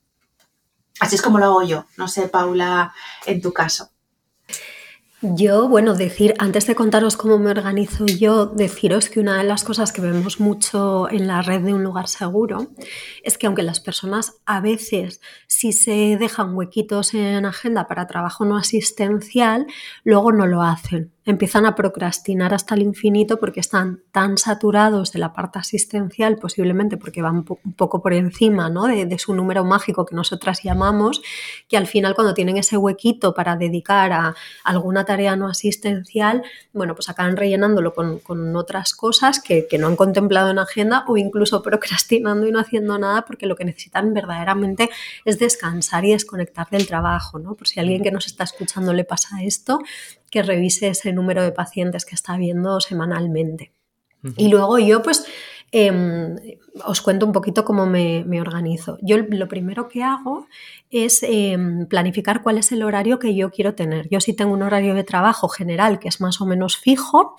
Así 1.02 1.16
es 1.16 1.22
como 1.22 1.38
lo 1.38 1.46
hago 1.46 1.64
yo. 1.64 1.86
No 1.98 2.08
sé, 2.08 2.30
Paula, 2.30 2.94
en 3.26 3.42
tu 3.42 3.52
caso. 3.52 3.90
Yo, 5.26 5.70
bueno, 5.70 5.94
decir, 5.94 6.34
antes 6.38 6.68
de 6.68 6.76
contaros 6.76 7.16
cómo 7.16 7.40
me 7.40 7.50
organizo 7.50 8.06
yo, 8.06 8.46
deciros 8.46 9.08
que 9.08 9.22
una 9.22 9.38
de 9.38 9.46
las 9.46 9.64
cosas 9.64 9.94
que 9.94 10.02
vemos 10.02 10.42
mucho 10.42 11.10
en 11.10 11.28
la 11.28 11.42
red 11.42 11.62
de 11.62 11.74
un 11.74 11.82
lugar 11.82 12.10
seguro 12.10 12.68
es 13.24 13.38
que 13.38 13.48
aunque 13.48 13.64
las 13.64 13.80
personas 13.80 14.42
a 14.46 14.60
veces 14.60 15.22
sí 15.48 15.72
se 15.72 16.18
dejan 16.18 16.54
huequitos 16.54 17.14
en 17.14 17.46
agenda 17.46 17.88
para 17.88 18.06
trabajo 18.06 18.44
no 18.44 18.58
asistencial, 18.58 19.66
luego 20.04 20.34
no 20.34 20.46
lo 20.46 20.62
hacen 20.62 21.14
empiezan 21.26 21.66
a 21.66 21.76
procrastinar 21.76 22.54
hasta 22.54 22.76
el 22.76 22.82
infinito 22.82 23.40
porque 23.40 23.62
están 23.62 24.02
tan 24.12 24.38
saturados 24.38 25.12
de 25.14 25.20
la 25.20 25.32
parte 25.32 25.60
asistencial, 25.60 26.38
posiblemente 26.38 26.98
porque 26.98 27.22
van 27.22 27.46
un 27.64 27.74
poco 27.74 28.02
por 28.02 28.14
encima 28.14 28.70
¿no? 28.70 28.88
de, 28.88 29.18
su 29.20 29.34
número 29.34 29.64
mágico 29.64 30.06
que 30.06 30.16
nosotras 30.16 30.64
llamamos, 30.64 31.22
que 31.70 31.78
al 31.78 31.88
final 31.88 32.14
cuando 32.14 32.34
tienen 32.34 32.58
ese 32.58 32.78
huequito 32.78 33.34
para 33.34 33.56
dedicar 33.56 34.12
a 34.12 34.36
alguna 34.64 35.06
tarea 35.06 35.36
no 35.36 35.48
asistencial, 35.48 36.44
bueno, 36.74 36.94
pues 36.94 37.10
acaban 37.10 37.38
rellenándolo 37.38 37.94
con, 37.94 38.22
otras 38.56 38.94
cosas 38.94 39.40
que, 39.40 39.68
que, 39.68 39.78
no 39.78 39.88
han 39.88 39.96
contemplado 39.96 40.50
en 40.50 40.60
agenda 40.60 41.06
o 41.08 41.18
incluso 41.18 41.62
procrastinando 41.62 42.48
y 42.48 42.52
no 42.52 42.60
haciendo 42.60 42.98
nada 43.00 43.24
porque 43.26 43.46
lo 43.46 43.56
que 43.56 43.64
necesitan 43.64 44.14
verdaderamente 44.14 44.90
es 45.24 45.40
descansar 45.40 46.04
y 46.06 46.12
desconectar 46.12 46.70
del 46.70 46.88
trabajo, 46.88 47.40
¿no? 47.40 47.56
Por 47.56 47.68
si 47.68 47.80
a 47.80 47.84
alguien 47.84 48.04
que 48.04 48.12
nos 48.12 48.28
está 48.28 48.44
escuchando 48.44 48.94
le 48.94 49.06
pasa 49.06 49.44
esto, 49.44 49.80
que 50.34 50.42
revise 50.42 50.88
ese 50.88 51.14
número 51.14 51.44
de 51.44 51.52
pacientes 51.52 52.06
que 52.06 52.16
está 52.16 52.38
viendo 52.38 52.80
semanalmente. 52.80 53.72
Y 54.36 54.48
luego 54.48 54.80
yo, 54.80 55.04
pues, 55.04 55.28
em, 55.72 56.36
os 56.86 57.02
cuento 57.02 57.26
un 57.26 57.32
poquito 57.32 57.64
cómo 57.64 57.86
me, 57.86 58.24
me, 58.26 58.42
organizo. 58.42 58.98
Yo 59.02 59.18
lo 59.18 59.48
primero 59.48 59.88
que 59.88 60.04
hago 60.04 60.48
es 60.90 61.24
em, 61.24 61.88
planificar 61.88 62.42
cuál 62.42 62.58
es 62.58 62.72
el 62.72 62.84
horario 62.84 63.20
que 63.20 63.36
yo 63.36 63.52
quiero 63.52 63.76
tener. 63.76 64.10
Yo 64.10 64.20
sí 64.20 64.34
tengo 64.34 64.54
un 64.54 64.64
horario 64.64 64.94
de 64.96 65.04
trabajo 65.04 65.50
general 65.50 66.00
que 66.00 66.08
es 66.08 66.22
más 66.22 66.42
o 66.42 66.46
menos 66.46 66.78
fijo 66.78 67.36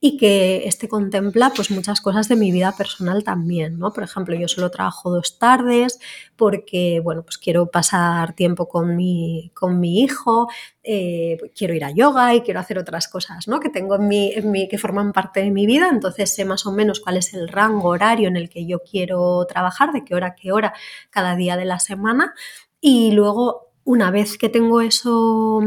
y 0.00 0.16
que 0.16 0.66
este 0.66 0.88
contempla 0.88 1.52
pues 1.54 1.70
muchas 1.70 2.00
cosas 2.00 2.28
de 2.28 2.36
mi 2.36 2.50
vida 2.52 2.74
personal 2.76 3.24
también, 3.24 3.78
¿no? 3.78 3.92
Por 3.92 4.04
ejemplo, 4.04 4.34
yo 4.34 4.48
solo 4.48 4.70
trabajo 4.70 5.10
dos 5.10 5.38
tardes 5.38 5.98
porque, 6.36 7.00
bueno, 7.02 7.22
pues 7.22 7.36
quiero 7.38 7.66
pasar 7.66 8.34
tiempo 8.34 8.68
con 8.68 8.94
mi, 8.96 9.50
con 9.54 9.80
mi 9.80 10.02
hijo, 10.02 10.48
eh, 10.82 11.36
quiero 11.54 11.74
ir 11.74 11.84
a 11.84 11.90
yoga 11.90 12.34
y 12.34 12.42
quiero 12.42 12.60
hacer 12.60 12.78
otras 12.78 13.08
cosas, 13.08 13.48
¿no? 13.48 13.58
Que 13.60 13.70
tengo 13.70 13.96
en 13.96 14.08
mi, 14.08 14.32
en 14.32 14.50
mi, 14.50 14.68
que 14.68 14.78
forman 14.78 15.12
parte 15.12 15.40
de 15.40 15.50
mi 15.50 15.66
vida, 15.66 15.88
entonces 15.90 16.34
sé 16.34 16.44
más 16.44 16.64
o 16.66 16.72
menos 16.72 17.00
cuál 17.00 17.16
es 17.16 17.34
el 17.34 17.48
rango 17.48 17.88
horario 17.88 18.28
en 18.28 18.36
el 18.36 18.48
que 18.48 18.66
yo 18.66 18.77
quiero 18.80 19.46
trabajar, 19.46 19.92
de 19.92 20.04
qué 20.04 20.14
hora 20.14 20.28
a 20.28 20.34
qué 20.34 20.52
hora 20.52 20.72
cada 21.10 21.36
día 21.36 21.56
de 21.56 21.64
la 21.64 21.78
semana. 21.78 22.34
Y 22.80 23.12
luego, 23.12 23.72
una 23.84 24.10
vez 24.10 24.38
que 24.38 24.48
tengo 24.48 24.80
eso 24.80 25.60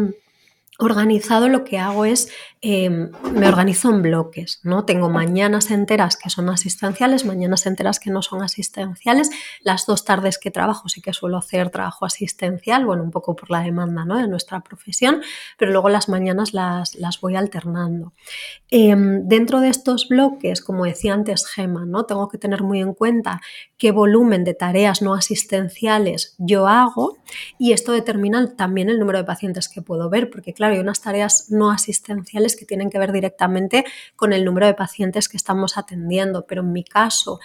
organizado, 0.80 1.48
lo 1.48 1.64
que 1.64 1.78
hago 1.78 2.06
es 2.06 2.32
Em, 2.64 3.10
me 3.34 3.48
organizo 3.48 3.90
en 3.90 4.04
bloques, 4.04 4.60
¿no? 4.62 4.86
Tengo 4.86 5.10
mañanas 5.10 5.72
enteras 5.72 6.16
que 6.16 6.30
son 6.30 6.48
asistenciales, 6.48 7.26
mañanas 7.26 7.66
enteras 7.66 8.00
que 8.00 8.12
no 8.12 8.22
son 8.22 8.44
asistenciales. 8.44 9.32
Las 9.64 9.88
dos 9.88 10.06
tardes 10.06 10.38
que 10.38 10.52
trabajo 10.52 10.88
sí 10.88 11.02
que 11.02 11.12
suelo 11.12 11.38
hacer 11.38 11.72
trabajo 11.72 12.06
asistencial, 12.06 12.86
bueno, 12.86 13.02
un 13.02 13.10
poco 13.10 13.36
por 13.36 13.50
la 13.50 13.62
demanda 13.62 14.06
¿no? 14.06 14.16
de 14.16 14.28
nuestra 14.28 14.60
profesión, 14.60 15.24
pero 15.58 15.72
luego 15.72 15.90
las 15.90 16.08
mañanas 16.08 16.54
las, 16.54 16.94
las 16.94 17.20
voy 17.20 17.36
alternando. 17.36 18.14
Em, 18.70 19.28
dentro 19.28 19.60
de 19.60 19.70
estos 19.70 20.08
bloques, 20.08 20.62
como 20.62 20.86
decía 20.86 21.16
antes 21.16 21.48
Gema, 21.48 21.88
¿no? 21.88 22.06
tengo 22.06 22.30
que 22.30 22.38
tener 22.38 22.62
muy 22.62 22.80
en 22.80 22.94
cuenta 22.94 23.42
qué 23.80 23.90
volumen 23.90 24.44
de 24.44 24.54
tareas 24.54 25.02
no 25.02 25.16
asistenciales 25.16 26.36
yo 26.38 26.68
hago 26.68 27.18
y 27.58 27.72
esto 27.72 27.92
determina 27.92 28.56
también 28.56 28.92
el 28.92 29.00
número 29.00 29.18
de 29.18 29.24
pacientes 29.24 29.68
que 29.68 29.82
puedo 29.82 30.12
ver, 30.12 30.30
porque 30.30 30.54
claro, 30.54 30.76
hay 30.76 30.80
unas 30.80 31.02
tareas 31.02 31.48
no 31.50 31.72
asistenciales 31.72 32.51
que 32.56 32.66
tienen 32.66 32.90
que 32.90 33.00
ver 33.00 33.12
directamente 33.12 33.86
con 34.16 34.34
el 34.34 34.46
número 34.46 34.68
de 34.68 34.74
pacientes 34.74 35.30
que 35.30 35.38
estamos 35.38 35.78
atendiendo, 35.78 36.46
pero 36.46 36.62
en 36.62 36.72
mi 36.72 36.84
caso 36.84 37.40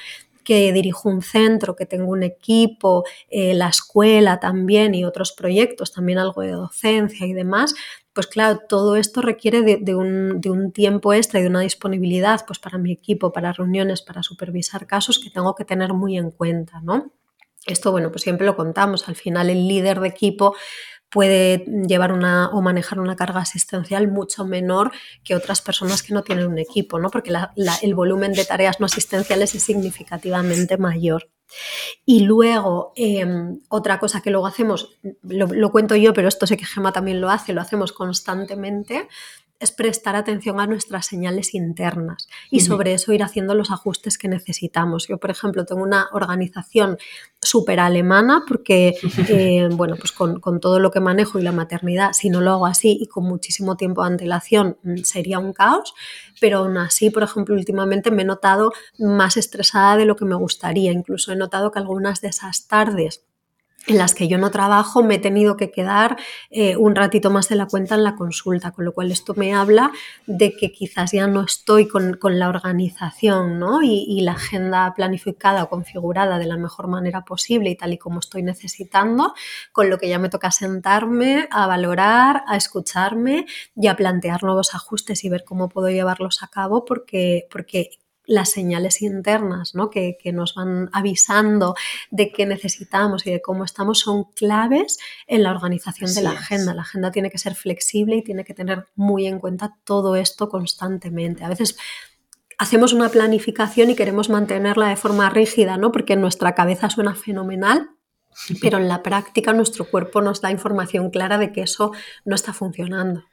que 0.47 0.73
dirijo 0.73 1.09
un 1.09 1.23
centro, 1.23 1.75
que 1.75 1.87
tengo 1.87 2.13
un 2.13 2.23
equipo, 2.23 3.05
eh, 3.29 3.53
la 3.53 3.69
escuela 3.69 4.39
también 4.39 4.95
y 4.95 5.05
otros 5.05 5.33
proyectos, 5.33 5.93
también 5.93 6.21
algo 6.21 6.41
de 6.43 6.53
docencia 6.53 7.27
y 7.27 7.33
demás, 7.33 7.75
pues 8.13 8.29
claro, 8.29 8.61
todo 8.69 8.95
esto 8.95 9.21
requiere 9.21 9.63
de, 9.63 9.95
un, 9.95 10.41
de, 10.41 10.51
un, 10.51 10.71
tiempo 10.71 11.13
extra 11.13 11.41
y 11.41 11.43
de 11.43 11.49
una 11.49 11.61
disponibilidad 11.61 12.47
pues 12.47 12.61
para 12.61 12.79
mi 12.79 12.93
equipo, 12.93 13.33
para 13.33 13.53
reuniones, 13.53 14.03
para 14.03 14.23
supervisar 14.23 14.87
casos 14.87 15.19
que 15.19 15.31
tengo 15.31 15.55
que 15.57 15.65
tener 15.65 15.93
muy 15.93 16.17
en 16.17 16.31
cuenta, 16.31 16.81
¿no? 16.81 17.13
Esto, 17.67 17.91
bueno, 17.91 18.13
pues 18.13 18.23
siempre 18.23 18.47
lo 18.47 18.55
contamos, 18.55 19.09
al 19.09 19.17
final 19.17 19.51
el 19.51 19.67
líder 19.67 19.99
de 19.99 20.09
equipo 20.09 20.55
puede 21.11 21.65
llevar 21.87 22.13
una 22.13 22.51
o 22.51 22.63
manejar 22.63 23.01
una 23.01 23.17
carga 23.17 23.41
asistencial 23.41 24.09
mucho 24.09 24.45
menor 24.45 24.93
que 25.25 25.35
otras 25.35 25.63
personas 25.63 26.03
que 26.03 26.15
no 26.15 26.23
tienen 26.23 26.47
un 26.47 26.59
equipo, 26.59 26.99
¿no? 26.99 27.11
porque 27.11 27.33
el 27.83 27.95
volumen 27.95 28.33
de 28.33 28.45
tareas 28.45 28.81
no 28.81 28.87
asistenciales 28.87 29.55
es 29.55 29.63
significativamente 29.63 30.77
mayor. 30.79 31.31
Y 32.05 32.21
luego, 32.21 32.93
em, 32.97 33.61
otra 33.69 34.01
cosa 34.01 34.21
que 34.21 34.31
luego 34.31 34.49
hacemos, 34.49 34.99
lo, 35.23 35.47
lo, 35.47 35.71
cuento 35.71 35.95
yo, 35.95 36.13
pero 36.13 36.27
esto 36.27 36.47
sé 36.47 36.57
que 36.57 36.67
Gema 36.67 36.93
también 36.93 37.21
lo 37.21 37.31
hace, 37.31 37.53
lo 37.53 37.61
hacemos 37.61 37.93
constantemente, 37.93 39.09
es 39.59 39.73
prestar 39.73 40.17
atención 40.17 40.61
a 40.61 40.67
nuestras 40.67 41.07
señales 41.07 41.55
internas 41.55 42.29
y 42.51 42.61
sobre 42.61 42.95
eso 42.95 43.13
ir 43.13 43.23
haciendo 43.23 43.55
los 43.55 43.71
ajustes 43.71 44.19
que 44.19 44.29
necesitamos. 44.29 45.09
Yo, 45.09 45.19
por 45.19 45.31
ejemplo, 45.31 45.65
tengo 45.65 45.83
una 45.83 46.09
organización 46.13 46.99
súper 47.41 47.81
alemana 47.81 48.45
porque, 48.47 48.95
eh, 49.29 49.69
bueno, 49.73 49.97
pues 49.97 50.13
con, 50.13 50.41
todo 50.61 50.81
lo 50.81 50.91
que 50.91 51.01
manejo 51.01 51.39
y 51.39 51.43
la 51.43 51.53
maternidad, 51.53 52.13
si 52.13 52.31
no 52.31 52.41
lo 52.41 52.53
hago 52.53 52.67
así 52.67 52.99
y 53.01 53.07
con 53.07 53.25
muchísimo 53.25 53.77
tiempo 53.77 54.03
de 54.03 54.09
antelación, 54.09 54.79
mm, 54.83 54.99
sería 54.99 55.39
un 55.39 55.53
caos, 55.53 55.95
pero 56.41 56.59
aún 56.59 56.77
así, 56.79 57.11
por 57.11 57.23
ejemplo, 57.23 57.55
últimamente 57.55 58.11
me 58.11 58.23
he 58.23 58.27
notado 58.27 58.73
más 58.99 59.37
estresada 59.37 59.97
de 59.97 60.05
lo 60.05 60.17
que 60.17 60.25
me 60.25 60.35
gustaría. 60.35 60.93
Incluso 60.93 61.33
he 61.33 61.37
notado 61.37 61.71
que 61.71 61.79
algunas 61.79 62.21
de 62.21 62.29
esas 62.29 62.67
tardes 62.69 63.26
en 63.87 63.99
las 63.99 64.15
que 64.15 64.29
yo 64.29 64.39
no 64.39 64.51
trabajo, 64.51 65.03
me 65.03 65.17
he 65.17 65.19
tenido 65.19 65.57
que 65.57 65.71
quedar 65.71 66.17
eh, 66.51 66.77
un 66.77 66.95
ratito 66.95 67.31
más 67.31 67.49
de 67.49 67.57
la 67.57 67.67
cuenta 67.67 67.95
en 67.95 68.05
la 68.05 68.17
consulta, 68.17 68.73
con 68.73 68.85
lo 68.85 68.93
cual 68.93 69.13
esto 69.13 69.35
me 69.35 69.55
habla 69.55 69.93
de 70.27 70.57
que 70.57 70.73
quizás 70.73 71.13
ya 71.13 71.27
no 71.27 71.43
estoy 71.43 71.87
con, 71.89 72.17
la 72.21 72.49
organización 72.49 73.59
¿no? 73.59 73.83
y, 73.83 74.21
la 74.21 74.33
agenda 74.33 74.93
planificada 74.95 75.63
o 75.63 75.69
configurada 75.69 76.39
de 76.39 76.47
la 76.47 76.57
mejor 76.57 76.89
manera 76.89 77.25
posible 77.25 77.71
y 77.71 77.77
tal 77.77 77.93
y 77.93 77.99
como 77.99 78.19
estoy 78.19 78.43
necesitando, 78.43 79.35
con 79.73 79.89
lo 79.91 79.99
que 79.99 80.09
ya 80.09 80.19
me 80.19 80.29
toca 80.29 80.51
sentarme 80.51 81.49
a 81.53 81.67
valorar, 81.67 82.43
a 82.49 82.57
escucharme 82.57 83.47
y 83.77 83.87
a 83.87 83.97
plantear 83.97 84.43
nuevos 84.43 84.75
ajustes 84.75 85.25
y 85.25 85.29
ver 85.29 85.45
cómo 85.45 85.69
puedo 85.69 85.89
llevarlos 85.89 86.43
a 86.43 86.49
cabo 86.49 86.85
porque, 86.85 87.47
porque 87.51 87.91
las 88.27 88.51
señales 88.51 89.03
internas 89.03 89.75
¿no? 89.75 89.91
que, 89.91 90.19
nos 90.33 90.55
van 90.55 90.91
avisando 90.93 91.75
de 92.11 92.33
qué 92.33 92.45
necesitamos 92.47 93.27
y 93.27 93.31
de 93.31 93.41
cómo 93.41 93.65
estamos 93.65 94.01
son 94.01 94.25
claves 94.35 94.99
en 95.27 95.43
la 95.43 95.53
organización 95.53 96.13
de 96.15 96.23
la 96.23 96.31
agenda. 96.31 96.75
La 96.75 96.83
agenda 96.83 97.11
tiene 97.11 97.31
que 97.31 97.39
ser 97.39 97.55
flexible 97.55 98.17
y 98.17 98.23
tiene 98.23 98.45
que 98.45 98.55
tener 98.55 98.89
muy 98.95 99.27
en 99.27 99.39
cuenta 99.39 99.77
todo 99.85 100.17
esto 100.17 100.49
constantemente. 100.49 101.45
A 101.45 101.49
veces 101.49 101.79
hacemos 102.59 102.93
una 102.93 103.09
planificación 103.09 103.91
y 103.91 103.97
queremos 103.97 104.29
mantenerla 104.29 104.89
de 104.89 104.97
forma 104.97 105.31
rígida, 105.31 105.77
¿no? 105.77 105.93
porque 105.93 106.15
en 106.15 106.21
nuestra 106.21 106.55
cabeza 106.55 106.91
suena 106.91 107.15
fenomenal, 107.15 107.91
pero 108.61 108.79
en 108.79 108.89
la 108.89 109.03
práctica 109.03 109.53
nuestro 109.53 109.89
cuerpo 109.89 110.21
nos 110.21 110.41
da 110.41 110.51
información 110.51 111.11
clara 111.11 111.39
de 111.39 111.53
que 111.53 111.63
eso 111.63 111.93
no 112.25 112.35
está 112.35 112.53
funcionando. 112.53 113.25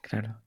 Claro. 0.00 0.40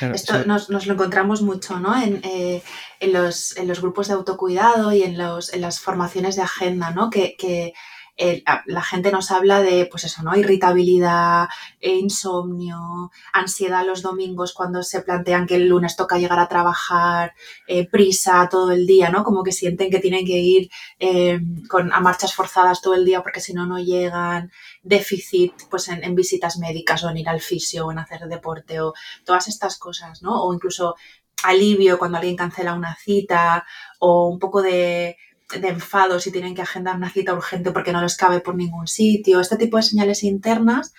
Esto 0.00 0.44
nos, 0.46 0.68
lo 0.70 0.92
encontramos 0.92 1.42
mucho 1.42 1.78
¿no? 1.78 1.94
Eh, 1.96 2.62
en, 3.00 3.12
los, 3.12 3.56
en, 3.56 3.68
los, 3.68 3.80
grupos 3.80 4.08
de 4.08 4.14
autocuidado 4.14 4.92
y 4.92 5.02
en, 5.02 5.18
los, 5.18 5.52
en 5.52 5.60
las 5.60 5.80
formaciones 5.80 6.36
de 6.36 6.42
agenda, 6.42 6.90
¿no? 6.90 7.10
que, 7.10 7.36
que 7.36 7.74
la 8.16 8.82
gente 8.82 9.10
nos 9.10 9.30
habla 9.30 9.60
de, 9.60 9.86
pues 9.86 10.04
eso, 10.04 10.22
¿no? 10.22 10.36
Irritabilidad, 10.36 11.48
e 11.80 11.94
insomnio, 11.96 13.10
ansiedad 13.32 13.84
los 13.84 14.02
domingos 14.02 14.52
cuando 14.54 14.82
se 14.82 15.02
plantean 15.02 15.46
que 15.46 15.56
el 15.56 15.68
lunes 15.68 15.96
toca 15.96 16.18
llegar 16.18 16.38
a 16.38 16.48
trabajar, 16.48 17.34
eh, 17.66 17.88
prisa 17.88 18.48
todo 18.50 18.70
el 18.70 18.86
día, 18.86 19.10
¿no? 19.10 19.24
Como 19.24 19.42
que 19.42 19.52
sienten 19.52 19.90
que 19.90 19.98
tienen 19.98 20.24
que 20.24 20.38
ir 20.38 20.70
eh, 21.00 21.40
con, 21.68 21.92
a 21.92 22.00
marchas 22.00 22.34
forzadas 22.34 22.80
todo 22.80 22.94
el 22.94 23.04
día 23.04 23.22
porque 23.22 23.40
si 23.40 23.52
no, 23.52 23.66
no 23.66 23.78
llegan, 23.78 24.52
déficit, 24.82 25.52
pues 25.68 25.88
en, 25.88 26.04
en 26.04 26.14
visitas 26.14 26.58
médicas 26.58 27.02
o 27.02 27.10
en 27.10 27.18
ir 27.18 27.28
al 27.28 27.40
fisio 27.40 27.86
o 27.86 27.92
en 27.92 27.98
hacer 27.98 28.20
deporte 28.28 28.80
o 28.80 28.94
todas 29.24 29.48
estas 29.48 29.76
cosas, 29.76 30.22
¿no? 30.22 30.44
O 30.44 30.54
incluso 30.54 30.94
alivio 31.42 31.98
cuando 31.98 32.18
alguien 32.18 32.36
cancela 32.36 32.74
una 32.74 32.96
cita 32.96 33.66
o 33.98 34.28
un 34.28 34.38
poco 34.38 34.62
de 34.62 35.16
de 35.60 35.68
enfado 35.68 36.20
si 36.20 36.30
tienen 36.30 36.54
que 36.54 36.62
agendar 36.62 36.96
una 36.96 37.10
cita 37.10 37.34
urgente 37.34 37.70
porque 37.70 37.92
no 37.92 38.02
les 38.02 38.16
cabe 38.16 38.40
por 38.40 38.54
ningún 38.54 38.86
sitio, 38.86 39.40
este 39.40 39.56
tipo 39.56 39.76
de 39.76 39.82
señales 39.82 40.22
internas 40.24 40.92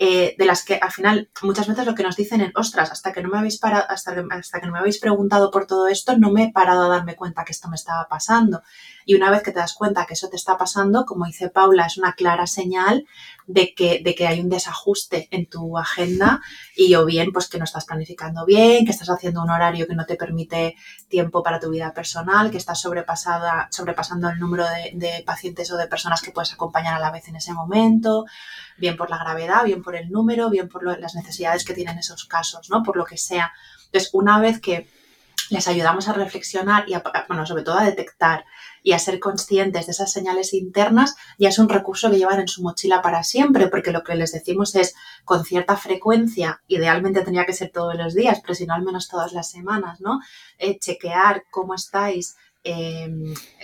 eh, 0.00 0.36
de 0.38 0.44
las 0.44 0.64
que 0.64 0.76
al 0.76 0.92
final 0.92 1.28
muchas 1.42 1.66
veces 1.66 1.84
lo 1.84 1.96
que 1.96 2.04
nos 2.04 2.14
dicen 2.14 2.40
es, 2.40 2.52
ostras, 2.54 2.92
hasta 2.92 3.12
que 3.12 3.20
no 3.20 3.30
me 3.30 3.38
habéis 3.38 3.58
parado, 3.58 3.84
hasta 3.88 4.14
hasta 4.30 4.60
que 4.60 4.66
no 4.66 4.72
me 4.72 4.78
habéis 4.78 5.00
preguntado 5.00 5.50
por 5.50 5.66
todo 5.66 5.88
esto, 5.88 6.16
no 6.16 6.30
me 6.30 6.44
he 6.44 6.52
parado 6.52 6.84
a 6.84 6.88
darme 6.88 7.16
cuenta 7.16 7.44
que 7.44 7.50
esto 7.50 7.68
me 7.68 7.74
estaba 7.74 8.06
pasando. 8.08 8.62
Y 9.04 9.16
una 9.16 9.28
vez 9.28 9.42
que 9.42 9.50
te 9.50 9.58
das 9.58 9.74
cuenta 9.74 10.06
que 10.06 10.14
eso 10.14 10.28
te 10.28 10.36
está 10.36 10.56
pasando, 10.56 11.04
como 11.04 11.26
dice 11.26 11.50
Paula, 11.50 11.86
es 11.86 11.98
una 11.98 12.12
clara 12.12 12.46
señal 12.46 13.06
de 13.48 13.74
que, 13.74 14.02
de 14.04 14.14
que 14.14 14.26
hay 14.26 14.40
un 14.40 14.50
desajuste 14.50 15.26
en 15.30 15.46
tu 15.46 15.78
agenda 15.78 16.42
y 16.76 16.94
o 16.94 17.06
bien 17.06 17.32
pues 17.32 17.48
que 17.48 17.56
no 17.58 17.64
estás 17.64 17.86
planificando 17.86 18.44
bien, 18.44 18.84
que 18.84 18.90
estás 18.90 19.08
haciendo 19.08 19.42
un 19.42 19.48
horario 19.48 19.86
que 19.86 19.94
no 19.94 20.04
te 20.04 20.16
permite 20.16 20.76
tiempo 21.08 21.42
para 21.42 21.58
tu 21.58 21.70
vida 21.70 21.94
personal, 21.94 22.50
que 22.50 22.58
estás 22.58 22.82
sobrepasada, 22.82 23.68
sobrepasando 23.70 24.28
el 24.28 24.38
número 24.38 24.66
de, 24.92 25.22
pacientes 25.24 25.72
o 25.72 25.78
de 25.78 25.86
personas 25.86 26.20
que 26.20 26.30
puedes 26.30 26.52
acompañar 26.52 26.94
a 26.94 27.00
la 27.00 27.10
vez 27.10 27.26
en 27.28 27.36
ese 27.36 27.54
momento, 27.54 28.26
bien 28.76 28.98
por 28.98 29.08
la 29.08 29.18
gravedad, 29.18 29.64
bien 29.64 29.82
por 29.82 29.96
el 29.96 30.10
número, 30.10 30.50
bien 30.50 30.68
por 30.68 30.84
las 30.98 31.14
necesidades 31.14 31.64
que 31.64 31.72
tienen 31.72 31.98
esos 31.98 32.26
casos, 32.26 32.68
¿no? 32.68 32.82
Por 32.82 32.98
lo 32.98 33.06
que 33.06 33.16
sea. 33.16 33.52
Entonces, 33.86 34.10
una 34.12 34.38
vez 34.38 34.60
que 34.60 34.86
les 35.48 35.66
ayudamos 35.66 36.06
a 36.08 36.12
reflexionar 36.12 36.86
y, 36.86 36.92
a, 36.92 37.02
bueno, 37.26 37.46
sobre 37.46 37.62
todo 37.62 37.78
a 37.78 37.84
detectar 37.84 38.44
y 38.88 38.94
a 38.94 38.98
ser 38.98 39.20
conscientes 39.20 39.84
de 39.84 39.92
esas 39.92 40.10
señales 40.10 40.54
internas, 40.54 41.14
ya 41.36 41.50
es 41.50 41.58
un 41.58 41.68
recurso 41.68 42.10
que 42.10 42.16
llevan 42.16 42.40
en 42.40 42.48
su 42.48 42.62
mochila 42.62 43.02
para 43.02 43.22
siempre, 43.22 43.68
porque 43.68 43.92
lo 43.92 44.02
que 44.02 44.14
les 44.14 44.32
decimos 44.32 44.74
es 44.76 44.94
con 45.26 45.44
cierta 45.44 45.76
frecuencia, 45.76 46.62
idealmente 46.68 47.20
tendría 47.20 47.44
que 47.44 47.52
ser 47.52 47.70
todos 47.70 47.96
los 47.96 48.14
días, 48.14 48.40
pero 48.40 48.54
si 48.54 48.64
no 48.64 48.72
al 48.72 48.82
menos 48.82 49.06
todas 49.06 49.34
las 49.34 49.50
semanas, 49.50 50.00
¿no? 50.00 50.20
Eh, 50.56 50.78
chequear 50.78 51.44
cómo 51.50 51.74
estáis 51.74 52.38
eh, 52.64 53.10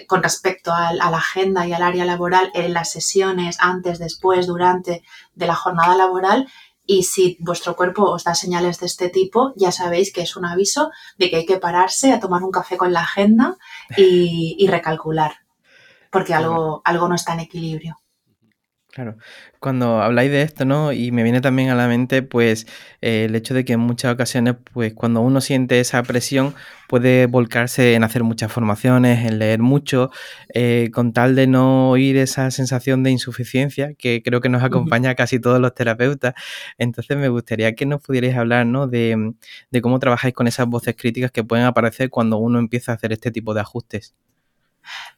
con 0.07 0.23
respecto 0.23 0.75
a, 0.75 0.93
la 0.93 1.07
agenda 1.07 1.67
y 1.67 1.73
al 1.73 1.83
área 1.83 2.05
laboral 2.05 2.51
en 2.53 2.75
las 2.75 2.93
sesiones, 2.93 3.57
antes, 3.61 3.99
después, 3.99 4.47
durante 4.47 5.03
de 5.35 5.47
la 5.47 5.55
jornada 5.55 5.97
laboral 5.97 6.49
y 6.87 7.05
si 7.05 7.37
vuestro 7.41 7.77
cuerpo 7.77 8.05
os 8.05 8.25
da 8.25 8.35
señales 8.35 8.79
de 8.81 8.87
este 8.87 9.09
tipo, 9.09 9.53
ya 9.57 9.73
sabéis 9.73 10.13
que 10.13 10.23
es 10.23 10.37
un 10.37 10.45
aviso 10.45 10.91
de 11.19 11.31
que 11.31 11.37
hay 11.37 11.47
que 11.47 11.59
pararse 11.59 12.13
a 12.13 12.21
tomar 12.21 12.43
un 12.43 12.51
café 12.51 12.77
con 12.77 12.93
la 12.93 13.01
agenda 13.01 13.57
y, 13.97 14.57
y 14.59 14.67
recalcular, 14.69 15.33
porque 16.11 16.35
algo, 16.35 16.83
algo 16.85 17.09
no 17.09 17.15
está 17.15 17.35
en 17.35 17.41
equilibrio. 17.41 18.04
Claro, 18.95 19.17
cuando 19.59 20.01
habláis 20.03 20.31
de 20.31 20.43
esto, 20.43 20.65
¿no? 20.65 20.93
Y 20.93 21.11
me 21.11 21.25
viene 21.25 21.41
también 21.41 21.69
a 21.71 21.75
la 21.75 21.89
mente, 21.89 22.23
pues, 22.23 22.69
eh, 23.01 23.25
el 23.25 23.35
hecho 23.35 23.53
de 23.53 23.65
que 23.65 23.73
en 23.73 23.81
muchas 23.81 24.13
ocasiones, 24.15 24.55
pues, 24.73 24.95
cuando 24.95 25.21
uno 25.21 25.41
siente 25.41 25.81
esa 25.81 26.01
presión, 26.05 26.55
puede 26.89 27.27
volcarse 27.27 27.95
en 27.95 28.05
hacer 28.05 28.23
muchas 28.23 28.53
formaciones, 28.53 29.27
en 29.27 29.41
leer 29.41 29.59
mucho, 29.59 30.11
eh, 30.55 30.91
con 30.95 31.13
tal 31.13 31.35
de 31.35 31.49
no 31.49 31.91
oír 31.91 32.17
esa 32.19 32.53
sensación 32.53 33.03
de 33.03 33.11
insuficiencia 33.11 33.95
que 33.95 34.23
creo 34.25 34.41
que 34.41 34.49
nos 34.49 34.63
acompaña 34.63 35.11
a 35.11 35.15
casi 35.17 35.41
todos 35.41 35.61
los 35.61 35.75
terapeutas. 35.75 36.35
Entonces, 36.79 37.17
me 37.17 37.29
gustaría 37.29 37.75
que 37.75 37.87
nos 37.87 38.01
pudierais 38.01 38.37
hablar, 38.37 38.65
¿no? 38.67 38.87
De, 38.87 39.35
de 39.73 39.81
cómo 39.83 39.99
trabajáis 39.99 40.35
con 40.35 40.47
esas 40.47 40.69
voces 40.69 40.95
críticas 40.97 41.33
que 41.33 41.43
pueden 41.43 41.65
aparecer 41.67 42.11
cuando 42.11 42.37
uno 42.39 42.61
empieza 42.61 42.93
a 42.93 42.95
hacer 42.95 43.13
este 43.13 43.33
tipo 43.33 43.55
de 43.55 43.61
ajustes. 43.63 44.15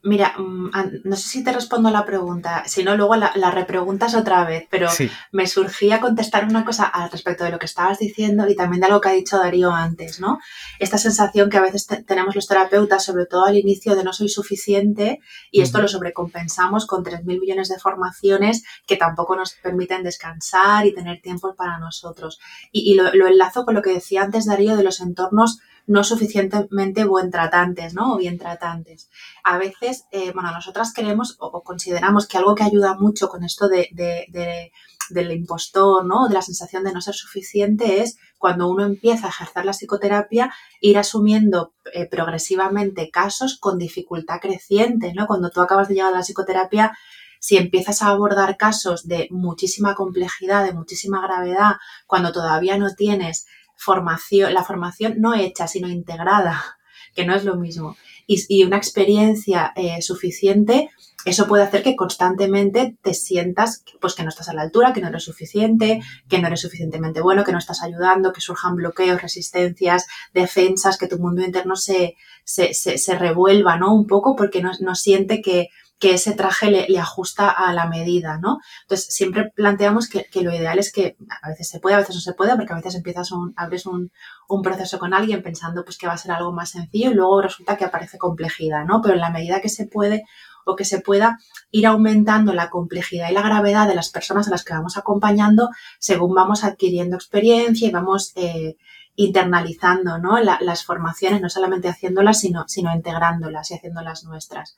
Mira, 0.02 0.34
mm, 0.38 0.70
no 1.04 1.16
sé 1.16 1.28
si 1.28 1.44
te 1.44 1.52
respondo 1.52 1.88
a 1.88 1.92
la 1.92 2.04
pregunta, 2.04 2.64
si 2.66 2.84
no, 2.84 2.96
luego 2.96 3.16
la, 3.16 3.32
la, 3.34 3.50
repreguntas 3.50 4.14
otra 4.14 4.44
vez, 4.44 4.66
pero 4.70 4.88
sí. 4.88 5.10
me 5.32 5.46
surgía 5.46 6.00
contestar 6.00 6.44
una 6.44 6.64
cosa 6.64 6.84
al 6.84 7.10
respecto 7.10 7.44
de 7.44 7.50
lo 7.50 7.58
que 7.58 7.66
estabas 7.66 7.98
diciendo 7.98 8.48
y 8.48 8.54
también 8.54 8.80
de 8.80 8.88
lo 8.88 9.00
que 9.00 9.08
ha 9.08 9.12
dicho 9.12 9.38
Darío 9.38 9.72
antes, 9.72 10.20
¿no? 10.20 10.38
Esta 10.78 10.98
sensación 10.98 11.50
que 11.50 11.56
a 11.56 11.62
veces 11.62 11.86
te, 11.86 12.02
tenemos 12.02 12.34
los 12.34 12.46
terapeutas, 12.46 13.04
sobre 13.04 13.26
todo 13.26 13.46
al 13.46 13.56
inicio, 13.56 13.96
de 13.96 14.04
no 14.04 14.12
soy 14.12 14.28
suficiente 14.28 15.20
y 15.50 15.58
uh 15.58 15.60
-huh. 15.60 15.64
esto 15.64 15.80
lo 15.80 15.88
sobrecompensamos 15.88 16.86
con 16.86 17.04
3.000 17.04 17.40
millones 17.40 17.68
de 17.68 17.78
formaciones 17.78 18.64
que 18.86 18.96
tampoco 18.96 19.36
nos 19.36 19.54
permiten 19.54 20.02
descansar 20.02 20.86
y 20.86 20.94
tener 20.94 21.20
tiempo 21.20 21.54
para 21.54 21.78
nosotros. 21.78 22.38
Y, 22.70 22.92
y 22.92 22.94
lo, 22.94 23.12
lo 23.14 23.26
enlazo 23.26 23.64
con 23.64 23.74
lo 23.74 23.82
que 23.82 23.92
decía 23.92 24.22
antes 24.22 24.46
Darío 24.46 24.76
de 24.76 24.84
los 24.84 25.00
entornos 25.00 25.60
no 25.86 26.02
suficientemente 26.02 27.04
buen 27.04 27.30
tratantes, 27.30 27.94
¿no? 27.94 28.14
O 28.14 28.16
bien 28.18 28.38
tratantes. 28.38 29.08
A 29.44 29.58
veces, 29.58 30.04
eh, 30.10 30.32
bueno, 30.32 30.50
nosotras 30.50 30.92
creemos 30.94 31.36
o, 31.38 31.62
consideramos 31.62 32.26
que 32.26 32.38
algo 32.38 32.54
que 32.54 32.64
ayuda 32.64 32.96
mucho 32.96 33.28
con 33.28 33.44
esto 33.44 33.68
de, 33.68 33.88
de, 33.92 34.26
de, 34.28 34.72
del 35.10 35.32
impostor, 35.32 36.04
¿no? 36.04 36.28
De 36.28 36.34
la 36.34 36.42
sensación 36.42 36.84
de 36.84 36.92
no 36.92 37.00
ser 37.00 37.14
suficiente 37.14 38.02
es 38.02 38.18
cuando 38.38 38.68
uno 38.68 38.84
empieza 38.84 39.26
a 39.26 39.30
ejercer 39.30 39.64
la 39.64 39.72
psicoterapia, 39.72 40.52
ir 40.80 40.98
asumiendo 40.98 41.74
eh, 41.92 42.06
progresivamente 42.08 43.10
casos 43.10 43.58
con 43.58 43.78
dificultad 43.78 44.40
creciente, 44.40 45.12
¿no? 45.14 45.26
Cuando 45.26 45.50
tú 45.50 45.60
acabas 45.60 45.88
de 45.88 45.94
llegar 45.94 46.12
a 46.12 46.16
la 46.16 46.22
psicoterapia, 46.22 46.96
si 47.38 47.56
empiezas 47.56 48.02
a 48.02 48.08
abordar 48.08 48.56
casos 48.56 49.06
de 49.06 49.28
muchísima 49.30 49.94
complejidad, 49.94 50.64
de 50.64 50.72
muchísima 50.72 51.22
gravedad, 51.22 51.76
cuando 52.06 52.32
todavía 52.32 52.76
no 52.76 52.92
tienes 52.94 53.46
formación, 53.76 54.54
la 54.54 54.64
formación 54.64 55.14
no 55.18 55.34
hecha, 55.34 55.68
sino 55.68 55.88
integrada, 55.88 56.78
que 57.14 57.24
no 57.24 57.34
es 57.34 57.44
lo 57.44 57.56
mismo, 57.56 57.96
y, 58.26 58.64
una 58.64 58.76
experiencia 58.76 59.72
eh, 59.76 60.02
suficiente, 60.02 60.90
eso 61.24 61.46
puede 61.46 61.62
hacer 61.62 61.82
que 61.82 61.96
constantemente 61.96 62.96
te 63.02 63.14
sientas 63.14 63.84
pues 64.00 64.14
que 64.14 64.22
no 64.22 64.28
estás 64.28 64.48
a 64.48 64.54
la 64.54 64.62
altura, 64.62 64.92
que 64.92 65.00
no 65.00 65.08
eres 65.08 65.24
suficiente, 65.24 66.00
que 66.28 66.38
no 66.38 66.46
eres 66.46 66.60
suficientemente 66.60 67.20
bueno, 67.20 67.44
que 67.44 67.52
no 67.52 67.58
estás 67.58 67.82
ayudando, 67.82 68.32
que 68.32 68.40
surjan 68.40 68.76
bloqueos, 68.76 69.22
resistencias, 69.22 70.06
defensas, 70.34 70.98
que 70.98 71.08
tu 71.08 71.18
mundo 71.18 71.42
interno 71.42 71.76
se, 71.76 72.16
se, 72.44 72.74
se, 72.74 72.98
se 72.98 73.18
revuelva, 73.18 73.76
¿no? 73.76 73.94
Un 73.94 74.06
poco 74.06 74.36
porque 74.36 74.62
no, 74.62 74.70
no 74.80 74.94
siente 74.94 75.40
que, 75.40 75.68
que 75.98 76.12
ese 76.14 76.34
traje 76.34 76.70
le, 76.70 76.98
ajusta 76.98 77.48
a 77.48 77.72
la 77.72 77.86
medida, 77.86 78.38
¿no? 78.38 78.58
Entonces, 78.82 79.14
siempre 79.14 79.50
planteamos 79.54 80.08
que, 80.08 80.26
lo 80.42 80.54
ideal 80.54 80.78
es 80.78 80.92
que 80.92 81.16
a 81.42 81.48
veces 81.48 81.68
se 81.68 81.80
puede, 81.80 81.96
a 81.96 81.98
veces 81.98 82.16
no 82.16 82.20
se 82.20 82.34
puede, 82.34 82.54
porque 82.54 82.72
a 82.72 82.76
veces 82.76 82.94
empiezas 82.96 83.32
un, 83.32 83.54
abres 83.56 83.86
un, 83.86 84.12
un, 84.48 84.62
proceso 84.62 84.98
con 84.98 85.14
alguien 85.14 85.42
pensando 85.42 85.84
pues 85.84 85.96
que 85.96 86.06
va 86.06 86.12
a 86.12 86.18
ser 86.18 86.32
algo 86.32 86.52
más 86.52 86.70
sencillo 86.70 87.10
y 87.10 87.14
luego 87.14 87.40
resulta 87.40 87.76
que 87.76 87.86
aparece 87.86 88.18
complejidad, 88.18 88.84
¿no? 88.84 89.00
Pero 89.00 89.14
en 89.14 89.20
la 89.20 89.30
medida 89.30 89.60
que 89.60 89.70
se 89.70 89.86
puede 89.86 90.24
o 90.66 90.76
que 90.76 90.84
se 90.84 91.00
pueda 91.00 91.38
ir 91.70 91.86
aumentando 91.86 92.52
la 92.52 92.68
complejidad 92.68 93.30
y 93.30 93.34
la 93.34 93.42
gravedad 93.42 93.88
de 93.88 93.94
las 93.94 94.10
personas 94.10 94.48
a 94.48 94.50
las 94.50 94.64
que 94.64 94.74
vamos 94.74 94.96
acompañando 94.98 95.70
según 95.98 96.34
vamos 96.34 96.64
adquiriendo 96.64 97.16
experiencia 97.16 97.86
y 97.86 97.92
vamos 97.92 98.32
eh, 98.34 98.76
internalizando 99.14 100.18
¿no? 100.18 100.38
La, 100.40 100.58
las 100.60 100.84
formaciones, 100.84 101.40
no 101.40 101.48
solamente 101.48 101.88
haciéndolas, 101.88 102.40
sino, 102.40 102.64
sino 102.66 102.92
integrándolas 102.92 103.70
y 103.70 103.74
haciéndolas 103.74 104.24
nuestras. 104.24 104.76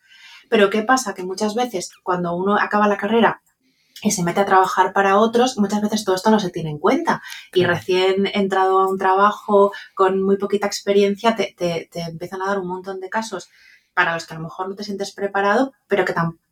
Pero 0.48 0.70
¿qué 0.70 0.82
pasa? 0.82 1.14
Que 1.14 1.24
muchas 1.24 1.54
veces 1.54 1.90
cuando 2.02 2.34
uno 2.34 2.56
acaba 2.56 2.88
la 2.88 2.96
carrera 2.96 3.42
y 4.02 4.12
se 4.12 4.22
mete 4.22 4.40
a 4.40 4.46
trabajar 4.46 4.92
para 4.92 5.18
otros, 5.18 5.58
muchas 5.58 5.82
veces 5.82 6.04
todo 6.04 6.14
esto 6.14 6.30
no 6.30 6.40
se 6.40 6.50
tiene 6.50 6.70
en 6.70 6.78
cuenta. 6.78 7.22
Y 7.52 7.64
recién 7.64 8.26
entrado 8.32 8.80
a 8.80 8.88
un 8.88 8.98
trabajo 8.98 9.72
con 9.94 10.22
muy 10.22 10.36
poquita 10.36 10.66
experiencia, 10.66 11.34
te, 11.34 11.54
te, 11.56 11.88
te, 11.90 12.00
empiezan 12.02 12.42
a 12.42 12.46
dar 12.46 12.58
un 12.58 12.68
montón 12.68 13.00
de 13.00 13.10
casos 13.10 13.48
para 13.94 14.14
los 14.14 14.26
que 14.26 14.34
a 14.34 14.36
lo 14.36 14.44
mejor 14.44 14.68
no 14.68 14.76
te 14.76 14.84
sientes 14.84 15.12
preparado, 15.12 15.72
pero 15.88 16.04
que 16.04 16.12
tampoco 16.12 16.47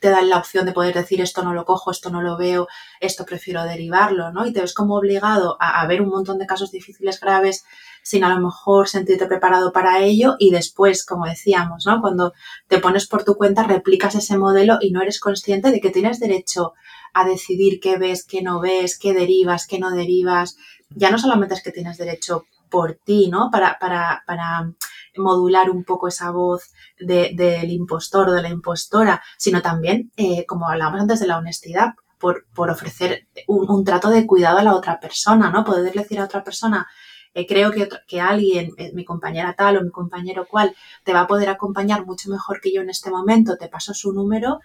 te 0.00 0.10
dan 0.10 0.28
la 0.28 0.38
opción 0.38 0.66
de 0.66 0.72
poder 0.72 0.94
decir 0.94 1.20
esto 1.20 1.42
no 1.42 1.54
lo 1.54 1.64
cojo, 1.64 1.90
esto 1.90 2.10
no 2.10 2.22
lo 2.22 2.36
veo, 2.36 2.68
esto 3.00 3.24
prefiero 3.24 3.64
derivarlo, 3.64 4.32
¿no? 4.32 4.46
Y 4.46 4.52
te 4.52 4.60
ves 4.60 4.74
como 4.74 4.96
obligado 4.96 5.56
a, 5.60 5.80
a 5.80 5.86
ver 5.86 6.02
un 6.02 6.08
montón 6.08 6.38
de 6.38 6.46
casos 6.46 6.70
difíciles, 6.70 7.20
graves, 7.20 7.64
sin 8.02 8.22
a 8.22 8.28
lo 8.28 8.40
mejor 8.40 8.88
sentirte 8.88 9.26
preparado 9.26 9.72
para 9.72 10.00
ello 10.00 10.36
y 10.38 10.50
después, 10.50 11.04
como 11.04 11.26
decíamos, 11.26 11.86
¿no? 11.86 12.00
Cuando 12.00 12.34
te 12.68 12.78
pones 12.78 13.06
por 13.08 13.24
tu 13.24 13.34
cuenta, 13.34 13.64
replicas 13.64 14.14
ese 14.14 14.38
modelo 14.38 14.78
y 14.80 14.92
no 14.92 15.02
eres 15.02 15.18
consciente 15.18 15.72
de 15.72 15.80
que 15.80 15.90
tienes 15.90 16.20
derecho 16.20 16.74
a 17.14 17.24
decidir 17.24 17.80
qué 17.80 17.96
ves, 17.96 18.24
qué 18.24 18.42
no 18.42 18.60
ves, 18.60 18.98
qué 18.98 19.12
derivas, 19.12 19.66
qué 19.66 19.78
no 19.78 19.90
derivas. 19.90 20.56
Ya 20.90 21.10
no 21.10 21.18
solamente 21.18 21.54
es 21.54 21.62
que 21.62 21.72
tienes 21.72 21.96
derecho 21.96 22.44
por 22.70 22.94
ti, 23.04 23.28
¿no? 23.28 23.50
Para, 23.50 23.78
para, 23.78 24.22
para 24.26 24.72
modular 25.16 25.70
un 25.70 25.84
poco 25.84 26.08
esa 26.08 26.30
voz 26.30 26.72
de, 26.98 27.32
del 27.34 27.70
impostor 27.70 28.28
o 28.28 28.32
de 28.32 28.42
la 28.42 28.48
impostora, 28.48 29.22
sino 29.38 29.62
también, 29.62 30.12
eh, 30.16 30.44
como 30.46 30.68
hablábamos 30.68 31.00
antes 31.00 31.20
de 31.20 31.26
la 31.26 31.38
honestidad, 31.38 31.94
por, 32.18 32.46
por 32.54 32.70
ofrecer 32.70 33.28
un, 33.46 33.70
un, 33.70 33.84
trato 33.84 34.08
de 34.08 34.26
cuidado 34.26 34.58
a 34.58 34.62
la 34.62 34.74
otra 34.74 34.98
persona, 35.00 35.50
¿no? 35.50 35.64
Poder 35.64 35.92
decir 35.92 36.18
a 36.18 36.24
otra 36.24 36.42
persona, 36.42 36.86
eh, 37.34 37.46
creo 37.46 37.70
que, 37.70 37.88
que 38.06 38.20
alguien, 38.20 38.72
eh, 38.78 38.92
mi 38.94 39.04
compañera 39.04 39.54
tal 39.54 39.76
o 39.76 39.82
mi 39.82 39.90
compañero 39.90 40.46
cual, 40.46 40.74
te 41.04 41.12
va 41.12 41.20
a 41.20 41.26
poder 41.26 41.50
acompañar 41.50 42.06
mucho 42.06 42.30
mejor 42.30 42.60
que 42.62 42.72
yo 42.72 42.80
en 42.80 42.90
este 42.90 43.10
momento, 43.10 43.56
te 43.58 43.68
paso 43.68 43.92
su 43.92 44.12
número, 44.12 44.60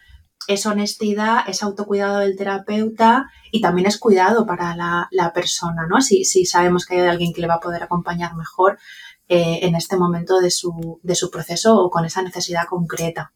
es 0.47 0.65
honestidad, 0.65 1.47
es 1.47 1.63
autocuidado 1.63 2.19
del 2.19 2.35
terapeuta 2.35 3.29
y 3.51 3.61
también 3.61 3.87
es 3.87 3.97
cuidado 3.97 4.45
para 4.45 4.75
la, 4.75 5.07
la 5.11 5.33
persona, 5.33 5.85
¿no? 5.87 6.01
Si, 6.01 6.25
si, 6.25 6.45
sabemos 6.45 6.85
que 6.85 6.99
hay 6.99 7.07
alguien 7.07 7.33
que 7.33 7.41
le 7.41 7.47
va 7.47 7.55
a 7.55 7.59
poder 7.59 7.83
acompañar 7.83 8.35
mejor 8.35 8.79
eh, 9.27 9.59
en 9.63 9.75
este 9.75 9.97
momento 9.97 10.39
de 10.39 10.51
su, 10.51 10.99
de 11.03 11.15
su 11.15 11.31
proceso 11.31 11.77
o 11.77 11.89
con 11.89 12.05
esa 12.05 12.21
necesidad 12.21 12.65
concreta. 12.69 13.33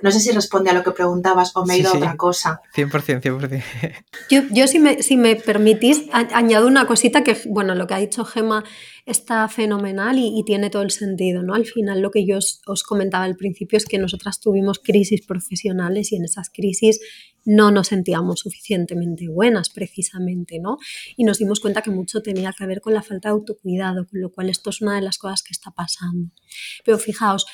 No 0.00 0.10
sé 0.10 0.20
si 0.20 0.32
responde 0.32 0.70
a 0.70 0.74
lo 0.74 0.82
que 0.82 0.90
preguntabas 0.90 1.52
o 1.54 1.64
me 1.64 1.74
he 1.74 1.78
ido 1.78 1.90
a 1.90 1.96
otra 1.96 2.16
cosa. 2.16 2.60
100%, 2.74 3.20
100%. 3.22 4.04
Yo, 4.30 4.42
yo 4.50 4.66
si, 4.66 4.78
me, 4.78 5.02
si 5.02 5.16
me 5.16 5.36
permitís, 5.36 6.02
añado 6.12 6.66
una 6.66 6.86
cosita 6.86 7.22
que, 7.22 7.36
bueno, 7.46 7.74
lo 7.74 7.86
que 7.86 7.94
ha 7.94 7.98
dicho 7.98 8.24
Gema 8.24 8.64
está 9.06 9.48
fenomenal 9.48 10.18
y, 10.18 10.42
tiene 10.44 10.70
todo 10.70 10.82
el 10.82 10.90
sentido, 10.90 11.42
¿no? 11.42 11.54
Al 11.54 11.66
final 11.66 12.00
lo 12.00 12.10
que 12.10 12.26
yo 12.26 12.38
os, 12.38 12.60
os, 12.66 12.82
comentaba 12.82 13.24
al 13.24 13.36
principio 13.36 13.76
es 13.76 13.86
que 13.86 13.98
nosotras 13.98 14.40
tuvimos 14.40 14.78
crisis 14.78 15.24
profesionales 15.24 16.12
y 16.12 16.16
en 16.16 16.24
esas 16.24 16.50
crisis 16.50 17.00
no 17.44 17.70
nos 17.70 17.88
sentíamos 17.88 18.40
suficientemente 18.40 19.28
buenas 19.28 19.68
precisamente, 19.68 20.58
¿no? 20.58 20.78
Y 21.16 21.24
nos 21.24 21.38
dimos 21.38 21.60
cuenta 21.60 21.82
que 21.82 21.90
mucho 21.90 22.22
tenía 22.22 22.54
que 22.56 22.66
ver 22.66 22.80
con 22.80 22.94
la 22.94 23.02
falta 23.02 23.28
de 23.28 23.34
autocuidado, 23.34 24.06
con 24.06 24.20
lo 24.20 24.32
cual 24.32 24.48
esto 24.48 24.70
es 24.70 24.80
una 24.80 24.96
de 24.96 25.02
las 25.02 25.18
cosas 25.18 25.42
que 25.42 25.52
está 25.52 25.70
pasando. 25.70 26.30
Pero 26.84 26.98
fijaos, 26.98 27.46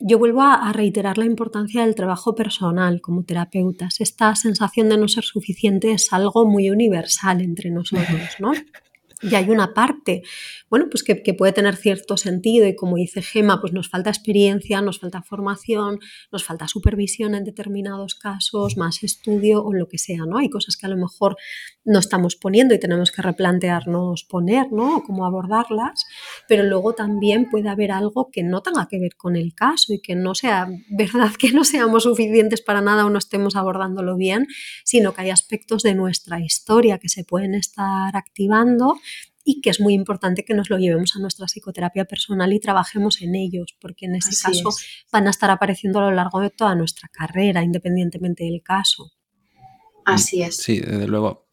yo 0.00 0.18
vuelvo 0.18 0.42
a, 0.42 0.72
reiterar 0.72 1.18
la 1.18 1.26
importancia 1.26 1.84
del 1.84 1.94
trabajo 1.94 2.34
personal 2.34 3.00
como 3.00 3.24
terapeutas. 3.24 4.00
Esta 4.00 4.34
sensación 4.34 4.88
de 4.88 4.96
no 4.96 5.08
ser 5.08 5.24
suficiente 5.24 5.92
es 5.92 6.12
algo 6.12 6.46
muy 6.46 6.70
universal 6.70 7.40
entre 7.40 7.70
nosotros, 7.70 8.36
¿no? 8.38 8.52
Y 9.22 9.34
hay 9.34 9.50
una 9.50 9.74
parte, 9.74 10.22
bueno, 10.70 10.86
pues 10.90 11.02
que, 11.02 11.16
puede 11.34 11.52
tener 11.52 11.76
cierto 11.76 12.16
sentido 12.16 12.66
y 12.66 12.74
como 12.74 12.96
dice 12.96 13.22
Gema, 13.22 13.60
pues 13.60 13.72
nos 13.72 13.88
falta 13.88 14.10
experiencia, 14.10 14.80
nos 14.80 14.98
falta 14.98 15.22
formación, 15.22 15.98
nos 16.32 16.44
falta 16.44 16.68
supervisión 16.68 17.34
en 17.34 17.44
determinados 17.44 18.14
casos, 18.14 18.76
más 18.76 19.02
estudio 19.02 19.62
o 19.62 19.74
lo 19.74 19.88
que 19.88 19.98
sea, 19.98 20.24
¿no? 20.26 20.38
Hay 20.38 20.48
cosas 20.48 20.76
que 20.76 20.86
a 20.86 20.88
lo 20.88 20.96
mejor 20.96 21.36
no 21.84 21.98
estamos 21.98 22.36
poniendo 22.36 22.74
y 22.74 22.80
tenemos 22.80 23.10
que 23.10 23.22
replantearnos 23.22 24.24
poner, 24.24 24.72
¿no? 24.72 24.96
O 24.96 25.02
cómo 25.02 25.26
abordarlas, 25.26 26.06
pero 26.48 26.62
luego 26.62 26.94
también 26.94 27.48
puede 27.50 27.68
haber 27.68 27.92
algo 27.92 28.30
que 28.30 28.42
no 28.42 28.62
tenga 28.62 28.88
que 28.88 28.98
ver 28.98 29.16
con 29.16 29.36
el 29.36 29.54
caso 29.54 29.92
y 29.92 30.00
que 30.00 30.14
no 30.14 30.34
sea 30.34 30.68
verdad 30.90 31.32
que 31.38 31.52
no 31.52 31.64
seamos 31.64 32.04
suficientes 32.04 32.62
para 32.62 32.80
nada 32.80 33.04
o 33.04 33.10
no 33.10 33.18
estemos 33.18 33.54
abordándolo 33.56 34.16
bien, 34.16 34.46
sino 34.84 35.12
que 35.12 35.22
hay 35.22 35.30
aspectos 35.30 35.82
de 35.82 35.94
nuestra 35.94 36.40
historia 36.40 36.98
que 36.98 37.08
se 37.08 37.24
pueden 37.24 37.54
estar 37.54 38.16
activando 38.16 38.96
y 39.44 39.60
que 39.60 39.70
es 39.70 39.80
muy 39.80 39.94
importante 39.94 40.44
que 40.44 40.54
nos 40.54 40.70
lo 40.70 40.78
llevemos 40.78 41.16
a 41.16 41.20
nuestra 41.20 41.46
psicoterapia 41.46 42.04
personal 42.04 42.52
y 42.52 42.60
trabajemos 42.60 43.22
en 43.22 43.34
ellos, 43.34 43.76
porque 43.80 44.06
en 44.06 44.16
ese 44.16 44.30
caso 44.42 44.70
van 45.10 45.26
a 45.26 45.30
estar 45.30 45.50
apareciendo 45.50 45.98
a 45.98 46.02
lo 46.02 46.10
largo 46.12 46.40
de 46.40 46.50
toda 46.50 46.74
nuestra 46.74 47.08
carrera, 47.08 47.62
independientemente 47.62 48.44
del 48.44 48.62
caso. 48.62 49.12
Así 50.04 50.42
es. 50.42 50.56
Sí, 50.56 50.80
desde 50.80 51.06
luego. 51.06 51.49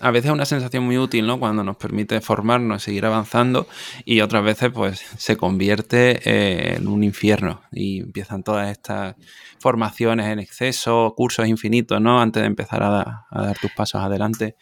A 0.00 0.10
veces 0.10 0.26
es 0.26 0.32
una 0.32 0.44
sensación 0.44 0.84
muy 0.84 0.98
útil, 0.98 1.26
¿no? 1.26 1.38
Cuando 1.38 1.62
nos 1.62 1.76
permite 1.76 2.20
formarnos, 2.20 2.82
seguir 2.82 3.06
avanzando 3.06 3.68
y 4.04 4.20
otras 4.20 4.42
veces 4.42 4.70
pues 4.72 5.00
se 5.16 5.36
convierte 5.36 6.20
eh, 6.24 6.76
en 6.76 6.88
un 6.88 7.04
infierno 7.04 7.62
y 7.70 8.00
empiezan 8.00 8.42
todas 8.42 8.68
estas 8.70 9.14
formaciones 9.60 10.26
en 10.26 10.38
exceso, 10.38 11.14
cursos 11.16 11.46
infinitos, 11.46 12.00
¿no? 12.00 12.20
Antes 12.20 12.42
de 12.42 12.46
empezar 12.48 12.82
a, 12.82 13.26
dar 13.30 13.58
tus 13.58 13.70
pasos 13.72 14.02
adelante. 14.02 14.56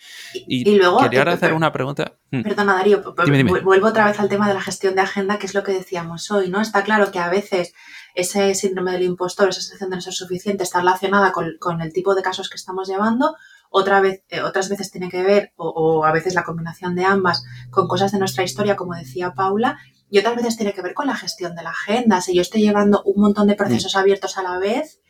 Y, 0.47 0.77
luego, 0.77 0.99
quería 0.99 1.23
eh, 1.23 1.31
hacer 1.31 1.55
una 1.55 1.73
pregunta. 1.73 2.13
Mm. 2.31 2.43
Perdona, 2.43 2.75
Darío, 2.75 3.15
vuelvo 3.63 3.87
otra 3.87 4.07
vez 4.07 4.21
al 4.21 4.29
tema 4.29 4.49
de 4.49 4.55
la 4.55 4.61
gestión 4.61 4.95
de 4.95 5.01
agenda, 5.01 5.39
que 5.39 5.47
es 5.47 5.55
lo 5.55 5.63
que 5.63 5.73
decíamos 5.73 6.31
hoy, 6.31 6.51
¿no? 6.51 6.61
Está 6.61 6.85
claro 6.85 7.11
que 7.11 7.19
a 7.19 7.31
veces 7.31 7.73
ese 8.15 8.55
síndrome 8.55 8.93
del 8.93 9.03
impostor, 9.03 9.49
esa 9.49 9.61
sensación 9.61 9.91
de 9.91 9.97
no 9.97 10.03
ser 10.03 10.13
suficiente, 10.13 10.65
está 10.65 10.81
relacionada 10.81 11.33
con, 11.33 11.57
con 11.59 11.81
el 11.81 11.93
tipo 11.93 12.15
de 12.15 12.23
casos 12.23 12.51
que 12.51 12.57
estamos 12.57 12.89
llevando 12.89 13.35
otra 13.77 14.01
vez, 14.01 14.23
eh, 14.29 14.41
otras 14.41 14.69
veces 14.69 14.93
tiene 14.93 15.09
que 15.09 15.25
ver, 15.25 15.53
o, 15.57 16.05
a 16.05 16.13
veces 16.13 16.37
la 16.37 16.45
combinación 16.45 16.95
de 16.95 17.05
ambas, 17.05 17.43
con 17.71 17.89
cosas 17.89 18.13
de 18.13 18.21
nuestra 18.21 18.45
historia, 18.45 18.77
como 18.77 18.95
decía 18.95 19.35
Paula, 19.35 19.79
y 20.09 20.21
otras 20.21 20.37
veces 20.37 20.57
tiene 20.57 20.73
que 20.73 20.81
ver 20.81 20.95
con 20.95 21.09
la 21.09 21.17
gestión 21.17 21.57
de 21.57 21.65
la 21.65 21.71
agenda. 21.71 22.21
Si 22.21 22.37
yo 22.37 22.43
estoy 22.43 22.63
llevando 22.63 23.03
un 23.03 23.21
montón 23.21 23.49
de 23.49 23.57
procesos 23.57 23.97
abiertos 23.97 24.39
a 24.39 24.45
la 24.45 24.59
vez, 24.59 25.01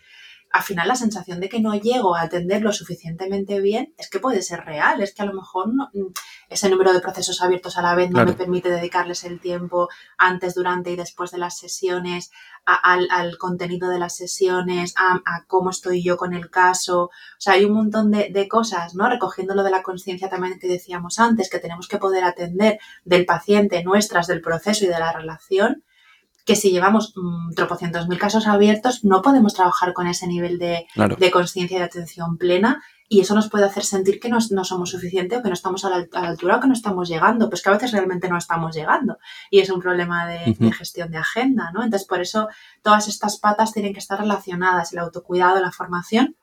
al 0.55 0.63
final 0.63 0.87
la 0.87 0.95
sensación 0.95 1.41
de 1.41 1.49
que 1.49 1.59
no 1.59 1.75
llego 1.75 2.15
a 2.15 2.23
atenderlo 2.23 2.73
suficientemente 2.73 3.61
bien 3.61 3.93
es 3.99 4.09
que 4.09 4.21
puede 4.21 4.41
ser 4.41 4.61
real, 4.61 5.03
es 5.03 5.13
que 5.13 5.23
a 5.23 5.25
lo 5.25 5.33
mejor 5.33 5.67
mm, 5.67 6.13
ese 6.49 6.71
número 6.71 6.93
de 6.93 7.01
procesos 7.01 7.43
abiertos 7.43 7.77
a 7.77 7.83
la 7.83 7.97
vez 7.97 8.13
no 8.13 8.25
me 8.25 8.35
permite 8.35 8.71
dedicarles 8.71 9.25
el 9.25 9.41
tiempo 9.41 9.89
antes, 10.17 10.55
durante 10.55 10.93
y 10.93 10.97
después 10.97 11.33
de 11.33 11.39
las 11.39 11.59
sesiones, 11.59 12.31
al, 12.65 13.37
contenido 13.37 13.89
de 13.89 13.99
las 13.99 14.17
sesiones, 14.17 14.95
a, 14.97 15.45
cómo 15.49 15.71
estoy 15.71 16.05
yo 16.05 16.17
con 16.17 16.35
el 16.35 16.51
caso. 16.51 17.07
O 17.07 17.11
sea, 17.39 17.55
hay 17.55 17.65
un 17.65 17.73
montón 17.73 18.13
de, 18.13 18.31
de 18.31 18.47
cosas, 18.47 18.95
¿no? 18.95 19.11
Recogiendo 19.11 19.57
lo 19.57 19.65
de 19.65 19.73
la 19.73 19.83
conciencia 19.83 20.31
también 20.31 20.61
que 20.61 20.69
decíamos 20.69 21.19
antes, 21.19 21.51
que 21.51 21.59
tenemos 21.59 21.89
que 21.89 21.99
poder 21.99 22.23
atender 22.23 22.79
del 23.05 23.27
paciente, 23.27 23.83
nuestras, 23.83 24.29
del 24.29 24.41
proceso 24.41 24.85
y 24.85 24.89
de 24.89 25.01
la 25.01 25.13
relación 25.13 25.83
que 26.45 26.57
si 26.57 26.71
llevamos 26.71 27.15
mm, 27.17 27.55
tropocientos 27.55 28.09
mil 28.09 28.19
casos 28.19 28.47
abiertos, 28.47 29.05
no 29.05 29.23
podemos 29.23 29.55
trabajar 29.55 29.93
con 29.93 30.07
ese 30.07 30.27
nivel 30.27 30.59
de, 30.59 30.87
conciencia 31.33 31.77
y 31.77 31.79
de 31.79 31.87
atención 31.87 32.37
plena 32.37 32.83
y 33.09 33.21
eso 33.21 33.35
nos 33.35 33.49
puede 33.49 33.65
hacer 33.65 33.85
sentir 33.85 34.21
que 34.21 34.29
no, 34.29 34.41
somos 34.41 34.91
suficientes 34.91 35.39
o 35.39 35.43
que 35.43 35.49
no 35.49 35.55
estamos 35.55 35.85
a 35.85 35.91
la, 35.91 36.07
altura 36.13 36.57
o 36.57 36.61
que 36.61 36.67
no 36.67 36.75
estamos 36.75 37.09
llegando, 37.09 37.49
pues 37.49 37.63
que 37.63 37.71
a 37.71 37.73
veces 37.73 37.93
realmente 37.93 38.29
no 38.29 38.37
estamos 38.37 38.75
llegando 38.75 39.19
y 39.51 39.61
es 39.61 39.71
un 39.71 39.81
problema 39.81 40.27
de, 40.27 40.55
de, 40.59 40.73
gestión 40.73 41.11
de 41.11 41.19
agenda, 41.19 41.71
¿no? 41.73 41.83
Entonces, 41.83 42.07
por 42.07 42.21
eso 42.21 42.49
todas 42.83 43.09
estas 43.09 43.39
patas 43.39 43.73
tienen 43.73 43.93
que 43.93 44.01
estar 44.01 44.19
relacionadas, 44.19 44.93
el 44.93 44.99
autocuidado, 44.99 45.61
la 45.61 45.73
formación, 45.73 46.37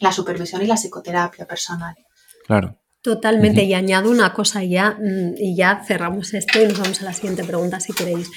la 0.00 0.12
supervisión 0.12 0.62
y 0.62 0.66
la 0.66 0.76
psicoterapia 0.76 1.46
personal. 1.46 1.96
Claro. 2.46 2.78
Totalmente, 3.00 3.62
y 3.62 3.74
añado 3.74 4.10
una 4.10 4.32
cosa 4.32 4.64
ya, 4.64 4.98
mm, 5.00 5.34
y 5.36 5.54
ya 5.54 5.84
cerramos 5.86 6.34
esto 6.34 6.60
y 6.60 6.66
nos 6.66 6.80
vamos 6.80 7.00
a 7.00 7.04
la 7.04 7.12
siguiente 7.12 7.44
pregunta 7.44 7.78
si 7.78 7.92
queréis. 7.92 8.28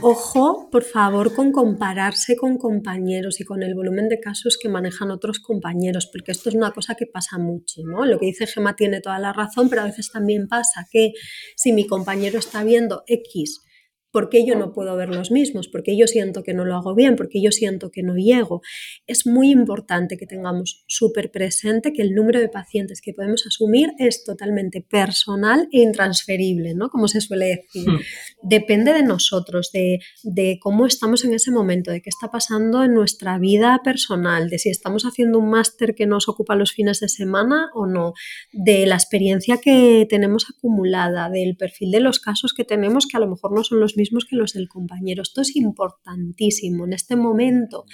Ojo, 0.00 0.68
por 0.68 0.82
favor, 0.82 1.32
con 1.32 1.52
compararse 1.52 2.36
con 2.36 2.58
compañeros 2.58 3.40
y 3.40 3.44
con 3.44 3.62
el 3.62 3.76
volumen 3.76 4.08
de 4.08 4.18
casos 4.18 4.58
que 4.60 4.68
manejan 4.68 5.12
otros 5.12 5.38
compañeros, 5.38 6.08
porque 6.12 6.32
esto 6.32 6.48
es 6.48 6.56
una 6.56 6.72
cosa 6.72 6.96
que 6.96 7.06
pasa 7.06 7.38
mucho, 7.38 7.82
¿no? 7.84 8.04
Lo 8.04 8.18
que 8.18 8.26
dice 8.26 8.48
Gemma 8.48 8.74
tiene 8.74 9.00
toda 9.00 9.20
la 9.20 9.32
razón, 9.32 9.70
pero 9.70 9.82
a 9.82 9.86
veces 9.86 10.10
también 10.10 10.48
pasa 10.48 10.88
que 10.90 11.12
si 11.54 11.72
mi 11.72 11.86
compañero 11.86 12.40
está 12.40 12.64
viendo 12.64 13.04
X 13.06 13.64
¿Por 14.12 14.28
qué 14.28 14.44
yo 14.44 14.56
no 14.56 14.72
puedo 14.72 14.96
ver 14.96 15.08
los 15.08 15.30
mismos? 15.30 15.68
Porque 15.68 15.96
yo 15.96 16.06
siento 16.06 16.42
que 16.42 16.54
no 16.54 16.64
lo 16.64 16.74
hago 16.74 16.94
bien, 16.94 17.16
porque 17.16 17.40
yo 17.40 17.52
siento 17.52 17.90
que 17.90 18.02
no 18.02 18.16
llego. 18.16 18.60
Es 19.06 19.26
muy 19.26 19.50
importante 19.50 20.16
que 20.16 20.26
tengamos 20.26 20.84
súper 20.86 21.30
presente 21.30 21.92
que 21.92 22.02
el 22.02 22.14
número 22.14 22.40
de 22.40 22.48
pacientes 22.48 23.00
que 23.00 23.12
podemos 23.12 23.46
asumir 23.46 23.92
es 23.98 24.24
totalmente 24.24 24.80
personal 24.80 25.68
e 25.72 25.80
intransferible, 25.80 26.74
¿no? 26.74 26.90
Como 26.90 27.08
se 27.08 27.20
suele 27.20 27.46
decir. 27.46 27.88
Hmm. 27.88 28.00
Depende 28.42 28.92
de 28.92 29.02
nosotros, 29.02 29.70
de, 29.72 30.00
de 30.24 30.58
cómo 30.60 30.86
estamos 30.86 31.24
en 31.24 31.34
ese 31.34 31.50
momento, 31.50 31.90
de 31.90 32.02
qué 32.02 32.10
está 32.10 32.30
pasando 32.30 32.82
en 32.82 32.94
nuestra 32.94 33.38
vida 33.38 33.80
personal, 33.84 34.50
de 34.50 34.58
si 34.58 34.70
estamos 34.70 35.04
haciendo 35.04 35.38
un 35.38 35.50
máster 35.50 35.94
que 35.94 36.06
nos 36.06 36.28
ocupa 36.28 36.56
los 36.56 36.72
fines 36.72 37.00
de 37.00 37.08
semana 37.08 37.70
o 37.74 37.86
no, 37.86 38.14
de 38.52 38.86
la 38.86 38.96
experiencia 38.96 39.58
que 39.58 40.06
tenemos 40.08 40.46
acumulada, 40.50 41.30
del 41.30 41.56
perfil 41.56 41.90
de 41.92 42.00
los 42.00 42.18
casos 42.18 42.52
que 42.54 42.64
tenemos 42.64 43.06
que 43.06 43.16
a 43.16 43.20
lo 43.20 43.28
mejor 43.28 43.52
no 43.52 43.64
son 43.64 43.80
los 43.80 43.96
mismos 44.00 44.24
que 44.24 44.36
los 44.36 44.52
del 44.52 44.68
compañero. 44.68 45.22
Esto 45.22 45.42
es 45.42 45.54
importantísimo 45.54 46.84
en 46.86 46.92
este 46.94 47.16
momento, 47.16 47.84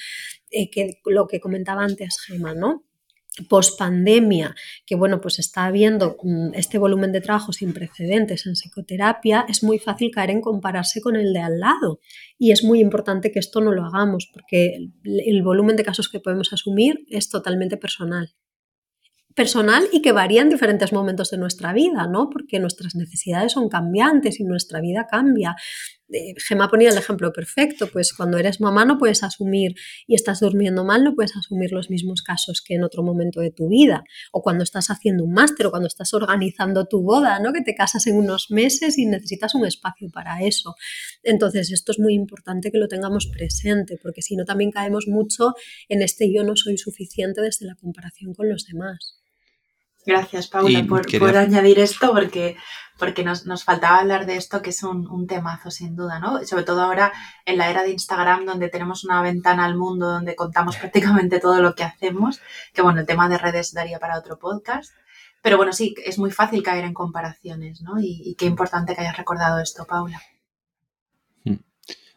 eh, 0.51 0.71
que 0.71 1.01
lo 1.05 1.27
que 1.27 1.41
comentaba 1.41 1.85
antes 1.85 2.19
Gema, 2.27 2.55
¿no? 2.55 2.87
post 3.49 3.79
pandemia, 3.79 4.55
que 4.87 4.95
bueno, 4.97 5.21
pues 5.21 5.39
está 5.39 5.67
habiendo 5.67 6.17
mm, 6.23 6.55
este 6.55 6.79
volumen 6.79 7.13
de 7.13 7.21
trabajo 7.21 7.53
sin 7.53 7.73
precedentes 7.73 8.47
en 8.47 8.55
psicoterapia, 8.55 9.45
es 9.49 9.63
muy 9.63 9.79
fácil 9.79 10.11
caer 10.11 10.31
en 10.31 10.41
compararse 10.41 11.01
con 11.01 11.17
el 11.17 11.33
de 11.33 11.41
al 11.41 11.61
lado. 11.61 12.01
Y 12.39 12.53
es 12.53 12.65
muy 12.65 12.81
importante 12.81 13.31
que 13.31 13.39
esto 13.39 13.61
no 13.61 13.73
lo 13.73 13.85
hagamos, 13.85 14.29
porque 14.33 14.91
el 15.05 15.43
volumen 15.43 15.77
de 15.77 15.85
casos 15.85 16.09
que 16.09 16.21
podemos 16.21 16.53
asumir 16.53 17.05
es 17.09 17.29
totalmente 17.29 17.77
personal 17.77 18.35
personal 19.35 19.87
y 19.93 20.01
que 20.01 20.13
varía 20.13 20.41
en 20.41 20.49
diferentes 20.49 20.95
momentos 20.95 21.31
de 21.31 21.37
nuestra 21.37 21.75
vida, 21.75 22.09
¿no? 22.09 22.31
Porque 22.31 22.59
nuestras 22.59 22.95
necesidades 22.95 23.53
son 23.53 23.69
cambiantes 23.69 24.41
y 24.41 24.45
nuestra 24.45 24.81
vida 24.81 25.07
cambia. 25.09 25.55
Eh, 26.09 26.35
Gemma 26.39 26.69
ponía 26.69 26.91
el 26.91 26.99
ejemplo 26.99 27.33
perfecto, 27.33 27.89
pues 27.89 28.13
cuando 28.13 28.39
eres 28.39 28.61
mamá 28.61 28.85
no 28.85 28.99
puedes 28.99 29.23
asumir 29.23 29.75
y 30.07 30.15
estás 30.15 30.41
durmiendo 30.41 30.85
mal, 30.85 31.03
no 31.03 31.15
puedes 31.15 31.37
asumir 31.37 31.73
los 31.73 31.91
mismos 31.91 32.23
casos 32.23 32.63
que 32.63 32.75
en 32.75 32.85
otro 32.85 33.03
momento 33.03 33.41
de 33.41 33.51
tu 33.51 33.69
vida. 33.69 34.05
O 34.33 34.43
cuando 34.43 34.63
estás 34.65 34.91
haciendo 34.91 35.25
un 35.25 35.33
máster 35.33 35.67
o 35.67 35.71
cuando 35.71 35.89
estás 35.89 36.15
organizando 36.15 36.87
tu 36.87 37.03
boda, 37.03 37.41
¿no? 37.41 37.53
Que 37.53 37.63
te 37.63 37.75
casas 37.75 38.07
en 38.07 38.17
unos 38.17 38.51
meses 38.51 38.99
y 38.99 39.07
necesitas 39.07 39.55
un 39.55 39.67
espacio 39.67 40.09
para 40.11 40.43
eso. 40.43 40.77
Entonces, 41.23 41.73
esto 41.73 41.93
es 41.93 41.99
muy 41.99 42.15
importante 42.15 42.71
que 42.71 42.79
lo 42.79 42.89
tengamos 42.89 43.27
presente, 43.27 43.99
porque 44.03 44.23
si 44.23 44.37
no 44.37 44.45
también 44.45 44.71
caemos 44.71 45.07
mucho 45.09 45.55
en 45.89 46.03
este 46.03 46.33
yo 46.33 46.45
no 46.45 46.57
soy 46.57 46.79
suficiente 46.79 47.41
desde 47.41 47.67
la 47.67 47.75
comparación 47.75 48.35
con 48.35 48.49
los 48.49 48.67
demás. 48.67 49.26
Gracias, 50.07 50.47
Paula, 50.47 50.87
por, 50.89 51.37
añadir 51.37 51.81
esto, 51.81 52.13
porque, 52.13 52.57
porque 52.97 53.25
nos, 53.25 53.43
faltaba 53.65 53.99
hablar 53.99 54.25
de 54.25 54.37
esto, 54.37 54.63
que 54.63 54.71
es 54.71 54.85
un, 54.85 55.27
temazo, 55.27 55.73
sin 55.73 55.97
duda, 55.97 56.21
¿no? 56.21 56.45
Sobre 56.45 56.63
todo 56.63 56.81
ahora 56.83 57.13
en 57.45 57.59
la 57.59 57.69
era 57.69 57.83
de 57.83 57.91
Instagram, 57.91 58.47
donde 58.47 58.69
tenemos 58.69 59.05
una 59.05 59.21
ventana 59.21 59.65
al 59.65 59.77
mundo, 59.77 60.07
donde 60.07 60.37
contamos 60.37 60.77
prácticamente 60.77 61.41
todo 61.41 61.61
lo 61.61 61.75
que 61.75 61.83
hacemos, 61.83 62.41
que 62.73 62.83
bueno, 62.83 63.01
el 63.01 63.07
tema 63.07 63.29
de 63.29 63.39
redes 63.39 63.73
daría 63.73 63.99
para 63.99 64.17
otro 64.17 64.39
podcast. 64.39 64.93
Pero 65.43 65.57
bueno, 65.57 65.73
sí, 65.73 65.97
es 66.05 66.19
muy 66.19 66.31
fácil 66.31 66.63
caer 66.63 66.85
en 66.85 66.95
comparaciones, 66.95 67.83
¿no? 67.83 67.99
Y, 68.01 68.23
y 68.25 68.37
qué 68.37 68.47
importante 68.47 68.95
que 68.95 69.01
hayas 69.01 69.17
recordado 69.17 69.59
esto, 69.61 69.87
Paula. 69.87 70.23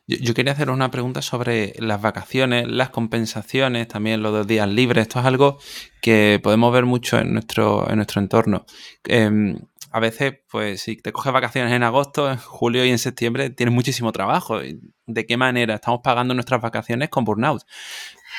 Yo, 0.10 0.34
quería 0.34 0.54
hacer 0.54 0.72
una 0.72 0.90
pregunta 0.90 1.22
sobre 1.22 1.76
las 1.78 2.02
vacaciones, 2.02 2.68
las 2.68 2.90
compensaciones, 2.90 3.88
también 3.88 4.24
los 4.24 4.32
dos 4.32 4.48
días 4.48 4.68
libres. 4.68 5.04
Esto 5.04 5.20
es 5.20 5.26
algo 5.28 5.60
que 6.02 6.40
podemos 6.42 6.74
ver 6.74 6.86
mucho 6.86 7.20
en 7.20 7.32
nuestro, 7.32 7.88
en 7.88 7.98
nuestro 7.98 8.20
entorno. 8.20 8.66
Em, 9.04 9.60
a 9.92 10.00
veces, 10.00 10.40
pues 10.50 10.82
si 10.82 10.96
te 10.96 11.12
coges 11.12 11.32
vacaciones 11.32 11.74
en 11.74 11.84
agosto, 11.84 12.32
en 12.32 12.38
julio 12.38 12.84
y 12.86 12.90
en 12.90 12.98
septiembre, 12.98 13.52
tienes 13.52 13.76
muchísimo 13.76 14.12
trabajo. 14.12 14.60
¿De 15.06 15.26
qué 15.28 15.38
manera 15.38 15.76
estamos 15.76 16.00
pagando 16.04 16.34
nuestras 16.34 16.60
vacaciones 16.60 17.10
con 17.10 17.24
burnout? 17.24 17.62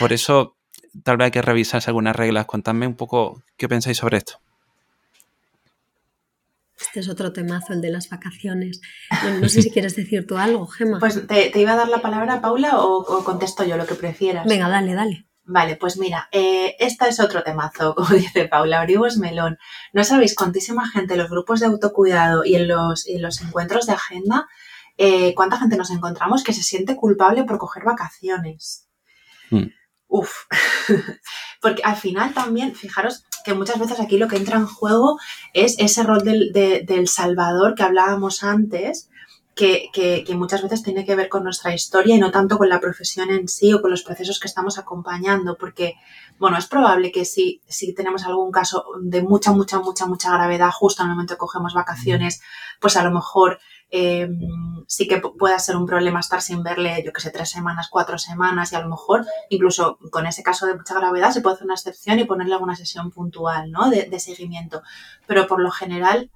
Por 0.01 0.13
eso, 0.13 0.57
tal 1.05 1.19
vez 1.19 1.27
hay 1.27 1.31
que 1.31 1.43
revisar 1.43 1.81
algunas 1.87 2.17
reglas. 2.17 2.47
Contadme 2.47 2.89
un 2.89 2.97
poco 2.97 3.45
qué 3.57 3.69
pensáis 3.69 3.97
sobre 3.97 4.17
esto. 4.17 4.41
Este 6.81 7.01
es 7.01 7.09
otro 7.09 7.33
temazo, 7.33 7.73
el 7.73 7.81
de 7.81 7.91
las 7.91 8.09
vacaciones. 8.09 8.81
No, 9.41 9.49
sé 9.49 9.63
si 9.63 9.71
quieres 9.73 9.97
decir 9.97 10.27
tú 10.27 10.39
algo, 10.39 10.67
Gemma. 10.67 10.99
Pues 10.99 11.27
te, 11.27 11.53
iba 11.61 11.73
a 11.73 11.77
dar 11.77 11.89
la 11.89 12.01
palabra, 12.01 12.41
Paula, 12.41 12.81
o, 12.81 13.25
contesto 13.25 13.65
yo 13.65 13.77
lo 13.77 13.87
que 13.87 13.95
prefieras. 13.95 14.47
Venga, 14.47 14.69
dale, 14.69 14.95
dale. 14.95 15.27
Vale, 15.45 15.77
pues 15.77 15.99
mira, 15.99 16.29
eh, 16.31 16.77
esta 16.79 17.09
es 17.09 17.19
otro 17.19 17.43
temazo, 17.43 17.95
como 17.97 18.11
dice 18.11 18.47
Paula, 18.47 18.81
abrimos 18.81 19.19
melón. 19.19 19.59
No 19.93 20.05
sabéis 20.05 20.35
cuántísima 20.35 20.89
gente 20.89 21.15
en 21.15 21.21
los 21.21 21.31
grupos 21.31 21.61
de 21.61 21.67
autocuidado 21.67 22.45
y 22.45 22.55
en 22.55 22.69
los, 22.69 23.07
los 23.19 23.41
encuentros 23.43 23.87
de 23.87 23.95
agenda, 23.95 24.49
eh, 24.97 25.35
cuánta 25.35 25.59
gente 25.59 25.77
nos 25.77 25.91
encontramos 25.91 26.45
que 26.45 26.53
se 26.53 26.63
siente 26.63 26.97
culpable 26.97 27.45
por 27.45 27.59
coger 27.59 27.85
vacaciones. 27.85 28.89
Hmm. 29.51 29.67
Uf, 30.11 30.47
porque 31.63 31.83
al 31.85 31.97
final 31.97 32.35
también, 32.35 32.75
fijaros, 32.75 33.25
que 33.45 33.55
muchas 33.55 33.79
veces 33.79 34.01
aquí 34.01 34.19
lo 34.19 34.27
que 34.27 34.37
entra 34.37 34.59
en 34.59 34.67
juego 34.67 35.19
es 35.55 35.77
ese 35.79 36.03
rol 36.03 36.25
del, 36.25 37.09
salvador 37.09 37.77
que 37.77 37.85
hablábamos 37.85 38.43
antes, 38.43 39.09
que, 39.55 40.25
muchas 40.35 40.63
veces 40.63 40.83
tiene 40.83 41.05
que 41.05 41.15
ver 41.15 41.29
con 41.29 41.45
nuestra 41.45 41.73
historia 41.73 42.17
y 42.17 42.19
no 42.19 42.33
tanto 42.33 42.59
con 42.59 42.69
la 42.69 42.81
profesión 42.81 43.31
en 43.31 43.47
sí 43.47 43.73
o 43.73 43.81
con 43.81 43.93
los 43.93 44.03
procesos 44.03 44.41
que 44.41 44.49
estamos 44.49 44.79
acompañando, 44.79 45.57
porque, 45.57 45.95
bueno, 46.41 46.59
es 46.59 46.67
probable 46.67 47.13
que 47.13 47.25
si, 47.25 47.63
si 47.69 47.95
tenemos 47.95 48.25
algún 48.25 48.51
caso 48.51 48.87
de 49.01 49.23
mucha, 49.23 49.53
mucha, 49.53 49.79
mucha, 49.79 50.07
mucha 50.07 50.33
gravedad 50.33 50.71
justo 50.73 51.03
en 51.03 51.11
el 51.11 51.15
momento 51.15 51.35
que 51.35 51.39
cogemos 51.39 51.73
vacaciones, 51.73 52.43
pues 52.81 52.97
a 52.97 53.05
lo 53.05 53.13
mejor 53.13 53.61
Em, 53.93 54.39
sí 54.87 55.09
que 55.09 55.19
pueda 55.21 55.59
ser 55.59 55.77
un 55.77 55.87
problema 55.87 56.21
estar 56.21 56.41
sin 56.41 56.63
verle, 56.63 57.03
yo 57.05 57.13
que 57.13 57.21
sé, 57.21 57.31
tres 57.31 57.51
semanas, 57.51 57.89
cuatro 57.91 58.19
semanas 58.19 58.73
y 58.73 58.77
a 58.77 58.81
lo 58.81 58.89
mejor 58.89 59.27
incluso 59.49 59.99
con 60.11 60.27
ese 60.27 60.45
caso 60.45 60.67
de 60.67 60.75
mucha 60.75 60.95
gravedad 60.95 61.33
se 61.33 61.41
puede 61.41 61.55
hacer 61.55 61.65
una 61.65 61.75
excepción 61.75 62.19
y 62.21 62.25
ponerle 62.25 62.55
alguna 62.55 62.77
sesión 62.77 63.11
puntual 63.11 63.73
¿no? 63.73 63.91
de, 63.91 64.05
de 64.05 64.21
seguimiento. 64.21 64.83
Pero 65.27 65.49
por 65.49 65.61
lo 65.61 65.73
general, 65.73 66.31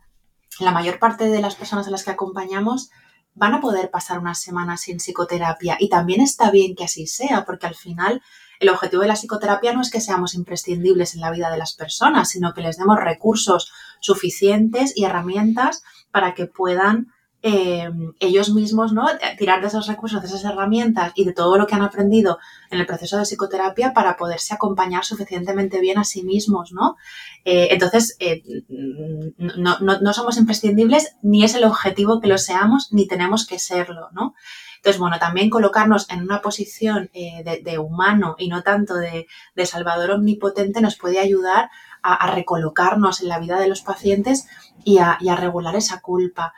la 0.59 0.73
mayor 0.73 0.99
parte 0.99 1.29
de 1.29 1.41
las 1.41 1.55
personas 1.55 1.87
a 1.87 1.91
las 1.91 2.05
que 2.05 2.11
acompañamos 2.11 2.91
van 3.35 3.55
a 3.55 3.61
poder 3.61 3.91
pasar 3.91 4.19
unas 4.19 4.41
semanas 4.41 4.83
sin 4.83 4.99
psicoterapia 4.99 5.77
y 5.79 5.89
también 5.89 6.21
está 6.21 6.51
bien 6.51 6.75
que 6.75 6.85
así 6.85 7.07
sea 7.07 7.45
porque 7.45 7.67
al 7.67 7.75
final 7.75 8.23
el 8.61 8.69
objetivo 8.69 9.03
de 9.03 9.09
la 9.09 9.15
psicoterapia 9.17 9.73
no 9.73 9.81
es 9.81 9.91
que 9.91 10.01
seamos 10.01 10.35
imprescindibles 10.35 11.15
en 11.15 11.21
la 11.21 11.31
vida 11.31 11.51
de 11.51 11.59
las 11.59 11.75
personas, 11.75 12.31
sino 12.31 12.55
que 12.55 12.63
les 12.63 12.79
demos 12.79 12.99
recursos 12.99 13.73
suficientes 14.01 14.93
y 14.97 15.05
herramientas 15.05 15.83
para 16.13 16.35
que 16.35 16.47
puedan 16.47 17.14
eh, 17.47 17.91
ellos 18.21 18.55
mismos, 18.55 18.95
¿no? 18.95 19.07
Tirar 19.37 19.61
de 19.61 19.67
esos 19.67 19.87
recursos, 19.87 20.23
de 20.23 20.29
esas 20.29 20.45
herramientas 20.45 21.13
y 21.15 21.27
de 21.27 21.35
todo 21.35 21.59
lo 21.59 21.67
que 21.67 21.75
han 21.75 21.83
aprendido 21.83 22.39
en 22.71 22.81
el 22.81 22.87
proceso 22.87 23.19
de 23.19 23.25
psicoterapia 23.25 23.93
para 23.93 24.17
poderse 24.17 24.55
acompañar 24.55 25.05
suficientemente 25.05 25.79
bien 25.79 25.99
a 25.99 26.05
sí 26.05 26.23
mismos, 26.23 26.73
¿no? 26.73 26.97
Eh, 27.45 27.69
entonces, 27.73 28.17
eh, 28.19 28.43
no, 28.67 30.13
somos 30.15 30.39
imprescindibles, 30.39 31.17
ni 31.21 31.45
es 31.45 31.55
el 31.55 31.65
objetivo 31.65 32.19
que 32.19 32.29
lo 32.29 32.39
seamos, 32.39 32.95
ni 32.95 33.07
tenemos 33.07 33.47
que 33.47 33.59
serlo, 33.59 34.09
¿no? 34.13 34.35
Entonces, 34.77 34.99
bueno, 34.99 35.19
también 35.19 35.51
colocarnos 35.51 36.09
en 36.09 36.23
una 36.23 36.41
posición 36.41 37.11
de, 37.13 37.79
humano 37.79 38.37
y 38.39 38.49
no 38.49 38.63
tanto 38.63 38.95
de, 38.95 39.27
salvador 39.67 40.13
omnipotente 40.13 40.81
nos 40.81 40.97
puede 40.97 41.19
ayudar 41.19 41.69
a, 42.03 42.31
recolocarnos 42.35 43.21
en 43.21 43.29
la 43.29 43.39
vida 43.39 43.61
de 43.61 43.69
los 43.69 43.83
pacientes 43.83 44.47
y 44.83 44.97
a 44.97 45.37
regular 45.37 45.77
esa 45.77 46.01
culpa. 46.01 46.55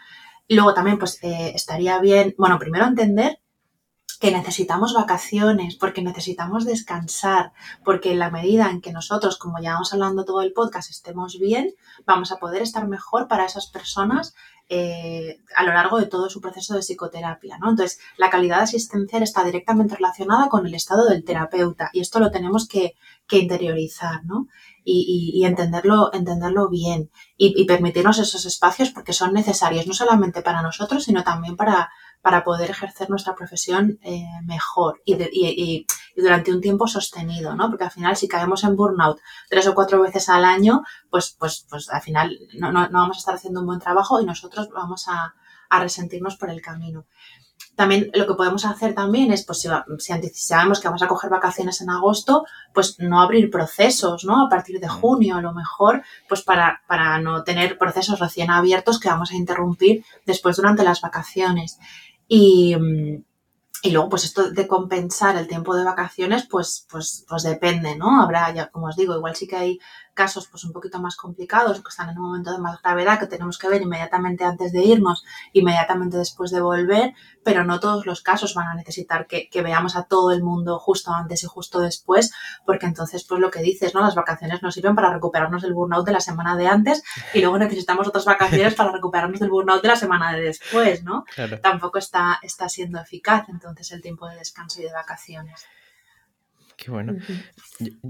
Luego 0.48 0.74
también, 0.74 0.98
pues 0.98 1.18
eh, 1.22 1.52
estaría 1.54 1.98
bien, 1.98 2.34
bueno, 2.38 2.58
primero 2.58 2.86
entender 2.86 3.40
que 4.20 4.30
necesitamos 4.30 4.94
vacaciones, 4.94 5.76
porque 5.76 6.02
necesitamos 6.02 6.64
descansar, 6.64 7.52
porque 7.84 8.12
en 8.12 8.18
la 8.18 8.30
medida 8.30 8.70
en 8.70 8.80
que 8.80 8.92
nosotros, 8.92 9.36
como 9.36 9.60
ya 9.60 9.74
vamos 9.74 9.92
hablando 9.92 10.24
todo 10.24 10.42
el 10.42 10.52
podcast, 10.52 10.90
estemos 10.90 11.38
bien, 11.38 11.74
vamos 12.06 12.32
a 12.32 12.38
poder 12.38 12.62
estar 12.62 12.88
mejor 12.88 13.28
para 13.28 13.44
esas 13.44 13.66
personas 13.66 14.34
eh, 14.68 15.38
a 15.54 15.62
lo 15.62 15.72
largo 15.72 15.98
de 15.98 16.06
todo 16.06 16.28
su 16.28 16.40
proceso 16.40 16.74
de 16.74 16.80
psicoterapia. 16.80 17.58
¿no? 17.58 17.70
Entonces, 17.70 18.00
la 18.16 18.30
calidad 18.30 18.62
asistencial 18.62 19.22
está 19.22 19.44
directamente 19.44 19.94
relacionada 19.94 20.48
con 20.48 20.66
el 20.66 20.74
estado 20.74 21.08
del 21.08 21.24
terapeuta 21.24 21.90
y 21.92 22.00
esto 22.00 22.18
lo 22.18 22.30
tenemos 22.30 22.66
que, 22.66 22.94
que 23.28 23.38
interiorizar. 23.38 24.24
¿no? 24.24 24.48
Y, 24.88 25.44
entenderlo, 25.44 26.12
entenderlo 26.12 26.68
bien 26.68 27.10
y, 27.36 27.64
permitirnos 27.66 28.18
esos 28.18 28.46
espacios 28.46 28.90
porque 28.90 29.12
son 29.12 29.32
necesarios 29.32 29.86
no 29.86 29.92
solamente 29.92 30.42
para 30.42 30.62
nosotros, 30.62 31.04
sino 31.04 31.24
también 31.24 31.56
para, 31.56 31.90
para 32.22 32.44
poder 32.44 32.70
ejercer 32.70 33.10
nuestra 33.10 33.34
profesión 33.34 33.98
eh, 34.02 34.24
mejor 34.44 35.02
y, 35.04 35.86
durante 36.16 36.52
un 36.52 36.60
tiempo 36.60 36.86
sostenido, 36.86 37.54
¿no? 37.56 37.68
Porque 37.68 37.84
al 37.84 37.90
final 37.90 38.16
si 38.16 38.28
caemos 38.28 38.62
en 38.62 38.76
burnout 38.76 39.18
tres 39.50 39.66
o 39.66 39.74
cuatro 39.74 40.00
veces 40.00 40.28
al 40.28 40.44
año, 40.44 40.82
pues, 41.10 41.36
pues, 41.38 41.66
pues 41.68 41.90
al 41.90 42.00
final 42.00 42.38
no, 42.54 42.70
no, 42.70 42.88
vamos 42.90 43.16
a 43.16 43.20
estar 43.20 43.34
haciendo 43.34 43.60
un 43.60 43.66
buen 43.66 43.80
trabajo 43.80 44.20
y 44.20 44.24
nosotros 44.24 44.68
vamos 44.72 45.08
a, 45.08 45.34
a 45.68 45.80
resentirnos 45.80 46.36
por 46.36 46.48
el 46.50 46.62
camino. 46.62 47.06
También 47.76 48.10
lo 48.14 48.26
que 48.26 48.34
podemos 48.34 48.64
hacer 48.64 48.94
también 48.94 49.30
es, 49.32 49.44
pues 49.44 49.60
si, 49.60 49.68
sabemos 50.34 50.80
que 50.80 50.88
vamos 50.88 51.02
a 51.02 51.08
coger 51.08 51.30
vacaciones 51.30 51.82
en 51.82 51.90
agosto, 51.90 52.46
pues 52.72 52.98
no 52.98 53.20
abrir 53.20 53.50
procesos, 53.50 54.24
¿no? 54.24 54.46
A 54.46 54.48
partir 54.48 54.80
de 54.80 54.88
junio, 54.88 55.36
a 55.36 55.42
lo 55.42 55.52
mejor, 55.52 56.02
pues 56.26 56.42
para, 56.42 56.80
para 56.88 57.20
no 57.20 57.44
tener 57.44 57.76
procesos 57.76 58.18
recién 58.18 58.50
abiertos 58.50 58.98
que 58.98 59.10
vamos 59.10 59.30
a 59.30 59.36
interrumpir 59.36 60.04
después 60.24 60.56
durante 60.56 60.84
las 60.84 61.02
vacaciones. 61.02 61.78
Y, 62.26 62.74
y 63.82 63.90
luego, 63.90 64.08
pues 64.08 64.24
esto 64.24 64.50
de 64.50 64.66
compensar 64.66 65.36
el 65.36 65.46
tiempo 65.46 65.76
de 65.76 65.84
vacaciones, 65.84 66.46
pues, 66.50 66.86
pues, 66.90 67.26
pues 67.28 67.42
depende, 67.42 67.94
¿no? 67.94 68.22
Habrá, 68.22 68.52
ya 68.54 68.68
como 68.70 68.86
os 68.86 68.96
digo, 68.96 69.14
igual 69.14 69.36
sí 69.36 69.46
que 69.46 69.56
hay 69.56 69.78
casos 70.16 70.48
pues 70.48 70.64
un 70.64 70.72
poquito 70.72 70.98
más 70.98 71.14
complicados, 71.14 71.80
que 71.80 71.88
están 71.88 72.08
en 72.08 72.18
un 72.18 72.24
momento 72.24 72.50
de 72.50 72.58
más 72.58 72.82
gravedad, 72.82 73.20
que 73.20 73.26
tenemos 73.26 73.58
que 73.58 73.68
ver 73.68 73.82
inmediatamente 73.82 74.42
antes 74.42 74.72
de 74.72 74.82
irnos, 74.82 75.24
inmediatamente 75.52 76.16
después 76.16 76.50
de 76.50 76.60
volver, 76.60 77.14
pero 77.44 77.62
no 77.62 77.78
todos 77.78 78.06
los 78.06 78.22
casos 78.22 78.54
van 78.54 78.66
a 78.66 78.74
necesitar 78.74 79.28
que, 79.28 79.48
veamos 79.62 79.96
a 79.96 80.04
todo 80.04 80.32
el 80.32 80.42
mundo 80.42 80.78
justo 80.78 81.12
antes 81.12 81.42
y 81.42 81.46
justo 81.46 81.80
después, 81.80 82.32
porque 82.64 82.86
entonces, 82.86 83.24
pues 83.24 83.40
lo 83.40 83.50
que 83.50 83.60
dices, 83.60 83.94
¿no? 83.94 84.00
Las 84.00 84.14
vacaciones 84.14 84.62
nos 84.62 84.74
sirven 84.74 84.94
para 84.94 85.12
recuperarnos 85.12 85.62
del 85.62 85.74
burnout 85.74 86.06
de 86.06 86.12
la 86.12 86.20
semana 86.20 86.56
de 86.56 86.66
antes 86.66 87.02
y 87.34 87.40
luego 87.40 87.58
necesitamos 87.58 88.08
otras 88.08 88.24
vacaciones 88.24 88.74
para 88.74 88.92
recuperarnos 88.92 89.40
del 89.40 89.50
burnout 89.50 89.82
de 89.82 89.88
la 89.88 89.96
semana 89.96 90.32
de 90.32 90.42
después, 90.42 91.04
¿no? 91.04 91.24
Tampoco 91.62 91.98
está, 91.98 92.38
está 92.42 92.68
siendo 92.68 93.00
eficaz 93.00 93.48
entonces 93.48 93.92
el 93.92 94.02
tiempo 94.02 94.26
de 94.28 94.36
descanso 94.36 94.80
y 94.80 94.84
de 94.84 94.92
vacaciones. 94.92 95.66
Qué 96.76 96.90
bueno. 96.90 97.16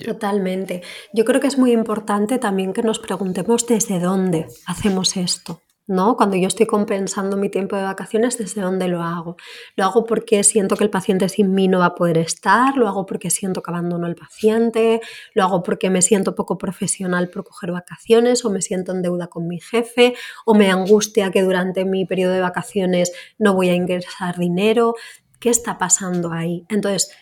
Totalmente. 0.04 0.82
Yo 1.12 1.24
creo 1.24 1.40
que 1.40 1.46
es 1.46 1.56
muy 1.56 1.72
importante 1.72 2.38
también 2.38 2.72
que 2.72 2.82
nos 2.82 2.98
preguntemos 2.98 3.66
desde 3.66 4.00
dónde 4.00 4.46
hacemos 4.66 5.16
esto. 5.16 5.60
¿no? 5.86 6.16
Cuando 6.16 6.36
yo 6.36 6.48
estoy 6.48 6.66
compensando 6.66 7.36
mi 7.36 7.48
tiempo 7.48 7.76
de 7.76 7.82
vacaciones, 7.82 8.38
¿desde 8.38 8.60
dónde 8.60 8.88
lo 8.88 9.02
hago? 9.02 9.36
Lo 9.76 9.84
hago 9.84 10.04
porque 10.04 10.42
siento 10.42 10.76
que 10.76 10.84
el 10.84 10.90
paciente 10.90 11.28
sin 11.28 11.54
mí 11.54 11.68
no 11.68 11.78
va 11.78 11.86
a 11.86 11.94
poder 11.94 12.18
estar, 12.18 12.76
lo 12.76 12.88
hago 12.88 13.06
porque 13.06 13.30
siento 13.30 13.62
que 13.62 13.70
abandono 13.70 14.06
al 14.06 14.16
paciente, 14.16 15.00
lo 15.34 15.44
hago 15.44 15.62
porque 15.62 15.90
me 15.90 16.02
siento 16.02 16.34
poco 16.34 16.58
profesional 16.58 17.28
por 17.28 17.44
coger 17.44 17.70
vacaciones 17.70 18.44
o 18.44 18.50
me 18.50 18.62
siento 18.62 18.92
en 18.92 19.02
deuda 19.02 19.28
con 19.28 19.46
mi 19.46 19.60
jefe 19.60 20.14
o 20.44 20.54
me 20.54 20.70
angustia 20.70 21.30
que 21.30 21.42
durante 21.42 21.84
mi 21.84 22.04
periodo 22.04 22.32
de 22.32 22.40
vacaciones 22.40 23.12
no 23.38 23.54
voy 23.54 23.68
a 23.68 23.74
ingresar 23.74 24.38
dinero. 24.38 24.94
¿Qué 25.38 25.50
está 25.50 25.78
pasando 25.78 26.32
ahí? 26.32 26.64
Entonces, 26.68 27.12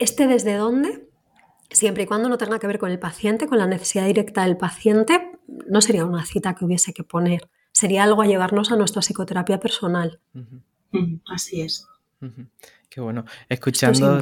este 0.00 0.26
desde 0.26 0.56
dónde, 0.56 1.08
siempre 1.70 2.02
y 2.02 2.06
cuando 2.06 2.28
no 2.28 2.38
tenga 2.38 2.58
que 2.58 2.66
ver 2.66 2.78
con 2.78 2.90
el 2.90 2.98
paciente, 2.98 3.46
con 3.46 3.58
la 3.58 3.66
necesidad 3.66 4.06
directa 4.06 4.44
del 4.44 4.56
paciente, 4.56 5.30
no 5.68 5.80
sería 5.80 6.04
una 6.04 6.24
cita 6.24 6.54
que 6.54 6.64
hubiese 6.64 6.92
que 6.92 7.04
poner. 7.04 7.48
Sería 7.70 8.02
algo 8.02 8.22
a 8.22 8.26
llevarnos 8.26 8.72
a 8.72 8.76
nuestra 8.76 9.02
psicoterapia 9.02 9.60
personal. 9.60 10.20
Así 11.26 11.60
es. 11.60 11.86
Qué 12.90 13.00
bueno. 13.00 13.24
Escuchando. 13.48 14.20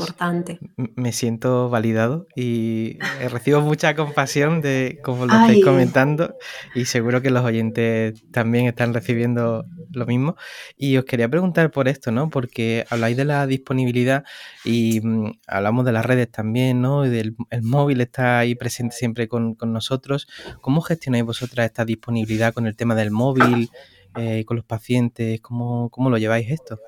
Me 0.95 1.13
siento 1.13 1.71
validado 1.71 2.27
y 2.37 2.99
recibo 3.31 3.63
mucha 3.63 3.97
compasión 3.97 4.61
de 4.61 5.01
cómo 5.03 5.25
lo 5.25 5.33
estáis 5.33 5.65
comentando 5.65 6.37
y 6.75 6.85
seguro 6.85 7.23
que 7.23 7.31
los 7.31 7.43
oyentes 7.45 8.23
también 8.31 8.67
están 8.67 8.93
recibiendo 8.93 9.65
lo 9.91 10.05
mismo. 10.05 10.37
Y 10.77 10.99
os 10.99 11.07
quería 11.07 11.31
preguntar 11.31 11.71
por 11.71 11.89
esto, 11.89 12.13
¿no? 12.13 12.29
Porque 12.29 12.85
habláis 12.91 13.17
de 13.17 13.25
la 13.25 13.47
disponibilidad 13.47 14.25
y 14.67 15.01
mm, 15.03 15.41
hablamos 15.47 15.87
de 15.87 15.93
las 15.93 16.05
redes 16.05 16.31
también, 16.31 16.83
¿no? 16.83 17.07
Y 17.07 17.09
del 17.09 17.37
el 17.49 17.63
móvil 17.63 18.03
está 18.03 18.39
ahí 18.39 18.55
presente 18.55 18.95
siempre 18.95 19.29
con, 19.29 19.57
nosotros. 19.61 20.29
¿Cómo 20.61 20.83
gestionáis 20.83 21.25
vosotras 21.25 21.65
esta 21.65 21.87
disponibilidad 21.87 22.53
con 22.53 22.67
el 22.67 22.77
tema 22.77 22.95
del 22.95 23.11
móvil, 23.11 23.71
eh, 24.15 24.45
con 24.45 24.59
los 24.59 24.67
pacientes? 24.67 25.41
¿Cómo, 25.41 25.89
¿Cómo 25.89 26.11
lo 26.11 26.19
lleváis 26.19 26.51
esto? 26.51 26.79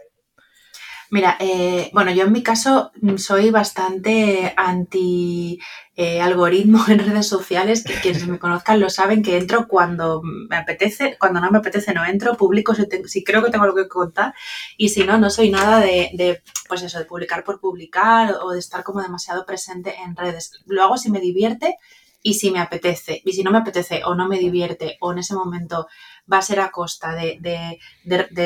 Mira, 1.13 1.37
eh, 1.41 1.91
bueno, 1.93 2.13
yo 2.13 2.25
en 2.25 2.33
mi 2.33 2.43
caso 2.45 2.93
soy 3.17 3.51
bastante 3.51 4.55
anti 4.57 5.59
eh, 5.97 6.21
algoritmo 6.21 6.85
en 6.89 7.01
redes 7.01 7.27
sociales, 7.27 7.83
que 7.83 7.95
quienes 7.95 8.29
me 8.29 8.39
conozcan 8.39 8.79
lo 8.79 8.89
saben, 8.91 9.23
que 9.23 9.37
entro 9.37 9.67
cuando 9.67 10.23
me 10.23 10.57
apetece, 10.57 11.17
cuando 11.19 11.41
no 11.41 11.51
me 11.51 11.59
apetece 11.59 11.93
no 11.93 12.05
entro, 12.05 12.37
publico 12.37 12.75
si, 12.77 13.25
creo 13.25 13.43
que 13.43 13.51
tengo 13.51 13.65
algo 13.65 13.77
que 13.77 13.89
contar 13.89 14.35
y 14.77 14.91
si 14.91 15.03
no, 15.03 15.19
no 15.19 15.31
soy 15.31 15.51
nada 15.51 15.81
de, 15.81 16.11
de, 16.15 16.43
pues 16.69 16.83
eso, 16.83 17.01
de 17.01 17.07
publicar 17.07 17.43
por 17.43 17.59
publicar 17.61 18.37
o 18.43 18.53
de 18.53 18.61
estar 18.61 18.85
como 18.85 19.03
demasiado 19.03 19.45
presente 19.45 19.97
en 20.05 20.15
redes. 20.15 20.63
Lo 20.67 20.85
hago 20.85 20.97
si 20.97 21.11
me 21.11 21.21
divierte 21.21 21.77
y 22.23 22.35
si 22.35 22.51
me 22.51 22.61
apetece. 22.61 23.21
Y 23.25 23.33
si 23.33 23.43
no 23.43 23.51
me 23.51 23.59
apetece 23.59 24.03
o 24.05 24.15
no 24.15 24.29
me 24.29 24.39
divierte 24.39 24.97
o 25.01 25.13
en 25.13 25.19
ese 25.19 25.35
momento 25.35 25.87
va 26.31 26.39
a 26.39 26.43
ser 26.43 26.61
a 26.61 26.71
costa 26.71 27.15
de, 27.15 27.79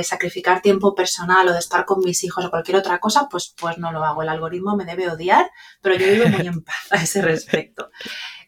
sacrificar 0.04 0.62
tiempo 0.62 0.94
personal 0.94 1.48
o 1.48 1.52
de 1.52 1.58
estar 1.58 1.84
con 1.84 2.00
mis 2.00 2.24
hijos 2.24 2.44
o 2.44 2.50
cualquier 2.50 2.76
otra 2.76 2.98
cosa, 2.98 3.28
pues, 3.30 3.54
pues 3.58 3.78
no 3.78 3.92
lo 3.92 4.04
hago. 4.04 4.22
El 4.22 4.28
algoritmo 4.28 4.76
me 4.76 4.84
debe 4.84 5.10
odiar, 5.10 5.50
pero 5.80 5.96
yo 5.96 6.06
vivo 6.06 6.28
muy 6.28 6.46
en 6.46 6.62
paz 6.64 6.92
a 6.92 6.96
ese 6.96 7.22
respecto. 7.22 7.90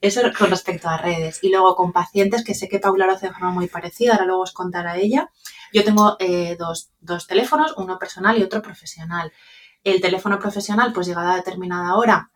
Eso 0.01 0.21
con 0.39 0.51
respecto 0.51 0.89
a 0.89 0.99
redes. 0.99 1.41
Y 1.43 1.51
luego 1.51 1.75
con 1.75 1.93
pacientes, 1.93 2.45
que 2.45 2.55
sé 2.55 2.69
que 2.69 2.79
Paula 2.79 3.07
lo 3.07 3.13
hace 3.13 3.29
de 3.29 3.33
forma 3.33 3.51
muy 3.51 3.67
parecida, 3.67 4.13
ahora 4.13 4.27
luego 4.27 4.43
os 4.43 4.53
contará 4.53 4.97
ella. 4.97 5.31
Yo 5.73 5.85
tengo 5.85 6.17
eh, 6.19 6.57
dos, 6.59 6.91
dos 7.01 7.27
teléfonos, 7.27 7.75
uno 7.77 7.99
personal 7.99 8.39
y 8.39 8.43
otro 8.43 8.63
profesional. 8.63 9.33
El 9.85 10.01
teléfono 10.01 10.39
profesional, 10.39 10.93
pues 10.93 11.07
llegada 11.07 11.35
a 11.35 11.37
determinada 11.37 11.95
hora, 11.97 12.31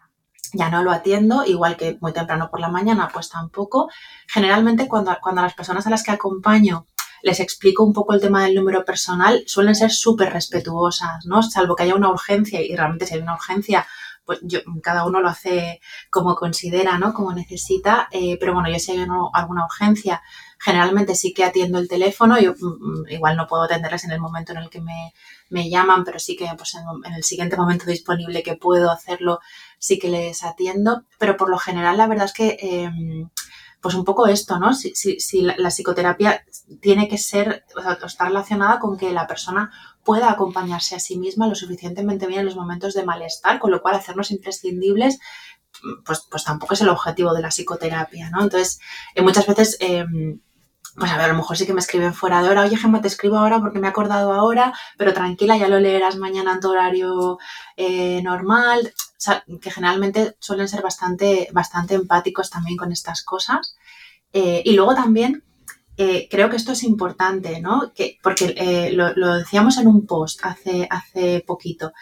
ya 0.52 0.70
no 0.70 0.82
lo 0.82 0.90
atiendo, 0.92 1.44
igual 1.44 1.76
que 1.76 1.98
muy 2.00 2.12
temprano 2.12 2.50
por 2.50 2.60
la 2.60 2.68
mañana, 2.68 3.08
pues 3.12 3.28
tampoco. 3.28 3.88
Generalmente 4.26 4.88
cuando, 4.88 5.16
cuando 5.22 5.40
a 5.40 5.44
las 5.44 5.54
personas 5.54 5.86
a 5.86 5.90
las 5.90 6.02
que 6.02 6.12
acompaño 6.12 6.86
les 7.22 7.40
explico 7.40 7.84
un 7.84 7.92
poco 7.92 8.14
el 8.14 8.20
tema 8.20 8.44
del 8.44 8.54
número 8.54 8.84
personal, 8.84 9.42
suelen 9.46 9.74
ser 9.74 9.90
súper 9.90 10.32
respetuosas, 10.32 11.26
¿no? 11.26 11.42
Salvo 11.42 11.76
que 11.76 11.82
haya 11.82 11.94
una 11.94 12.10
urgencia 12.10 12.62
y 12.62 12.74
realmente 12.74 13.06
si 13.06 13.14
hay 13.14 13.20
una 13.20 13.34
urgencia, 13.34 13.86
pues 14.24 14.38
yo, 14.42 14.60
cada 14.82 15.04
uno 15.04 15.20
lo 15.20 15.28
hace 15.28 15.80
como 16.08 16.34
considera, 16.34 16.98
¿no? 16.98 17.12
Como 17.12 17.32
necesita, 17.32 18.08
eh, 18.10 18.36
pero 18.38 18.54
bueno, 18.54 18.70
yo 18.70 18.78
si 18.78 18.92
hay 18.92 19.06
alguna 19.34 19.64
urgencia, 19.66 20.22
generalmente 20.58 21.14
sí 21.14 21.32
que 21.32 21.44
atiendo 21.44 21.78
el 21.78 21.88
teléfono, 21.88 22.38
yo 22.38 22.52
mm, 22.52 23.02
mm, 23.02 23.08
igual 23.08 23.36
no 23.36 23.46
puedo 23.46 23.64
atenderles 23.64 24.04
en 24.04 24.12
el 24.12 24.20
momento 24.20 24.52
en 24.52 24.58
el 24.58 24.70
que 24.70 24.80
me, 24.80 25.70
llaman, 25.70 26.04
pero 26.04 26.18
sí 26.18 26.36
que 26.36 26.48
pues 26.56 26.74
en, 26.74 27.14
el 27.14 27.24
siguiente 27.24 27.56
momento 27.56 27.86
disponible 27.86 28.42
que 28.42 28.56
puedo 28.56 28.90
hacerlo, 28.90 29.40
sí 29.80 29.98
que 29.98 30.08
les 30.08 30.44
atiendo, 30.44 31.02
pero 31.18 31.36
por 31.36 31.50
lo 31.50 31.58
general 31.58 31.96
la 31.96 32.06
verdad 32.06 32.26
es 32.26 32.32
que... 32.32 32.56
Em, 32.60 33.28
pues 33.80 33.94
un 33.94 34.04
poco 34.04 34.26
esto, 34.26 34.58
¿no? 34.58 34.74
Si, 34.74 34.92
si, 34.94 35.40
la, 35.40 35.70
psicoterapia 35.70 36.44
tiene 36.82 37.08
que 37.08 37.16
ser, 37.16 37.64
o 37.74 37.80
sea, 37.80 37.98
está 38.04 38.26
relacionada 38.26 38.78
con 38.78 38.98
que 38.98 39.10
la 39.10 39.26
persona 39.26 39.70
pueda 40.04 40.30
acompañarse 40.30 40.96
a 40.96 41.00
sí 41.00 41.18
misma 41.18 41.48
lo 41.48 41.54
suficientemente 41.54 42.26
bien 42.26 42.40
en 42.40 42.46
los 42.46 42.56
momentos 42.56 42.92
de 42.92 43.04
malestar, 43.04 43.58
con 43.58 43.70
lo 43.70 43.80
cual 43.80 43.94
hacernos 43.94 44.30
imprescindibles, 44.32 45.18
pues, 46.04 46.26
pues 46.30 46.44
tampoco 46.44 46.74
es 46.74 46.82
el 46.82 46.90
objetivo 46.90 47.32
de 47.32 47.40
la 47.40 47.48
psicoterapia, 47.48 48.28
¿no? 48.28 48.42
Entonces, 48.42 48.80
eh, 49.14 49.22
muchas 49.22 49.46
veces... 49.46 49.76
Em, 49.80 50.40
pues 50.96 51.10
a 51.10 51.16
ver, 51.16 51.26
a 51.26 51.28
lo 51.28 51.36
mejor 51.36 51.56
sí 51.56 51.66
que 51.66 51.72
me 51.72 51.80
escriben 51.80 52.14
fuera 52.14 52.42
de 52.42 52.48
hora, 52.48 52.62
oye 52.62 52.76
Gemma, 52.76 53.00
te 53.00 53.08
escribo 53.08 53.38
ahora 53.38 53.60
porque 53.60 53.78
me 53.78 53.86
he 53.86 53.90
acordado 53.90 54.32
ahora, 54.32 54.72
pero 54.96 55.12
tranquila, 55.12 55.56
ya 55.56 55.68
lo 55.68 55.78
leerás 55.78 56.16
mañana 56.16 56.52
en 56.54 56.60
tu 56.60 56.70
horario 56.70 57.38
eh, 57.76 58.20
normal, 58.22 58.92
que 59.60 59.70
generalmente 59.70 60.36
suelen 60.40 60.68
ser 60.68 60.82
bastante, 60.82 61.48
bastante 61.52 61.94
empáticos 61.94 62.50
también 62.50 62.76
con 62.76 62.92
estas 62.92 63.22
cosas. 63.22 63.76
Eh, 64.32 64.62
y 64.64 64.72
luego 64.72 64.94
también 64.94 65.44
eh, 65.96 66.28
creo 66.30 66.48
que 66.48 66.56
esto 66.56 66.72
es 66.72 66.82
importante, 66.82 67.60
¿no? 67.60 67.92
Que, 67.94 68.18
porque 68.22 68.90
lo, 68.92 69.34
decíamos 69.36 69.76
en 69.78 69.86
un 69.86 70.06
post 70.06 70.40
hace, 70.44 70.88
hace 70.90 71.44
poquito. 71.46 71.92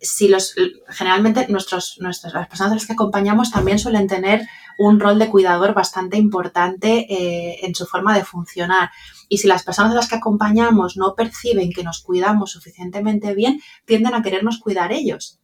Si 0.00 0.28
los, 0.28 0.54
generalmente 0.88 1.46
nuestros, 1.48 1.96
nuestros, 2.00 2.34
las 2.34 2.48
personas 2.48 2.72
a 2.72 2.74
las 2.76 2.86
que 2.86 2.92
acompañamos 2.92 3.50
también 3.50 3.78
suelen 3.78 4.06
tener 4.06 4.46
un 4.78 5.00
rol 5.00 5.18
de 5.18 5.30
cuidador 5.30 5.74
bastante 5.74 6.16
importante 6.18 7.06
eh, 7.08 7.60
en 7.62 7.74
su 7.74 7.86
forma 7.86 8.14
de 8.16 8.24
funcionar. 8.24 8.90
Y 9.28 9.38
si 9.38 9.48
las 9.48 9.62
personas 9.62 9.92
a 9.92 9.96
las 9.96 10.08
que 10.08 10.16
acompañamos 10.16 10.96
no 10.96 11.14
perciben 11.14 11.72
que 11.72 11.82
nos 11.82 12.02
cuidamos 12.02 12.52
suficientemente 12.52 13.34
bien, 13.34 13.60
tienden 13.84 14.14
a 14.14 14.22
querernos 14.22 14.58
cuidar 14.58 14.92
ellos. 14.92 15.40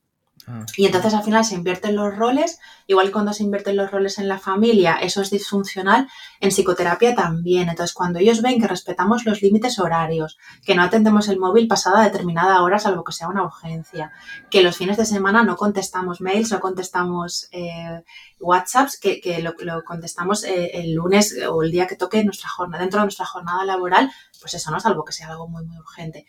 Ah. 0.47 0.65
Y 0.77 0.87
entonces 0.87 1.15
al 1.15 1.23
final 1.23 1.45
se 1.45 1.55
invierten 1.55 1.95
los 1.95 2.17
roles, 2.17 2.59
igual 2.87 3.07
que 3.07 3.13
cuando 3.13 3.33
se 3.33 3.45
invierten 3.45 3.77
los 3.77 3.91
roles 3.91 4.19
en 4.19 4.29
la 4.29 4.39
familia, 4.39 4.97
eso 4.97 5.23
es 5.23 5.31
disfuncional, 5.31 6.09
en 6.41 6.51
psicoterapia 6.51 7.15
también. 7.15 7.69
Entonces 7.69 7.95
cuando 7.95 8.19
ellos 8.19 8.43
ven 8.43 8.61
que 8.61 8.67
respetamos 8.67 9.25
los 9.25 9.43
límites 9.43 9.79
horarios, 9.79 10.39
que 10.65 10.75
no 10.75 10.83
atendemos 10.83 11.29
el 11.29 11.39
móvil 11.39 11.69
pasada 11.69 12.03
determinada 12.03 12.63
hora 12.63 12.79
salvo 12.79 13.05
que 13.05 13.13
sea 13.13 13.29
una 13.29 13.45
urgencia, 13.45 14.13
que 14.51 14.63
los 14.63 14.77
fines 14.77 14.97
de 14.97 15.07
semana 15.07 15.43
no 15.45 15.57
contestamos 15.57 16.21
mails, 16.21 16.51
no 16.51 16.61
contestamos 16.61 17.49
eh, 17.53 18.03
WhatsApps, 18.41 18.99
que, 18.99 19.21
lo, 19.43 19.85
contestamos 19.85 20.45
eh, 20.45 20.71
el 20.75 20.95
lunes 20.95 21.37
o 21.49 21.63
el 21.63 21.71
día 21.71 21.87
que 21.87 21.97
toque 21.97 22.25
nuestra 22.25 22.49
jornada, 22.49 22.83
dentro 22.83 23.01
de 23.01 23.07
nuestra 23.07 23.27
jornada 23.27 23.65
laboral, 23.65 24.11
pues 24.41 24.55
eso 24.55 24.71
no, 24.71 24.81
salvo 24.81 25.05
que 25.05 25.13
sea 25.13 25.29
algo 25.29 25.49
muy, 25.49 25.65
muy 25.65 25.79
urgente. 25.79 26.27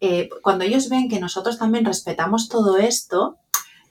Eh, 0.00 0.28
cuando 0.42 0.64
ellos 0.64 0.88
ven 0.88 1.08
que 1.08 1.20
nosotros 1.20 1.58
también 1.58 1.84
respetamos 1.84 2.48
todo 2.48 2.76
esto, 2.76 3.38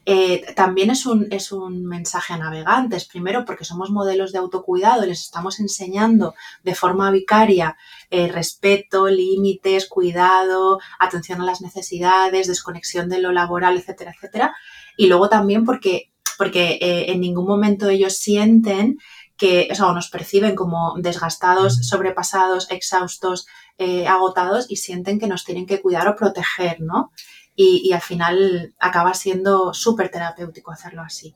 eh, 0.06 0.54
también 0.54 0.90
es 0.90 1.04
un, 1.04 1.26
es 1.30 1.52
un 1.52 1.84
mensaje 1.84 2.32
a 2.32 2.38
navegantes, 2.38 3.04
primero 3.04 3.44
porque 3.44 3.64
somos 3.64 3.90
modelos 3.90 4.32
de 4.32 4.38
autocuidado 4.38 5.04
les 5.04 5.20
estamos 5.20 5.60
enseñando 5.60 6.34
de 6.62 6.74
forma 6.74 7.10
vicaria 7.10 7.76
eh, 8.10 8.28
respeto, 8.28 9.08
límites, 9.08 9.88
cuidado, 9.88 10.78
atención 10.98 11.40
a 11.42 11.44
las 11.44 11.60
necesidades, 11.60 12.46
desconexión 12.46 13.08
de 13.08 13.20
lo 13.20 13.32
laboral, 13.32 13.76
etcétera, 13.76 14.12
etcétera. 14.14 14.54
Y 14.96 15.08
luego 15.08 15.28
también 15.28 15.64
porque, 15.64 16.12
porque 16.38 16.78
en 16.80 17.20
ningún 17.20 17.46
momento 17.46 17.88
ellos 17.88 18.16
sienten 18.16 18.98
que, 19.36 19.68
o 19.70 19.74
sea, 19.74 19.92
nos 19.92 20.08
perciben 20.08 20.54
como 20.54 20.94
desgastados, 20.98 21.86
sobrepasados, 21.86 22.70
exhaustos, 22.70 23.46
eh, 23.78 24.06
agotados 24.06 24.66
y 24.70 24.76
sienten 24.76 25.18
que 25.18 25.26
nos 25.26 25.44
tienen 25.44 25.66
que 25.66 25.82
cuidar 25.82 26.08
o 26.08 26.16
proteger, 26.16 26.80
¿no? 26.80 27.12
Y, 27.58 27.90
al 27.92 28.02
final 28.02 28.74
acaba 28.78 29.14
siendo 29.14 29.72
súper 29.72 30.10
terapéutico 30.10 30.70
hacerlo 30.70 31.02
así, 31.02 31.34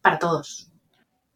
para 0.00 0.18
todos. 0.18 0.70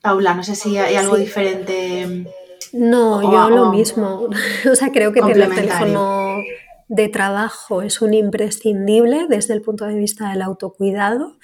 Paula, 0.00 0.34
no 0.34 0.42
sé 0.42 0.54
si 0.56 0.78
hay 0.78 0.96
algo 0.96 1.16
diferente. 1.16 2.26
No, 2.72 3.22
yo 3.22 3.50
lo 3.50 3.70
mismo. 3.70 4.28
o 4.70 4.74
sea, 4.74 4.90
creo 4.90 5.12
que 5.12 5.20
tener 5.20 5.38
el 5.38 5.54
teléfono 5.54 6.38
de 6.88 7.08
trabajo 7.08 7.82
es 7.82 8.02
un 8.02 8.14
imprescindible 8.14 9.26
desde 9.28 9.54
el 9.54 9.62
punto 9.62 9.84
de 9.86 9.94
vista 9.94 10.30
del 10.30 10.42
autocuidado. 10.42 11.36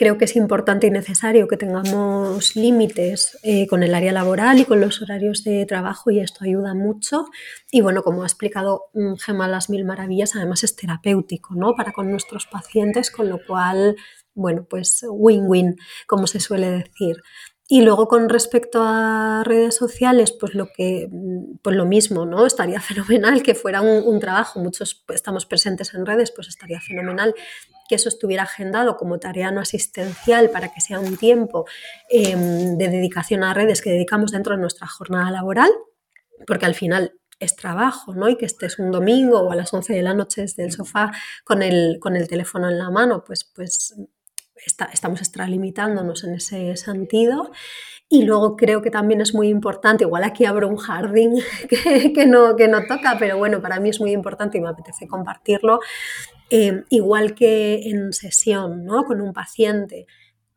Creo 0.00 0.16
que 0.16 0.24
es 0.24 0.34
importante 0.34 0.86
y 0.86 0.90
necesario 0.90 1.46
que 1.46 1.58
tengamos 1.58 2.56
límites 2.56 3.38
eh, 3.42 3.66
con 3.66 3.82
el 3.82 3.94
área 3.94 4.12
laboral 4.12 4.58
y 4.58 4.64
con 4.64 4.80
los 4.80 5.02
horarios 5.02 5.44
de 5.44 5.66
trabajo 5.66 6.10
y 6.10 6.20
esto 6.20 6.42
ayuda 6.42 6.72
mucho. 6.72 7.26
Y 7.70 7.82
bueno, 7.82 8.02
como 8.02 8.22
ha 8.22 8.26
explicado 8.26 8.84
mm, 8.94 9.16
Gemma 9.16 9.46
Las 9.46 9.68
Mil 9.68 9.84
Maravillas, 9.84 10.34
además 10.34 10.64
es 10.64 10.74
terapéutico 10.74 11.54
¿no? 11.54 11.74
para 11.74 11.92
con 11.92 12.10
nuestros 12.10 12.46
pacientes, 12.46 13.10
con 13.10 13.28
lo 13.28 13.44
cual, 13.46 13.94
bueno, 14.32 14.64
pues 14.70 15.04
win-win, 15.06 15.76
como 16.06 16.26
se 16.26 16.40
suele 16.40 16.70
decir. 16.70 17.16
Y 17.72 17.82
luego 17.82 18.08
con 18.08 18.28
respecto 18.28 18.82
a 18.82 19.44
redes 19.44 19.76
sociales, 19.76 20.32
pues 20.32 20.56
lo 20.56 20.72
que, 20.72 21.08
pues 21.62 21.76
lo 21.76 21.86
mismo, 21.86 22.26
¿no? 22.26 22.44
Estaría 22.44 22.80
fenomenal 22.80 23.44
que 23.44 23.54
fuera 23.54 23.80
un, 23.80 24.18
trabajo. 24.18 24.58
Muchos 24.58 25.04
estamos 25.14 25.46
presentes 25.46 25.94
en 25.94 26.04
redes, 26.04 26.32
pues 26.32 26.48
estaría 26.48 26.80
fenomenal 26.80 27.32
que 27.88 27.94
eso 27.94 28.08
estuviera 28.08 28.42
agendado 28.42 28.96
como 28.96 29.20
tarea 29.20 29.52
no 29.52 29.60
asistencial 29.60 30.50
para 30.50 30.72
que 30.72 30.80
sea 30.80 30.98
un 30.98 31.16
tiempo 31.16 31.64
em, 32.08 32.76
de 32.76 32.88
dedicación 32.88 33.44
a 33.44 33.54
redes 33.54 33.82
que 33.82 33.90
dedicamos 33.90 34.32
dentro 34.32 34.56
de 34.56 34.60
nuestra 34.60 34.88
jornada 34.88 35.30
laboral, 35.30 35.70
porque 36.48 36.66
al 36.66 36.74
final 36.74 37.12
es 37.38 37.54
trabajo, 37.54 38.16
¿no? 38.16 38.28
Y 38.28 38.36
que 38.36 38.46
estés 38.46 38.80
un 38.80 38.90
domingo 38.90 39.42
o 39.42 39.52
a 39.52 39.54
las 39.54 39.72
11 39.72 39.92
de 39.92 40.02
la 40.02 40.12
noche 40.12 40.40
desde 40.40 40.64
el 40.64 40.72
sofá 40.72 41.12
con 41.44 41.62
el, 41.62 41.98
con 42.00 42.16
el 42.16 42.26
teléfono 42.26 42.68
en 42.68 42.78
la 42.78 42.90
mano, 42.90 43.22
pues, 43.22 43.44
pues 43.44 43.94
estamos 44.66 45.20
extralimitándonos 45.20 46.24
en 46.24 46.34
ese 46.34 46.76
sentido. 46.76 47.50
Y 48.12 48.24
luego 48.24 48.56
creo 48.56 48.82
que 48.82 48.90
también 48.90 49.20
es 49.20 49.34
muy 49.34 49.48
importante, 49.48 50.02
igual 50.02 50.24
aquí 50.24 50.44
abro 50.44 50.66
un 50.66 50.76
jardín 50.76 51.34
que, 52.14 52.26
no, 52.26 52.56
que 52.56 52.66
no 52.66 52.84
toca, 52.86 53.16
pero 53.20 53.38
bueno, 53.38 53.62
para 53.62 53.78
mí 53.78 53.88
es 53.88 54.00
muy 54.00 54.10
importante 54.10 54.58
y 54.58 54.60
me 54.60 54.68
apetece 54.68 55.06
compartirlo, 55.06 55.78
eh, 56.50 56.82
igual 56.88 57.36
que 57.36 57.88
en 57.88 58.12
sesión 58.12 58.84
¿no? 58.84 59.04
con 59.04 59.20
un 59.20 59.32
paciente, 59.32 60.06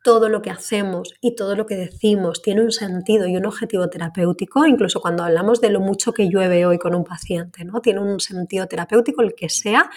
todo 0.04 0.28
lo 0.30 0.42
que 0.42 0.52
hacemos 0.52 1.16
y 1.22 1.36
todo 1.36 1.56
lo 1.56 1.66
que 1.66 1.76
decimos 1.76 2.42
tiene 2.42 2.62
un 2.62 2.72
sentido 2.72 3.26
y 3.26 3.38
un 3.38 3.46
objetivo 3.46 3.90
terapéutico, 3.90 4.66
incluso 4.68 5.02
cuando 5.02 5.24
hablamos 5.24 5.62
de 5.62 5.70
lo 5.70 5.80
mucho 5.80 6.14
que 6.14 6.30
llueve 6.30 6.66
hoy 6.66 6.78
con 6.78 6.94
un 6.94 7.06
paciente, 7.06 7.64
¿no? 7.64 7.80
Tiene 7.82 8.02
un 8.02 8.20
sentido 8.20 8.68
terapéutico 8.68 9.22
el 9.22 9.34
que 9.34 9.48
sea, 9.50 9.90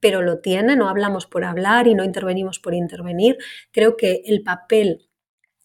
pero 0.00 0.20
lo 0.20 0.38
tiene, 0.38 0.76
no 0.76 0.88
hablamos 0.88 1.26
por 1.26 1.44
hablar 1.44 1.88
y 1.88 1.94
no 1.94 2.04
intervenimos 2.04 2.58
por 2.58 2.74
intervenir. 2.74 3.38
Creo 3.72 3.96
que 3.96 4.22
el 4.26 4.42
papel 4.42 5.08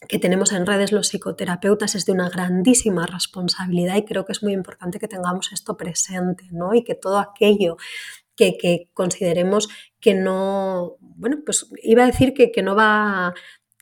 que 0.08 0.18
tenemos 0.18 0.54
en 0.54 0.66
redes 0.66 0.94
los 0.94 1.10
psicoterapeutas 1.10 1.94
es 1.96 2.06
de 2.06 2.14
una 2.14 2.30
grandísima 2.30 3.06
responsabilidad 3.06 3.98
y 3.98 4.06
creo 4.06 4.24
que 4.24 4.32
es 4.32 4.42
muy 4.42 4.54
importante 4.54 4.98
que 4.98 5.10
tengamos 5.10 5.52
esto 5.52 5.76
presente, 5.76 6.46
¿no? 6.52 6.74
Y 6.74 6.86
que 6.86 6.96
todo 6.96 7.20
aquello 7.20 7.76
que, 8.58 8.90
consideremos 8.94 9.68
que 10.00 10.14
no, 10.14 10.96
bueno, 11.02 11.40
pues 11.46 11.70
iba 11.84 12.04
a 12.04 12.08
decir 12.08 12.34
que, 12.34 12.62
no 12.64 12.76
va 12.76 13.34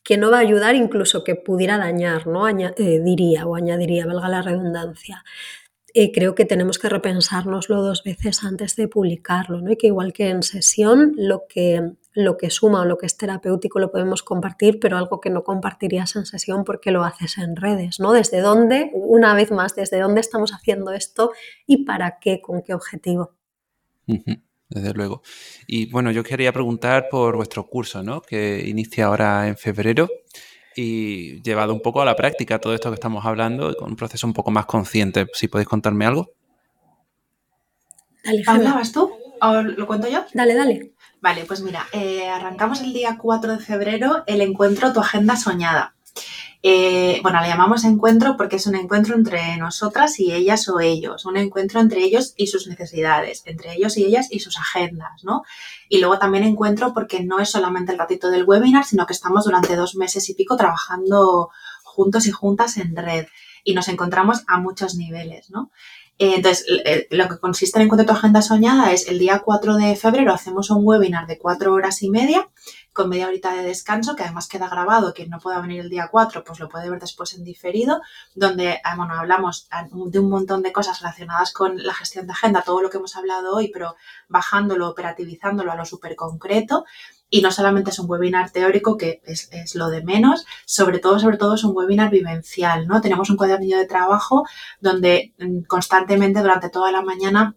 que 0.08 0.16
no 0.16 0.32
va 0.32 0.38
a 0.38 0.39
ayudar, 0.39 0.74
incluso 0.76 1.26
que 1.26 1.36
pudiera 1.36 1.78
dañar, 1.78 2.28
¿no? 2.28 2.47
Eh, 2.47 3.01
diría 3.03 3.45
o 3.45 3.58
añadiría, 3.58 4.05
valga 4.05 4.30
la 4.30 4.41
redundancia. 4.41 5.26
Eh, 5.93 6.14
creo 6.14 6.34
que 6.34 6.45
tenemos 6.45 6.80
que 6.80 6.88
repensárnoslo 6.88 7.82
dos 7.82 8.05
veces 8.05 8.45
antes 8.45 8.78
de 8.78 8.88
publicarlo, 8.88 9.60
¿no? 9.60 9.70
Y 9.70 9.76
que 9.76 9.88
igual 9.88 10.14
que 10.14 10.30
en 10.30 10.43
sesión, 10.43 11.12
lo 11.18 11.43
que, 11.49 11.91
lo 12.14 12.38
que 12.38 12.49
suma 12.51 12.84
o 12.84 12.86
lo 12.86 12.97
que 12.97 13.05
es 13.05 13.18
terapéutico 13.18 13.80
lo 13.80 13.91
podemos 13.91 14.24
compartir, 14.24 14.80
pero 14.80 14.95
algo 14.95 15.20
que 15.20 15.30
no 15.30 15.43
compartirías 15.43 16.16
en 16.16 16.26
sesión 16.26 16.64
porque 16.64 16.91
lo 16.91 17.03
haces 17.03 17.38
en 17.38 17.58
redes, 17.58 17.99
¿no? 17.99 18.14
¿Desde 18.14 18.39
dónde, 18.39 18.91
una 18.93 19.34
vez 19.34 19.51
más, 19.51 19.76
desde 19.76 19.99
dónde 19.99 20.22
estamos 20.22 20.53
haciendo 20.53 20.93
esto 20.93 21.34
y 21.66 21.84
para 21.84 22.20
qué, 22.22 22.39
con 22.39 22.62
qué 22.62 22.74
objetivo? 22.74 23.34
Desde 24.70 24.93
luego. 24.93 25.22
Y 25.65 25.89
bueno, 25.89 26.11
yo 26.11 26.24
quería 26.24 26.51
preguntar 26.51 27.07
por 27.09 27.36
vuestro 27.36 27.68
curso, 27.68 28.03
¿no? 28.03 28.22
Que 28.22 28.63
inicia 28.68 29.05
ahora 29.05 29.47
en 29.47 29.57
febrero 29.57 30.09
y 30.76 31.41
llevado 31.41 31.74
un 31.74 31.82
poco 31.82 32.01
a 32.01 32.05
la 32.05 32.15
práctica 32.15 32.59
todo 32.59 32.74
esto 32.74 32.89
que 32.89 32.95
estamos 32.95 33.26
hablando, 33.26 33.76
con 33.76 33.89
un 33.89 33.95
proceso 33.95 34.28
un 34.28 34.34
poco 34.34 34.51
más 34.51 34.65
consciente. 34.65 35.28
Si 35.34 35.47
podéis 35.47 35.68
contarme 35.68 36.05
algo. 36.05 36.32
Dale, 38.24 38.43
¿Hablabas 38.45 38.91
tú? 38.91 39.11
¿O 39.41 39.61
lo 39.61 39.88
cuento 39.88 40.07
yo? 40.07 40.26
Dale, 40.34 40.53
dale. 40.53 40.93
Vale, 41.20 41.45
pues 41.45 41.61
mira, 41.61 41.88
eh, 41.93 42.28
arrancamos 42.28 42.82
el 42.82 42.93
día 42.93 43.18
4 43.20 43.53
de 43.53 43.59
febrero 43.59 44.24
el 44.28 44.41
encuentro 44.41 44.93
Tu 44.93 44.99
Agenda 44.99 45.36
Soñada. 45.36 45.96
Eh, 46.64 47.20
bueno, 47.22 47.39
le 47.41 47.49
llamamos 47.49 47.84
encuentro 47.84 48.36
porque 48.36 48.55
es 48.55 48.66
un 48.66 48.76
encuentro 48.76 49.16
entre 49.16 49.58
nosotras 49.58 50.20
y 50.20 50.34
ellas 50.34 50.68
o 50.70 50.80
ellos, 50.80 51.26
un 51.26 51.38
encuentro 51.38 51.80
entre 51.80 52.03
ellos 52.03 52.34
y 52.36 52.47
sus 52.47 52.68
necesidades, 52.68 53.43
entre 53.45 53.74
ellos 53.74 53.95
y 53.97 54.05
ellas 54.05 54.28
y 54.32 54.39
sus 54.39 54.58
agendas, 54.58 55.24
¿no? 55.24 55.43
Y 55.88 55.99
luego 55.99 56.18
también 56.18 56.43
encuentro 56.43 56.93
porque 56.93 57.24
no 57.24 57.39
es 57.39 57.49
solamente 57.51 57.91
el 57.91 57.99
ratito 57.99 58.30
del 58.32 58.43
webinar, 58.43 58.86
sino 58.86 59.05
que 59.05 59.14
estamos 59.14 59.45
durante 59.45 59.76
dos 59.76 59.95
meses 59.95 60.28
y 60.30 60.34
pico 60.34 60.58
trabajando 60.58 61.49
juntos 61.84 62.26
y 62.26 62.32
juntas 62.32 62.78
en 62.78 62.95
red 62.95 63.28
y 63.64 63.74
nos 63.74 63.88
encontramos 63.88 64.43
a 64.47 64.60
muchos 64.60 64.95
niveles, 64.95 65.51
¿no? 65.51 65.72
Eh, 66.20 66.34
entonces, 66.38 66.66
lo 67.12 67.30
que 67.30 67.38
consiste 67.38 67.78
en 67.78 67.84
Encuentro 67.84 68.08
tu 68.08 68.14
Agenda 68.14 68.41
Soñada 68.41 68.91
es 68.91 69.08
el 69.08 69.20
día 69.20 69.43
4 69.45 69.76
de 69.76 69.95
febrero 69.95 70.34
hacemos 70.34 70.72
un 70.72 70.82
webinar 70.84 71.28
de 71.28 71.38
cuatro 71.38 71.74
horas 71.74 72.01
y 72.01 72.10
media 72.10 72.49
con 72.97 73.09
media 73.09 73.27
horita 73.27 73.53
de 73.53 73.61
descanso, 73.61 74.15
que 74.15 74.23
además 74.23 74.47
queda 74.47 74.67
grabado, 74.67 75.13
quien 75.13 75.29
no 75.29 75.37
pueda 75.37 75.61
venir 75.61 75.81
el 75.81 75.89
día 75.89 76.09
4, 76.11 76.43
pues 76.43 76.59
lo 76.59 76.67
puede 76.67 76.89
ver 76.89 76.99
después 76.99 77.35
en 77.35 77.43
diferido, 77.43 78.01
donde 78.33 78.79
ah, 78.83 78.95
bueno, 78.95 79.13
hablamos 79.13 79.69
de 80.07 80.17
un 80.17 80.29
montón 80.31 80.63
de 80.63 80.73
cosas 80.73 80.99
relacionadas 81.01 81.53
con 81.53 81.77
la 81.77 81.93
gestión 81.93 82.25
de 82.25 82.33
agenda, 82.33 82.63
todo 82.63 82.81
lo 82.81 82.89
que 82.89 82.97
hemos 82.97 83.15
hablado 83.15 83.55
hoy, 83.55 83.69
pero 83.71 83.95
bajándolo, 84.27 84.89
operativizándolo 84.89 85.71
a 85.71 85.75
lo 85.75 85.85
súper 85.85 86.15
concreto. 86.15 86.85
Y 87.29 87.41
no 87.41 87.51
solamente 87.51 87.91
es 87.91 87.99
un 87.99 88.09
webinar 88.09 88.49
teórico, 88.49 88.97
que 88.97 89.21
es, 89.25 89.49
es, 89.51 89.75
lo 89.75 89.89
de 89.89 90.01
menos, 90.01 90.47
sobre 90.65 90.97
todo, 90.97 91.19
sobre 91.19 91.37
todo 91.37 91.53
es 91.53 91.63
un 91.63 91.77
webinar 91.77 92.09
vivencial, 92.09 92.87
¿no? 92.87 92.99
Tenemos 92.99 93.29
un 93.29 93.37
cuadernillo 93.37 93.77
de 93.77 93.85
trabajo 93.85 94.47
donde 94.81 95.35
mm, 95.37 95.65
constantemente 95.67 96.41
durante 96.41 96.69
toda 96.69 96.91
la 96.91 97.03
mañana 97.03 97.55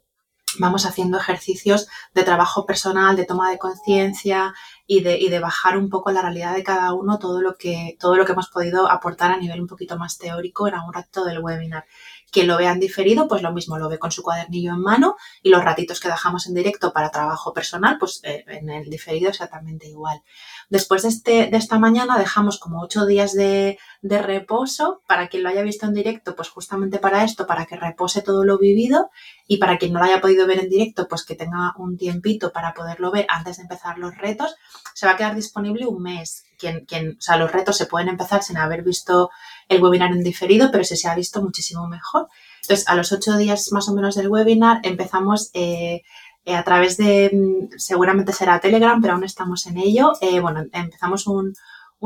vamos 0.59 0.87
haciendo 0.87 1.19
ejercicios 1.19 1.89
de 2.15 2.25
trabajo 2.25 2.67
personal, 2.67 3.17
de 3.17 3.25
toma 3.25 3.51
de 3.51 3.59
conciencia 3.59 4.55
y 4.93 5.03
de, 5.03 5.17
y 5.21 5.29
de, 5.29 5.39
bajar 5.39 5.79
un 5.79 5.89
poco 5.89 6.11
la 6.11 6.21
realidad 6.21 6.53
de 6.53 6.65
cada 6.65 6.93
uno, 6.95 7.21
todo 7.21 7.41
lo, 7.41 7.57
que, 7.57 7.97
todo 8.01 8.17
lo 8.17 8.25
que 8.27 8.33
hemos 8.33 8.49
podido 8.49 8.91
aportar 8.91 9.31
a 9.31 9.37
nivel 9.37 9.61
un 9.61 9.69
poquito 9.69 9.97
más 9.97 10.19
teórico 10.19 10.67
en 10.67 10.75
algún 10.75 10.93
rato 10.93 11.25
del 11.25 11.39
webinar. 11.39 11.85
Quien 12.31 12.47
lo 12.47 12.57
vea 12.57 12.73
en 12.73 12.81
diferido, 12.81 13.27
pues 13.29 13.43
lo 13.43 13.53
mismo, 13.53 13.79
lo 13.79 13.89
ve 13.89 13.99
con 13.99 14.13
su 14.13 14.23
cuadernillo 14.23 14.73
en 14.73 14.81
mano 14.81 15.17
y 15.43 15.51
los 15.51 15.65
ratitos 15.65 16.01
que 16.01 16.09
dejamos 16.09 16.47
en 16.47 16.55
directo 16.55 16.93
para 16.93 17.11
trabajo 17.11 17.53
personal, 17.53 17.97
pues 17.99 18.21
eh, 18.23 18.45
en 18.47 18.71
el 18.71 18.89
diferido 18.89 19.29
exactamente 19.29 19.89
igual. 19.89 20.23
Después 20.69 21.03
de, 21.03 21.09
este, 21.09 21.47
de 21.47 21.57
esta 21.57 21.79
mañana 21.79 22.19
dejamos 22.19 22.59
como 22.61 22.81
ocho 22.81 23.05
días 23.05 23.33
de, 23.35 23.79
de, 24.03 24.23
reposo 24.23 25.03
para 25.09 25.29
quien 25.29 25.43
lo 25.43 25.49
haya 25.49 25.63
visto 25.63 25.87
en 25.87 25.95
directo, 25.95 26.37
pues 26.37 26.49
justamente 26.49 26.99
para 26.99 27.25
esto, 27.25 27.47
para 27.47 27.67
que 27.67 27.77
repose 27.77 28.23
todo 28.23 28.45
lo 28.45 28.59
vivido 28.59 29.11
y 29.49 29.57
para 29.57 29.79
quien 29.79 29.93
no 29.93 29.99
lo 29.99 30.05
haya 30.05 30.21
podido 30.21 30.47
ver 30.47 30.61
en 30.61 30.69
directo, 30.69 31.09
pues 31.09 31.25
que 31.25 31.35
tenga 31.35 31.75
un 31.77 31.97
tiempito 31.97 32.53
para 32.53 32.73
poderlo 32.73 33.11
ver 33.11 33.27
antes 33.29 33.57
de 33.57 33.65
empezar 33.65 33.99
los 33.99 34.17
retos. 34.17 34.55
Se 34.95 35.07
va 35.07 35.13
a 35.13 35.17
quedar 35.17 35.35
disponible 35.35 35.87
un 35.87 36.03
mes. 36.03 36.45
Quien, 36.57 36.85
quien, 36.85 37.17
o 37.19 37.21
sea, 37.21 37.37
los 37.37 37.51
retos 37.51 37.77
se 37.77 37.87
pueden 37.87 38.09
empezar 38.09 38.43
sin 38.43 38.59
haber 38.59 38.83
visto 38.83 39.31
el 39.71 39.83
webinar 39.83 40.11
en 40.13 40.23
diferido, 40.23 40.71
pero 40.71 40.85
si 40.85 40.97
se 40.97 41.09
ha 41.09 41.15
visto 41.15 41.41
muchísimo 41.41 41.87
mejor. 41.87 42.29
Entonces, 42.63 42.87
a 42.89 42.97
los 42.97 43.13
ocho 43.13 43.37
días 43.37 43.73
más 43.73 43.89
o 43.89 43.95
menos 43.95 44.17
del 44.17 44.29
webinar 44.29 44.81
empezamos 44.83 45.51
eh, 45.55 46.03
eh, 46.45 46.57
a 46.57 46.65
través 46.65 46.97
de, 46.97 47.31
mm, 47.33 47.79
seguramente 47.79 48.33
será 48.33 48.61
Telegram, 48.61 49.01
pero 49.01 49.15
aún 49.15 49.25
estamos 49.25 49.67
en 49.67 49.79
ello. 49.79 50.13
Eh, 50.21 50.41
bueno, 50.41 50.65
empezamos 50.73 51.27
un, 51.27 51.55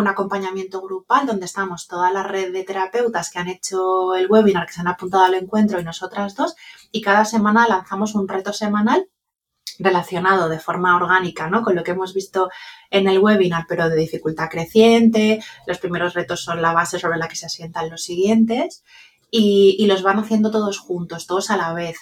acompañamiento 0.06 0.82
grupal 0.82 1.26
donde 1.26 1.46
estamos 1.46 1.86
toda 1.86 2.10
la 2.10 2.24
red 2.24 2.52
de 2.52 2.64
terapeutas 2.64 3.30
que 3.30 3.38
han 3.38 3.48
hecho 3.48 4.14
el 4.14 4.30
webinar, 4.30 4.66
que 4.66 4.72
se 4.74 4.80
han 4.80 4.88
apuntado 4.88 5.24
al 5.24 5.34
encuentro 5.34 5.80
y 5.80 5.84
nosotras 5.84 6.34
dos, 6.34 6.56
y 6.90 7.00
cada 7.00 7.24
semana 7.24 7.66
lanzamos 7.68 8.14
un 8.14 8.28
reto 8.28 8.52
semanal 8.52 9.08
relacionado 9.78 10.48
de 10.48 10.60
forma 10.60 10.96
orgánica 10.96 11.48
¿no? 11.48 11.62
con 11.62 11.74
lo 11.74 11.82
que 11.82 11.92
hemos 11.92 12.14
visto 12.14 12.50
en 12.90 13.08
el 13.08 13.18
webinar, 13.18 13.66
pero 13.68 13.88
de 13.88 13.96
dificultad 13.96 14.48
creciente. 14.50 15.42
Los 15.66 15.78
primeros 15.78 16.14
retos 16.14 16.42
son 16.42 16.62
la 16.62 16.72
base 16.72 16.98
sobre 16.98 17.18
la 17.18 17.28
que 17.28 17.36
se 17.36 17.46
asientan 17.46 17.90
los 17.90 18.02
siguientes 18.02 18.84
y, 19.30 19.84
los 19.86 20.02
van 20.02 20.18
haciendo 20.18 20.50
todos 20.50 20.78
juntos, 20.78 21.26
todos 21.26 21.50
a 21.50 21.56
la 21.56 21.74
vez 21.74 21.96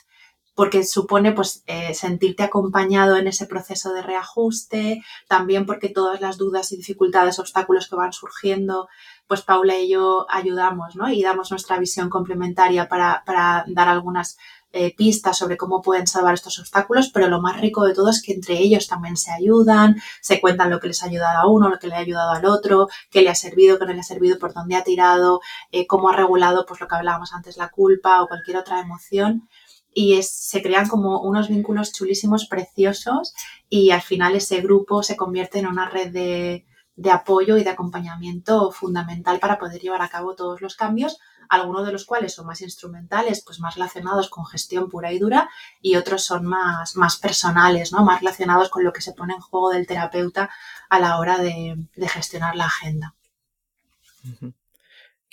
porque 0.54 0.84
supone 0.84 1.32
pues 1.32 1.64
eh, 1.66 1.94
sentirte 1.94 2.42
acompañado 2.42 3.16
en 3.16 3.26
ese 3.26 3.46
proceso 3.46 3.94
de 3.94 4.02
reajuste, 4.02 5.02
también 5.26 5.64
porque 5.64 5.88
todas 5.88 6.20
las 6.20 6.36
dudas 6.36 6.72
y 6.72 6.76
dificultades, 6.76 7.38
obstáculos 7.38 7.88
que 7.88 7.96
van 7.96 8.12
surgiendo, 8.12 8.86
pues 9.26 9.40
Paula 9.40 9.78
y 9.78 9.88
yo 9.88 10.26
ayudamos, 10.28 10.94
¿no? 10.94 11.10
Y 11.10 11.22
damos 11.22 11.50
nuestra 11.50 11.78
visión 11.78 12.10
complementaria 12.10 12.86
para, 12.86 13.22
para 13.24 13.64
dar 13.66 13.88
algunas 13.88 14.36
eh, 14.72 14.94
pistas 14.96 15.36
sobre 15.36 15.56
cómo 15.56 15.82
pueden 15.82 16.06
salvar 16.06 16.34
estos 16.34 16.58
obstáculos, 16.58 17.10
pero 17.12 17.28
lo 17.28 17.40
más 17.40 17.60
rico 17.60 17.84
de 17.84 17.94
todo 17.94 18.08
es 18.08 18.22
que 18.22 18.32
entre 18.32 18.58
ellos 18.58 18.86
también 18.88 19.16
se 19.16 19.30
ayudan, 19.30 19.96
se 20.20 20.40
cuentan 20.40 20.70
lo 20.70 20.80
que 20.80 20.88
les 20.88 21.02
ha 21.02 21.06
ayudado 21.06 21.38
a 21.38 21.50
uno, 21.50 21.68
lo 21.68 21.78
que 21.78 21.88
le 21.88 21.94
ha 21.94 21.98
ayudado 21.98 22.30
al 22.30 22.46
otro, 22.46 22.88
qué 23.10 23.22
le 23.22 23.30
ha 23.30 23.34
servido, 23.34 23.78
qué 23.78 23.86
no 23.86 23.92
le 23.92 24.00
ha 24.00 24.04
servido, 24.04 24.38
por 24.38 24.54
dónde 24.54 24.76
ha 24.76 24.84
tirado, 24.84 25.40
eh, 25.72 25.86
cómo 25.86 26.08
ha 26.08 26.16
regulado, 26.16 26.64
pues 26.66 26.80
lo 26.80 26.88
que 26.88 26.94
hablábamos 26.94 27.32
antes, 27.32 27.56
la 27.56 27.68
culpa 27.68 28.22
o 28.22 28.28
cualquier 28.28 28.56
otra 28.56 28.80
emoción. 28.80 29.48
Y 29.94 30.22
se 30.22 30.62
crean 30.62 30.88
como 30.88 31.20
unos 31.20 31.48
vínculos 31.48 31.92
chulísimos, 31.92 32.46
preciosos 32.46 33.34
y 33.68 33.90
al 33.90 34.00
final 34.00 34.34
ese 34.34 34.62
grupo 34.62 35.02
se 35.02 35.16
convierte 35.16 35.58
en 35.58 35.66
una 35.66 35.88
red 35.88 36.10
de, 36.10 36.64
de, 36.96 37.10
apoyo 37.10 37.56
y 37.56 37.64
de 37.64 37.70
acompañamiento 37.70 38.70
fundamental 38.70 39.38
para 39.38 39.58
poder 39.58 39.80
llevar 39.80 40.02
a 40.02 40.08
cabo 40.08 40.34
todos 40.34 40.60
los 40.60 40.76
cambios, 40.76 41.18
algunos 41.48 41.86
de 41.86 41.92
los 41.92 42.04
cuales 42.04 42.34
son 42.34 42.46
más 42.46 42.60
instrumentales, 42.60 43.42
pues 43.44 43.60
más 43.60 43.74
relacionados 43.74 44.30
con 44.30 44.46
gestión 44.46 44.88
pura 44.88 45.12
y 45.12 45.18
dura 45.18 45.50
y 45.80 45.96
otros 45.96 46.24
son 46.24 46.46
más, 46.46 46.96
más 46.96 47.16
personales, 47.16 47.92
¿no? 47.92 48.04
más 48.04 48.20
relacionados 48.20 48.70
con 48.70 48.84
lo 48.84 48.92
que 48.92 49.02
se 49.02 49.12
pone 49.12 49.34
en 49.34 49.40
juego 49.40 49.70
del 49.70 49.86
terapeuta 49.86 50.50
a 50.88 50.98
la 50.98 51.18
hora 51.18 51.38
de, 51.38 51.76
de 51.94 52.08
gestionar 52.08 52.56
la 52.56 52.66
agenda. 52.66 53.14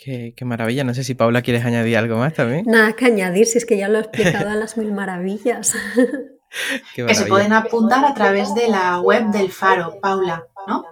Qué, 0.02 0.34
maravilla. 0.44 0.82
No 0.82 0.94
sé 0.94 1.04
si 1.04 1.14
Paula 1.14 1.42
quieres 1.42 1.64
añadir 1.64 1.98
algo 1.98 2.16
más 2.16 2.32
también. 2.32 2.64
Nada 2.66 2.94
que 2.94 3.04
añadir, 3.04 3.46
si 3.46 3.58
es 3.58 3.66
que 3.66 3.76
ya 3.76 3.88
lo 3.88 3.98
he 3.98 4.00
explicado 4.00 4.48
a 4.48 4.54
las 4.54 4.76
mil 4.78 4.92
maravillas. 4.92 5.74
que 6.94 7.14
se 7.14 7.26
pueden 7.26 7.52
apuntar 7.52 8.04
a 8.04 8.14
través 8.14 8.54
de 8.54 8.68
la 8.68 9.00
web 9.00 9.26
del 9.26 9.52
Faro, 9.52 10.00
Paula, 10.00 10.46
¿no? 10.66 10.84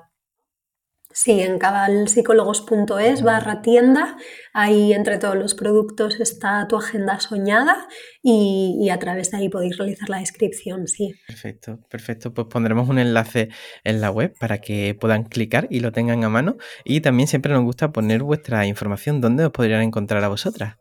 Sí, 1.21 1.41
en 1.41 1.59
cabalpsicólogos.es 1.59 3.23
barra 3.23 3.61
tienda, 3.61 4.17
ahí 4.53 4.93
entre 4.93 5.19
todos 5.19 5.35
los 5.35 5.55
productos 5.55 6.21
está 6.21 6.69
tu 6.69 6.77
agenda 6.77 7.19
soñada 7.19 7.89
y, 8.23 8.89
a 8.89 9.01
través 9.01 9.33
de 9.33 9.39
ahí 9.39 9.49
podéis 9.49 9.77
realizar 9.79 10.09
la 10.09 10.21
descripción, 10.21 10.87
sí. 10.87 11.13
Perfecto, 11.27 11.81
perfecto. 11.91 12.33
Pues 12.33 12.47
pondremos 12.47 12.89
un 12.89 13.01
enlace 13.01 13.49
en 13.83 14.01
la 14.01 14.13
web 14.13 14.33
para 14.39 14.59
que 14.59 14.95
puedan 14.95 15.25
clicar 15.25 15.67
y 15.71 15.81
lo 15.81 15.91
tengan 15.91 16.23
a 16.23 16.29
mano. 16.29 16.57
Y 16.85 17.01
también 17.01 17.27
siempre 17.27 17.53
nos 17.53 17.65
gusta 17.65 17.91
poner 17.91 18.23
vuestra 18.23 18.65
información, 18.67 19.21
donde 19.21 19.45
os 19.45 19.51
podrían 19.51 19.83
encontrar 19.83 20.23
a 20.23 20.29
vosotras. 20.29 20.77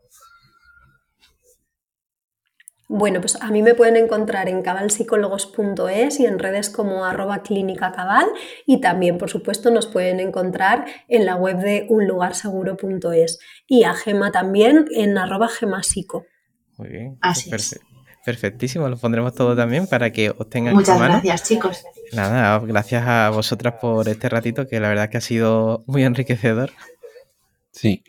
Bueno, 2.88 3.20
pues 3.20 3.36
a 3.40 3.50
mí 3.50 3.62
me 3.62 3.74
pueden 3.74 3.96
encontrar 3.96 4.48
en 4.48 4.62
cabalpsicólogos.es 4.62 6.20
y 6.20 6.24
en 6.24 6.38
redes 6.38 6.70
como 6.70 7.04
arroba 7.04 7.42
clínica 7.42 7.92
cabal 7.92 8.26
y 8.64 8.80
también, 8.80 9.18
por 9.18 9.28
supuesto, 9.28 9.70
nos 9.70 9.86
pueden 9.86 10.20
encontrar 10.20 10.86
en 11.06 11.26
la 11.26 11.36
web 11.36 11.58
de 11.58 11.86
unlugarseguro.es 11.90 13.40
y 13.66 13.84
a 13.84 13.92
Gema 13.92 14.32
también 14.32 14.86
en 14.90 15.18
arroba 15.18 15.48
gemasico. 15.48 16.24
Muy 16.78 16.88
bien. 16.88 17.18
Así 17.20 17.50
es. 17.54 17.78
Perfectísimo, 18.24 18.88
lo 18.88 18.96
pondremos 18.96 19.34
todo 19.34 19.54
también 19.54 19.86
para 19.86 20.10
que 20.10 20.30
os 20.30 20.48
tengan 20.50 20.74
Muchas 20.74 21.00
gracias, 21.00 21.44
chicos. 21.44 21.84
Nada, 22.12 22.58
gracias 22.58 23.06
a 23.06 23.30
vosotras 23.30 23.74
por 23.80 24.08
este 24.08 24.28
ratito 24.28 24.66
que 24.66 24.80
la 24.80 24.88
verdad 24.88 25.08
que 25.08 25.18
ha 25.18 25.22
sido 25.22 25.84
muy 25.86 26.04
enriquecedor. 26.04 26.72
Sí, 27.70 28.02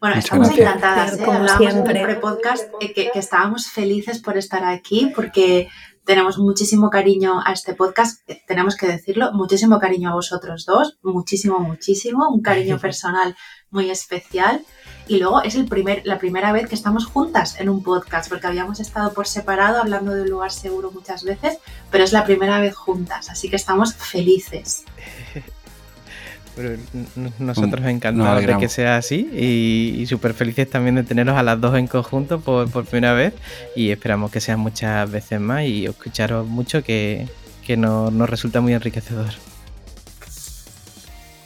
bueno, 0.00 0.16
estamos 0.16 0.50
encantadas, 0.50 1.18
¿eh? 1.18 1.24
como 1.24 1.48
siempre. 1.48 2.00
en 2.00 2.10
el 2.10 2.18
podcast 2.18 2.64
eh, 2.80 2.92
que, 2.92 3.10
que, 3.10 3.18
estábamos 3.18 3.66
felices 3.66 4.20
por 4.20 4.36
estar 4.36 4.64
aquí 4.64 5.12
porque 5.14 5.68
tenemos 6.08 6.38
muchísimo 6.38 6.88
cariño 6.88 7.42
a 7.44 7.52
este 7.52 7.74
podcast, 7.74 8.26
tenemos 8.46 8.76
que 8.76 8.86
decirlo, 8.86 9.30
muchísimo 9.34 9.78
cariño 9.78 10.08
a 10.08 10.14
vosotros 10.14 10.64
dos, 10.64 10.98
muchísimo, 11.02 11.58
muchísimo, 11.58 12.30
un 12.30 12.40
cariño 12.40 12.78
personal 12.80 13.36
muy 13.70 13.90
especial. 13.90 14.64
Y 15.06 15.18
luego 15.18 15.42
es 15.42 15.54
el 15.54 15.66
primer, 15.66 16.00
la 16.06 16.18
primera 16.18 16.50
vez 16.52 16.66
que 16.66 16.74
estamos 16.74 17.04
juntas 17.04 17.60
en 17.60 17.68
un 17.68 17.82
podcast, 17.82 18.30
porque 18.30 18.46
habíamos 18.46 18.80
estado 18.80 19.12
por 19.12 19.26
separado 19.26 19.82
hablando 19.82 20.14
de 20.14 20.22
un 20.22 20.30
lugar 20.30 20.50
seguro 20.50 20.90
muchas 20.90 21.24
veces, 21.24 21.58
pero 21.90 22.04
es 22.04 22.12
la 22.12 22.24
primera 22.24 22.58
vez 22.58 22.74
juntas, 22.74 23.28
así 23.28 23.50
que 23.50 23.56
estamos 23.56 23.94
felices. 23.94 24.84
nosotros 27.38 27.86
encantados 27.86 28.46
de 28.46 28.58
que 28.58 28.68
sea 28.68 28.96
así 28.96 29.28
y, 29.32 30.06
súper 30.06 30.34
felices 30.34 30.68
también 30.68 30.94
de 30.94 31.04
teneros 31.04 31.36
a 31.36 31.42
las 31.42 31.60
dos 31.60 31.76
en 31.76 31.86
conjunto 31.86 32.40
por, 32.40 32.68
primera 32.84 33.12
vez 33.12 33.34
y 33.76 33.90
esperamos 33.90 34.30
que 34.30 34.40
sean 34.40 34.60
muchas 34.60 35.10
veces 35.10 35.40
más 35.40 35.64
y 35.64 35.86
escucharos 35.86 36.46
mucho 36.46 36.82
que, 36.82 37.28
nos, 37.76 38.30
resulta 38.30 38.60
muy 38.60 38.72
enriquecedor. 38.72 39.28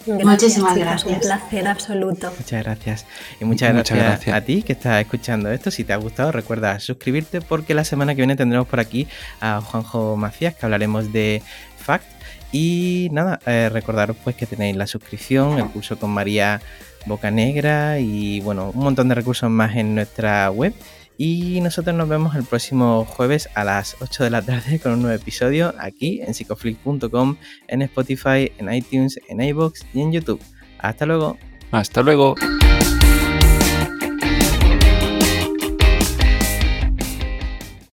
Muchísimas 0.07 0.77
gracias. 0.77 1.13
Un 1.13 1.21
placer 1.21 1.69
absoluto. 1.69 2.33
Muchas 2.37 2.65
gracias. 2.65 3.07
Y 3.41 3.45
muchas, 3.45 3.73
gracias, 3.73 4.35
a 4.35 4.41
ti 4.41 4.65
que 4.65 4.73
estás 4.73 5.01
escuchando 5.01 5.51
esto. 5.53 5.71
Si 5.71 5.85
te 5.85 5.93
ha 5.93 5.97
gustado, 5.97 6.33
recuerda 6.33 6.81
suscribirte 6.81 7.41
porque 7.41 7.73
la 7.73 7.85
semana 7.85 8.15
que 8.15 8.23
viene 8.23 8.35
tendremos 8.35 8.67
por 8.67 8.81
aquí 8.81 9.07
a 9.41 9.61
Juanjo 9.61 10.17
Macías 10.17 10.55
que 10.55 10.67
hablaremos 10.67 11.13
de 11.13 11.41
Fact 11.77 12.22
y 12.53 13.09
nada, 13.13 13.41
eh, 13.47 13.71
recordaros 13.73 14.17
pues 14.23 14.37
que 14.37 14.47
tenéis 14.47 14.77
la 14.77 14.87
suscripción, 14.87 15.59
el 15.59 15.67
curso 15.67 15.99
con 15.99 16.11
María 16.11 16.61
Bocanegra 17.07 17.99
y 17.99 18.41
bueno, 18.41 18.71
un 18.75 18.85
montón 18.85 19.09
de 19.09 19.15
recursos 19.15 19.51
más 19.51 19.75
en 19.77 19.95
nuestra 19.95 20.51
web. 20.51 20.75
Y 21.19 21.61
nosotros 21.61 21.95
nos 21.95 22.09
vemos 22.09 22.35
el 22.35 22.45
próximo 22.45 23.05
jueves 23.05 23.49
a 23.55 23.65
las 23.65 23.97
8 24.01 24.25
de 24.25 24.31
la 24.31 24.43
tarde 24.43 24.81
con 24.81 24.93
un 24.93 25.03
nuevo 25.03 25.17
episodio 25.17 25.75
aquí 25.79 26.21
en 26.23 26.35
psicoflix.com, 26.35 27.37
en 27.69 27.83
Spotify, 27.83 28.53
en 28.59 28.73
iTunes, 28.73 29.21
en 29.29 29.41
iBox 29.41 29.87
y 29.95 30.01
en 30.01 30.13
YouTube. 30.13 30.41
Hasta 30.79 31.07
luego. 31.07 31.39
Hasta 31.71 32.03
luego. 32.03 32.35